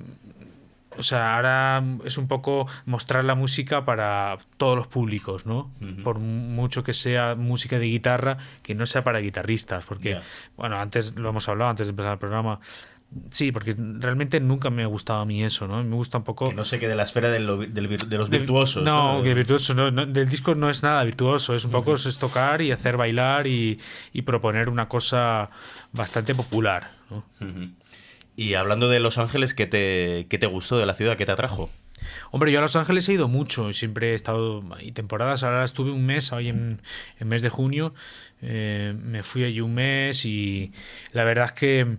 o 0.98 1.02
sea, 1.02 1.36
ahora 1.36 1.82
es 2.04 2.18
un 2.18 2.26
poco 2.28 2.66
mostrar 2.84 3.24
la 3.24 3.34
música 3.34 3.84
para 3.84 4.38
todos 4.56 4.76
los 4.76 4.86
públicos, 4.86 5.46
¿no? 5.46 5.70
Por 6.02 6.18
mucho 6.18 6.82
que 6.82 6.92
sea 6.92 7.36
música 7.36 7.78
de 7.78 7.86
guitarra, 7.86 8.38
que 8.62 8.74
no 8.74 8.86
sea 8.86 9.04
para 9.04 9.20
guitarristas, 9.20 9.84
porque, 9.84 10.20
bueno, 10.56 10.78
antes 10.78 11.14
lo 11.16 11.30
hemos 11.30 11.48
hablado, 11.48 11.70
antes 11.70 11.86
de 11.86 11.90
empezar 11.90 12.12
el 12.12 12.18
programa, 12.18 12.60
Sí, 13.30 13.50
porque 13.50 13.74
realmente 13.76 14.38
nunca 14.38 14.70
me 14.70 14.84
ha 14.84 14.86
gustado 14.86 15.20
a 15.20 15.24
mí 15.24 15.42
eso, 15.42 15.66
¿no? 15.66 15.82
Me 15.82 15.96
gusta 15.96 16.18
un 16.18 16.24
poco... 16.24 16.48
Que 16.50 16.54
no 16.54 16.64
se 16.64 16.78
quede 16.78 16.94
la 16.94 17.02
esfera 17.02 17.28
de, 17.30 17.40
lo- 17.40 17.56
del 17.56 17.96
de 17.96 18.16
los 18.18 18.30
virtuosos. 18.30 18.84
No, 18.84 19.20
que 19.24 19.34
virtuoso 19.34 19.74
no, 19.74 19.90
no, 19.90 20.06
del 20.06 20.28
disco 20.28 20.54
no 20.54 20.70
es 20.70 20.82
nada 20.84 21.02
virtuoso, 21.02 21.54
es 21.56 21.64
un 21.64 21.72
poco 21.72 21.94
es 21.94 22.18
tocar 22.18 22.62
y 22.62 22.70
hacer 22.70 22.96
bailar 22.96 23.48
y, 23.48 23.80
y 24.12 24.22
proponer 24.22 24.68
una 24.68 24.88
cosa 24.88 25.50
bastante 25.92 26.34
popular. 26.36 26.92
¿no? 27.10 27.24
Ujú. 27.40 27.70
Y 28.36 28.54
hablando 28.54 28.88
de 28.88 29.00
Los 29.00 29.18
Ángeles, 29.18 29.54
¿qué 29.54 29.66
te, 29.66 30.26
qué 30.30 30.38
te 30.38 30.46
gustó 30.46 30.78
de 30.78 30.86
la 30.86 30.94
ciudad? 30.94 31.16
¿Qué 31.16 31.26
te 31.26 31.32
atrajo? 31.32 31.68
Hombre, 32.30 32.52
yo 32.52 32.60
a 32.60 32.62
Los 32.62 32.76
Ángeles 32.76 33.08
he 33.08 33.14
ido 33.14 33.26
mucho 33.28 33.68
y 33.68 33.74
siempre 33.74 34.12
he 34.12 34.14
estado 34.14 34.62
ahí 34.76 34.92
temporadas. 34.92 35.42
Ahora 35.42 35.64
estuve 35.64 35.90
un 35.90 36.06
mes, 36.06 36.32
hoy 36.32 36.48
en 36.48 36.80
el 37.18 37.26
mes 37.26 37.42
de 37.42 37.50
junio, 37.50 37.92
eh, 38.40 38.94
me 38.96 39.22
fui 39.24 39.44
allí 39.44 39.60
un 39.60 39.74
mes 39.74 40.24
y 40.24 40.72
la 41.12 41.24
verdad 41.24 41.46
es 41.46 41.52
que, 41.52 41.96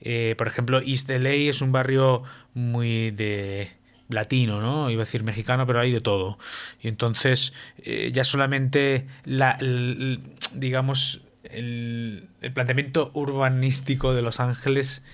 eh, 0.00 0.34
por 0.38 0.46
ejemplo, 0.46 0.80
East 0.80 1.08
LA 1.10 1.50
es 1.50 1.60
un 1.62 1.72
barrio 1.72 2.22
muy 2.54 3.10
de 3.10 3.70
latino, 4.08 4.60
¿no? 4.60 4.90
Iba 4.90 5.02
a 5.02 5.04
decir 5.04 5.22
mexicano, 5.22 5.66
pero 5.66 5.80
hay 5.80 5.92
de 5.92 6.00
todo. 6.00 6.38
Y 6.80 6.88
entonces 6.88 7.52
eh, 7.78 8.10
ya 8.12 8.24
solamente 8.24 9.06
la, 9.24 9.52
el- 9.60 10.20
digamos, 10.54 11.22
el, 11.44 12.28
el 12.40 12.52
planteamiento 12.52 13.10
urbanístico 13.14 14.12
de 14.14 14.22
Los 14.22 14.40
Ángeles 14.40 15.04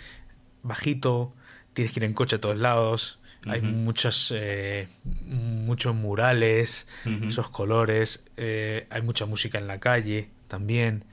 bajito, 0.63 1.35
tienes 1.75 1.93
que 1.93 2.01
ir 2.01 2.05
en 2.05 2.15
coche 2.15 2.37
a 2.37 2.41
todos 2.41 2.57
lados. 2.57 3.19
Hay 3.49 3.61
muchos, 3.63 4.33
eh, 4.35 4.89
muchos 5.25 5.95
murales, 5.95 6.89
esos 7.29 7.49
colores. 7.49 8.25
eh, 8.37 8.87
hay 8.91 9.03
mucha 9.03 9.27
música 9.27 9.59
en 9.59 9.69
la 9.69 9.79
calle 9.79 10.31
también. 10.49 11.05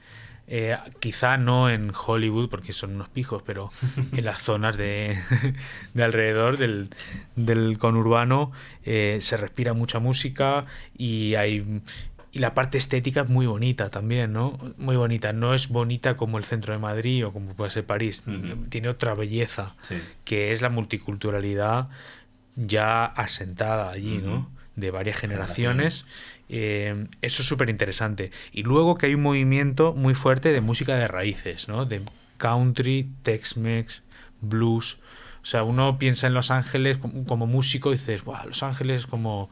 Eh, 0.46 0.76
quizá 1.00 1.38
no 1.38 1.70
en 1.70 1.90
Hollywood, 1.94 2.50
porque 2.50 2.72
son 2.74 2.94
unos 2.96 3.08
pijos, 3.08 3.42
pero 3.42 3.70
en 4.12 4.24
las 4.24 4.42
zonas 4.42 4.76
de, 4.76 5.18
de 5.94 6.04
alrededor 6.04 6.58
del, 6.58 6.90
del 7.34 7.78
conurbano 7.78 8.52
eh, 8.84 9.18
se 9.20 9.36
respira 9.38 9.72
mucha 9.72 9.98
música 10.00 10.66
y 10.98 11.34
hay 11.36 11.80
y 12.30 12.40
la 12.40 12.52
parte 12.52 12.78
estética 12.78 13.20
es 13.22 13.28
muy 13.28 13.46
bonita 13.46 13.90
también, 13.90 14.32
¿no? 14.32 14.58
Muy 14.76 14.96
bonita. 14.96 15.32
No 15.32 15.54
es 15.54 15.68
bonita 15.68 16.16
como 16.16 16.36
el 16.36 16.42
centro 16.44 16.72
de 16.72 16.80
Madrid 16.80 17.24
o 17.24 17.32
como 17.32 17.54
puede 17.54 17.70
ser 17.70 17.86
París. 17.86 18.24
Tiene 18.70 18.88
otra 18.88 19.14
belleza, 19.14 19.76
Sí. 19.82 19.94
que 20.24 20.50
es 20.50 20.60
la 20.60 20.68
multiculturalidad 20.68 21.90
ya 22.56 23.04
asentada 23.04 23.90
allí. 23.90 24.18
¿no? 24.18 24.50
De 24.76 24.90
varias 24.90 25.16
generaciones. 25.16 26.06
Eh, 26.48 27.06
eso 27.22 27.42
es 27.42 27.48
súper 27.48 27.70
interesante. 27.70 28.30
Y 28.52 28.64
luego 28.64 28.96
que 28.96 29.06
hay 29.06 29.14
un 29.14 29.22
movimiento 29.22 29.94
muy 29.94 30.14
fuerte 30.14 30.52
de 30.52 30.60
música 30.60 30.96
de 30.96 31.08
raíces, 31.08 31.68
¿no? 31.68 31.86
De 31.86 32.02
country, 32.38 33.08
Tex-Mex, 33.22 34.02
blues. 34.40 34.98
O 35.42 35.46
sea, 35.46 35.62
uno 35.62 35.98
piensa 35.98 36.26
en 36.26 36.34
Los 36.34 36.50
Ángeles 36.50 36.96
como, 36.96 37.24
como 37.24 37.46
músico 37.46 37.90
y 37.90 37.94
dices, 37.94 38.24
"Buah, 38.24 38.46
Los 38.46 38.62
Ángeles 38.62 39.00
es 39.00 39.06
como 39.06 39.50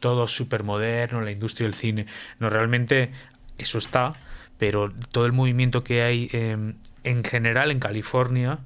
todo 0.00 0.26
súper 0.26 0.64
moderno, 0.64 1.20
la 1.20 1.30
industria 1.30 1.66
del 1.66 1.74
cine. 1.74 2.06
No, 2.38 2.50
realmente 2.50 3.12
eso 3.58 3.78
está, 3.78 4.14
pero 4.58 4.90
todo 5.12 5.26
el 5.26 5.32
movimiento 5.32 5.84
que 5.84 6.02
hay 6.02 6.28
eh, 6.32 6.74
en 7.04 7.24
general 7.24 7.70
en 7.70 7.78
California 7.78 8.58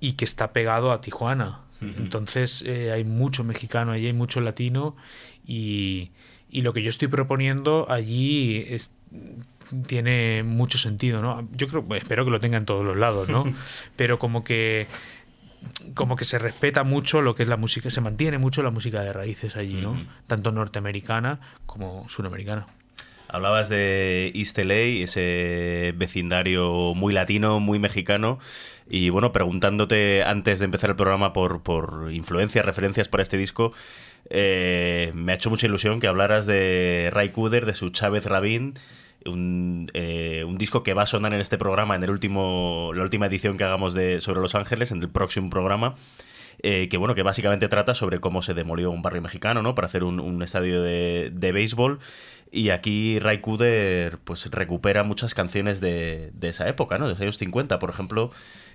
y 0.00 0.14
que 0.14 0.24
está 0.24 0.52
pegado 0.52 0.90
a 0.90 1.00
Tijuana. 1.00 1.60
Entonces 1.80 2.62
eh, 2.66 2.90
hay 2.92 3.04
mucho 3.04 3.44
mexicano 3.44 3.92
allí, 3.92 4.06
hay 4.06 4.12
mucho 4.12 4.40
latino 4.40 4.96
y, 5.46 6.10
y 6.50 6.62
lo 6.62 6.72
que 6.72 6.82
yo 6.82 6.90
estoy 6.90 7.08
proponiendo 7.08 7.86
allí 7.90 8.64
es- 8.68 8.90
tiene 9.86 10.42
mucho 10.42 10.78
sentido, 10.78 11.20
¿no? 11.22 11.48
Yo 11.52 11.68
creo, 11.68 11.84
espero 11.96 12.24
que 12.24 12.30
lo 12.30 12.40
tenga 12.40 12.56
en 12.58 12.64
todos 12.64 12.84
los 12.84 12.96
lados, 12.96 13.28
¿no? 13.28 13.44
Pero 13.96 14.18
como 14.18 14.42
que 14.44 14.86
como 15.94 16.14
que 16.16 16.24
se 16.24 16.38
respeta 16.38 16.84
mucho 16.84 17.20
lo 17.20 17.34
que 17.34 17.42
es 17.42 17.48
la 17.48 17.56
música, 17.56 17.90
se 17.90 18.00
mantiene 18.00 18.38
mucho 18.38 18.62
la 18.62 18.70
música 18.70 19.02
de 19.02 19.12
raíces 19.12 19.56
allí, 19.56 19.74
¿no? 19.80 20.00
Tanto 20.26 20.52
norteamericana 20.52 21.40
como 21.66 22.08
suramericana. 22.08 22.66
Hablabas 23.30 23.68
de 23.68 24.32
East 24.34 24.58
LA, 24.58 25.04
ese 25.04 25.92
vecindario 25.96 26.94
muy 26.94 27.12
latino, 27.12 27.60
muy 27.60 27.78
mexicano. 27.78 28.38
Y 28.90 29.10
bueno, 29.10 29.32
preguntándote 29.32 30.22
antes 30.24 30.60
de 30.60 30.64
empezar 30.64 30.90
el 30.90 30.96
programa 30.96 31.32
por, 31.34 31.62
por 31.62 32.08
influencias, 32.10 32.64
referencias 32.64 33.06
para 33.08 33.22
este 33.22 33.36
disco, 33.36 33.72
eh, 34.30 35.12
me 35.14 35.32
ha 35.32 35.34
hecho 35.34 35.50
mucha 35.50 35.66
ilusión 35.66 36.00
que 36.00 36.06
hablaras 36.06 36.46
de 36.46 37.10
Ray 37.12 37.28
Cooder, 37.30 37.66
de 37.66 37.74
su 37.74 37.90
Chávez 37.90 38.24
Rabin, 38.24 38.74
un, 39.26 39.90
eh, 39.92 40.44
un 40.46 40.56
disco 40.56 40.82
que 40.82 40.94
va 40.94 41.02
a 41.02 41.06
sonar 41.06 41.34
en 41.34 41.40
este 41.40 41.58
programa, 41.58 41.96
en 41.96 42.02
el 42.04 42.10
último, 42.10 42.92
la 42.94 43.02
última 43.02 43.26
edición 43.26 43.58
que 43.58 43.64
hagamos 43.64 43.92
de, 43.92 44.20
sobre 44.22 44.40
Los 44.40 44.54
Ángeles, 44.54 44.90
en 44.90 45.02
el 45.02 45.10
próximo 45.10 45.50
programa. 45.50 45.94
eh, 46.62 46.88
que 46.88 46.96
bueno, 46.96 47.14
que 47.14 47.22
básicamente 47.22 47.68
trata 47.68 47.94
sobre 47.94 48.20
cómo 48.20 48.42
se 48.42 48.54
demolió 48.54 48.90
un 48.90 49.02
barrio 49.02 49.22
mexicano, 49.22 49.62
¿no? 49.62 49.74
Para 49.74 49.86
hacer 49.86 50.04
un, 50.04 50.20
un 50.20 50.42
estadio 50.42 50.82
de, 50.82 51.30
de 51.32 51.52
béisbol. 51.52 52.00
Y 52.50 52.70
aquí 52.70 53.18
Ray 53.18 53.40
Cooder 53.40 54.18
pues 54.18 54.50
recupera 54.50 55.02
muchas 55.02 55.34
canciones 55.34 55.80
de, 55.80 56.30
de 56.32 56.48
esa 56.48 56.68
época, 56.68 56.98
¿no? 56.98 57.06
De 57.06 57.12
los 57.12 57.20
años 57.20 57.38
50. 57.38 57.78
Por 57.78 57.90
ejemplo, 57.90 58.30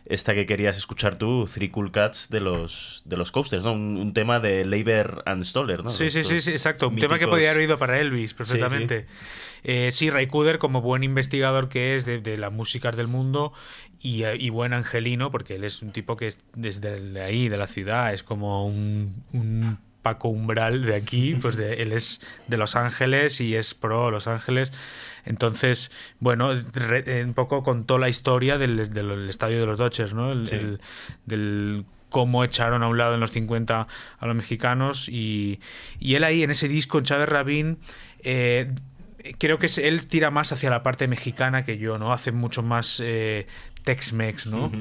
esta 0.05 0.33
que 0.33 0.45
querías 0.45 0.77
escuchar 0.77 1.15
tú, 1.15 1.49
Three 1.51 1.69
Cool 1.69 1.91
Cats 1.91 2.29
de 2.29 2.39
los, 2.39 3.01
de 3.05 3.17
los 3.17 3.31
Coasters, 3.31 3.63
¿no? 3.63 3.73
Un, 3.73 3.97
un 3.97 4.13
tema 4.13 4.39
de 4.39 4.65
Leiber 4.65 5.23
and 5.25 5.43
Stoller, 5.43 5.83
¿no? 5.83 5.89
Sí, 5.89 6.11
sí, 6.11 6.23
sí, 6.23 6.41
sí, 6.41 6.51
exacto. 6.51 6.89
Un 6.89 6.97
tema 6.97 7.17
que 7.17 7.27
podía 7.27 7.49
haber 7.49 7.61
oído 7.61 7.79
para 7.79 7.99
Elvis 7.99 8.33
perfectamente. 8.33 9.07
Eh, 9.63 9.89
sí, 9.91 10.09
Ray 10.09 10.27
Cooder, 10.27 10.59
como 10.59 10.81
buen 10.81 11.03
investigador 11.03 11.69
que 11.69 11.95
es 11.95 12.05
de, 12.05 12.19
de 12.19 12.37
las 12.37 12.51
músicas 12.51 12.97
del 12.97 13.07
mundo 13.07 13.53
y, 14.01 14.23
eh, 14.23 14.35
y 14.37 14.49
buen 14.49 14.73
angelino, 14.73 15.31
porque 15.31 15.55
él 15.55 15.63
es 15.63 15.81
un 15.81 15.91
tipo 15.91 16.17
que 16.17 16.27
es 16.27 16.39
desde 16.53 17.21
ahí, 17.21 17.47
de 17.47 17.57
la 17.57 17.67
ciudad, 17.67 18.13
es 18.13 18.23
como 18.23 18.67
un, 18.67 19.23
un 19.31 19.79
Paco 20.03 20.27
Umbral 20.29 20.85
de 20.85 20.93
aquí, 20.95 21.33
pues 21.41 21.55
de- 21.55 21.81
él 21.81 21.91
es 21.93 22.21
de 22.47 22.57
Los 22.57 22.75
Ángeles 22.75 23.41
y 23.41 23.55
es 23.55 23.73
pro 23.73 24.11
Los 24.11 24.27
Ángeles. 24.27 24.71
Entonces, 25.25 25.91
bueno, 26.19 26.53
re- 26.73 27.03
eh, 27.07 27.23
un 27.25 27.33
poco 27.33 27.63
contó 27.63 27.97
la 27.97 28.09
historia 28.09 28.57
del, 28.59 28.93
del 28.93 29.29
estadio 29.29 29.59
de 29.59 29.65
los 29.65 29.79
Dodgers, 29.79 30.13
¿no? 30.13 30.31
El- 30.31 30.45
Sí. 30.47 30.55
el- 30.55 30.79
del 31.25 31.85
cómo 32.09 32.43
echaron 32.43 32.83
a 32.83 32.87
un 32.87 32.97
lado 32.99 33.15
en 33.15 33.21
los 33.21 33.31
50 33.31 33.87
a 34.19 34.25
los 34.27 34.35
mexicanos 34.35 35.09
y, 35.09 35.59
y 35.99 36.13
él 36.13 36.23
ahí 36.23 36.43
en 36.43 36.51
ese 36.51 36.67
disco 36.67 36.99
en 36.99 37.05
Chávez 37.05 37.27
Rabín 37.27 37.79
eh, 38.19 38.71
creo 39.39 39.57
que 39.57 39.67
él 39.81 40.05
tira 40.05 40.29
más 40.29 40.51
hacia 40.51 40.69
la 40.69 40.83
parte 40.83 41.07
mexicana 41.07 41.63
que 41.65 41.79
yo, 41.79 41.97
¿no? 41.97 42.13
Hace 42.13 42.31
mucho 42.31 42.61
más 42.61 43.01
eh, 43.03 43.47
Tex-Mex, 43.83 44.45
¿no? 44.45 44.71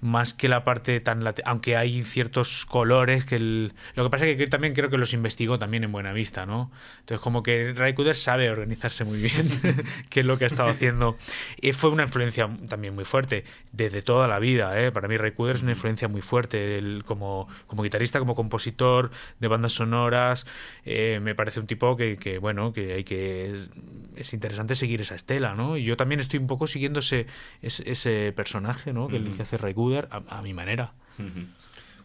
Más 0.00 0.34
que 0.34 0.48
la 0.48 0.64
parte 0.64 1.00
tan 1.00 1.24
aunque 1.44 1.76
hay 1.76 2.04
ciertos 2.04 2.66
colores 2.66 3.24
que 3.24 3.36
el... 3.36 3.72
lo 3.94 4.04
que 4.04 4.10
pasa 4.10 4.26
es 4.26 4.36
que 4.36 4.46
también 4.46 4.74
creo 4.74 4.90
que 4.90 4.98
los 4.98 5.12
investigó 5.14 5.58
también 5.58 5.84
en 5.84 5.92
Buena 5.92 6.12
Vista, 6.12 6.46
¿no? 6.46 6.70
Entonces 7.00 7.20
como 7.20 7.42
que 7.42 7.72
Ray 7.72 7.94
Cooder 7.94 8.14
sabe 8.14 8.50
organizarse 8.50 9.04
muy 9.04 9.18
bien, 9.20 9.48
que 10.10 10.20
es 10.20 10.26
lo 10.26 10.38
que 10.38 10.44
ha 10.44 10.48
estado 10.48 10.68
haciendo. 10.68 11.16
Y 11.60 11.72
fue 11.72 11.90
una 11.90 12.04
influencia 12.04 12.48
también 12.68 12.94
muy 12.94 13.04
fuerte 13.04 13.44
desde 13.72 14.02
toda 14.02 14.28
la 14.28 14.38
vida, 14.38 14.80
¿eh? 14.80 14.92
Para 14.92 15.08
mí 15.08 15.16
Ray 15.16 15.32
Cooder 15.32 15.56
es 15.56 15.62
una 15.62 15.72
influencia 15.72 16.08
muy 16.08 16.22
fuerte 16.22 16.78
él 16.78 17.02
como, 17.06 17.48
como 17.66 17.82
guitarrista, 17.82 18.18
como 18.18 18.34
compositor 18.34 19.10
de 19.40 19.48
bandas 19.48 19.72
sonoras. 19.72 20.46
eh, 20.84 21.20
me 21.22 21.34
parece 21.34 21.60
un 21.60 21.66
tipo 21.66 21.96
que, 21.96 22.16
que, 22.16 22.38
bueno, 22.38 22.72
que 22.72 22.94
hay 22.94 23.04
que... 23.04 23.52
Es, 23.52 23.70
es 24.16 24.32
interesante 24.32 24.74
seguir 24.74 25.00
esa 25.00 25.14
estela, 25.14 25.54
¿no? 25.54 25.76
Y 25.76 25.84
yo 25.84 25.96
también 25.96 26.20
estoy 26.20 26.40
un 26.40 26.46
poco 26.46 26.66
siguiendo 26.66 27.00
ese, 27.00 27.26
ese, 27.62 27.90
ese 27.90 28.32
personaje, 28.32 28.92
¿no? 28.92 29.08
Que, 29.08 29.16
el 29.16 29.36
que 29.36 29.42
hace 29.42 29.58
Ray 29.58 29.74
A, 30.10 30.42
mi 30.42 30.52
manera. 30.52 30.92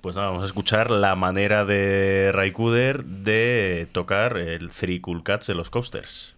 Pues 0.01 0.15
nada, 0.15 0.29
vamos 0.29 0.43
a 0.43 0.47
escuchar 0.47 0.89
la 0.89 1.15
manera 1.15 1.65
de 1.65 2.32
Ray 2.34 2.51
Cooder 2.51 3.03
de 3.03 3.88
tocar 3.91 4.38
el 4.38 4.69
Three 4.71 5.01
Cool 5.01 5.23
Cats 5.23 5.47
de 5.47 5.55
los 5.55 5.69
Coasters. 5.69 6.36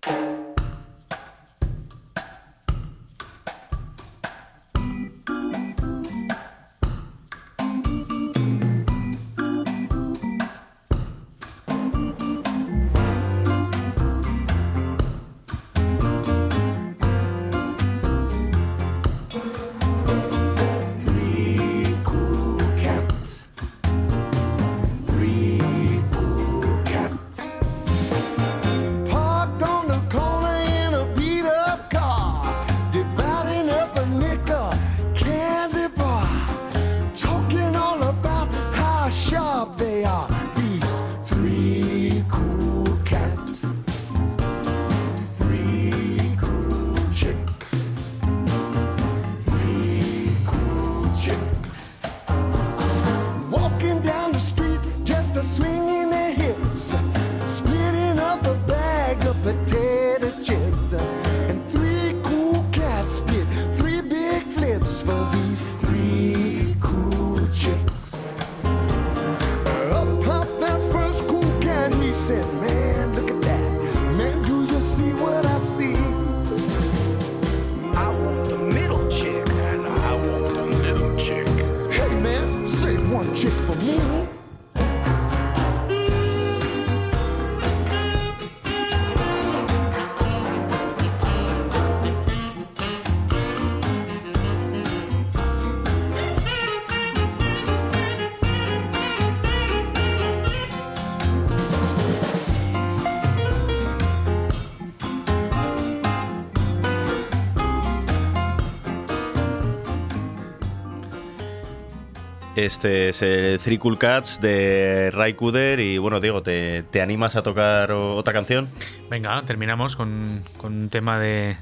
Este 112.65 113.09
es 113.09 113.21
el 113.21 113.59
Three 113.59 113.77
Cool 113.77 113.99
Cats 113.99 114.39
de 114.39 115.11
Ray 115.11 115.33
Cooder. 115.33 115.81
Y 115.81 115.97
bueno, 115.97 116.21
Diego, 116.21 116.43
¿te, 116.43 116.83
te 116.83 117.01
animas 117.01 117.35
a 117.35 117.43
tocar 117.43 117.91
otra 117.91 118.31
canción? 118.31 118.69
Venga, 119.09 119.41
terminamos 119.45 119.97
con, 119.97 120.43
con 120.57 120.73
un 120.73 120.89
tema 120.89 121.19
de. 121.19 121.57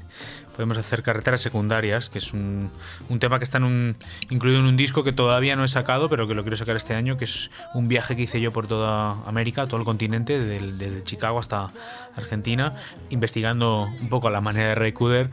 Podemos 0.54 0.76
hacer 0.76 1.02
carreteras 1.02 1.40
secundarias, 1.40 2.10
que 2.10 2.18
es 2.18 2.32
un, 2.34 2.70
un 3.08 3.18
tema 3.18 3.38
que 3.38 3.44
está 3.44 3.56
en 3.58 3.64
un, 3.64 3.96
incluido 4.28 4.60
en 4.60 4.66
un 4.66 4.76
disco 4.76 5.02
que 5.02 5.12
todavía 5.12 5.56
no 5.56 5.64
he 5.64 5.68
sacado, 5.68 6.08
pero 6.10 6.28
que 6.28 6.34
lo 6.34 6.42
quiero 6.42 6.56
sacar 6.58 6.76
este 6.76 6.94
año, 6.94 7.16
que 7.16 7.24
es 7.24 7.50
un 7.72 7.88
viaje 7.88 8.16
que 8.16 8.22
hice 8.22 8.40
yo 8.40 8.52
por 8.52 8.66
toda 8.66 9.12
América, 9.26 9.66
todo 9.66 9.78
el 9.80 9.84
continente, 9.86 10.38
del- 10.38 10.76
desde 10.76 11.02
Chicago 11.04 11.38
hasta 11.38 11.70
Argentina, 12.16 12.74
investigando 13.08 13.88
un 14.00 14.08
poco 14.10 14.28
a 14.28 14.30
la 14.30 14.40
manera 14.42 14.68
de 14.68 14.74
Ray 14.74 14.92
Cooder, 14.92 15.30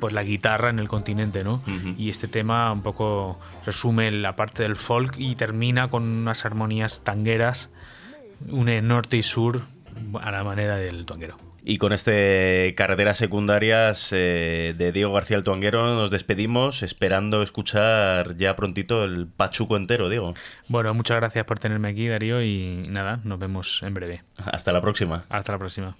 pues 0.00 0.14
la 0.14 0.22
guitarra 0.22 0.70
en 0.70 0.78
el 0.78 0.88
continente, 0.88 1.44
¿no? 1.44 1.56
Ujú. 1.66 1.94
Y 1.98 2.08
este 2.08 2.26
tema 2.28 2.72
un 2.72 2.82
poco 2.82 3.38
resume 3.66 4.10
la 4.10 4.36
parte 4.36 4.62
del 4.62 4.76
folk 4.76 5.14
y 5.18 5.34
termina 5.34 5.88
con 5.88 6.02
unas 6.04 6.44
armonías 6.46 7.02
tangueras, 7.04 7.68
une 8.48 8.80
norte 8.80 9.18
y 9.18 9.22
sur 9.22 9.60
a 10.20 10.30
la 10.30 10.42
manera 10.44 10.76
del 10.76 11.04
tuanguero. 11.04 11.36
Y 11.64 11.78
con 11.78 11.92
este 11.92 12.74
Carreteras 12.76 13.18
Secundarias 13.18 14.08
eh, 14.12 14.74
de 14.76 14.90
Diego 14.90 15.12
García 15.12 15.36
Altuanguero 15.36 15.94
nos 15.94 16.10
despedimos 16.10 16.82
esperando 16.82 17.42
escuchar 17.42 18.36
ya 18.36 18.56
prontito 18.56 19.04
el 19.04 19.28
Pachuco 19.28 19.76
entero, 19.76 20.08
Diego. 20.08 20.34
Bueno, 20.68 20.92
muchas 20.92 21.18
gracias 21.18 21.44
por 21.44 21.60
tenerme 21.60 21.88
aquí, 21.88 22.08
Darío, 22.08 22.42
y 22.42 22.86
nada, 22.88 23.20
nos 23.22 23.38
vemos 23.38 23.82
en 23.82 23.94
breve. 23.94 24.22
Hasta 24.36 24.72
la 24.72 24.80
próxima. 24.80 25.24
Hasta 25.28 25.52
la 25.52 25.58
próxima. 25.58 25.96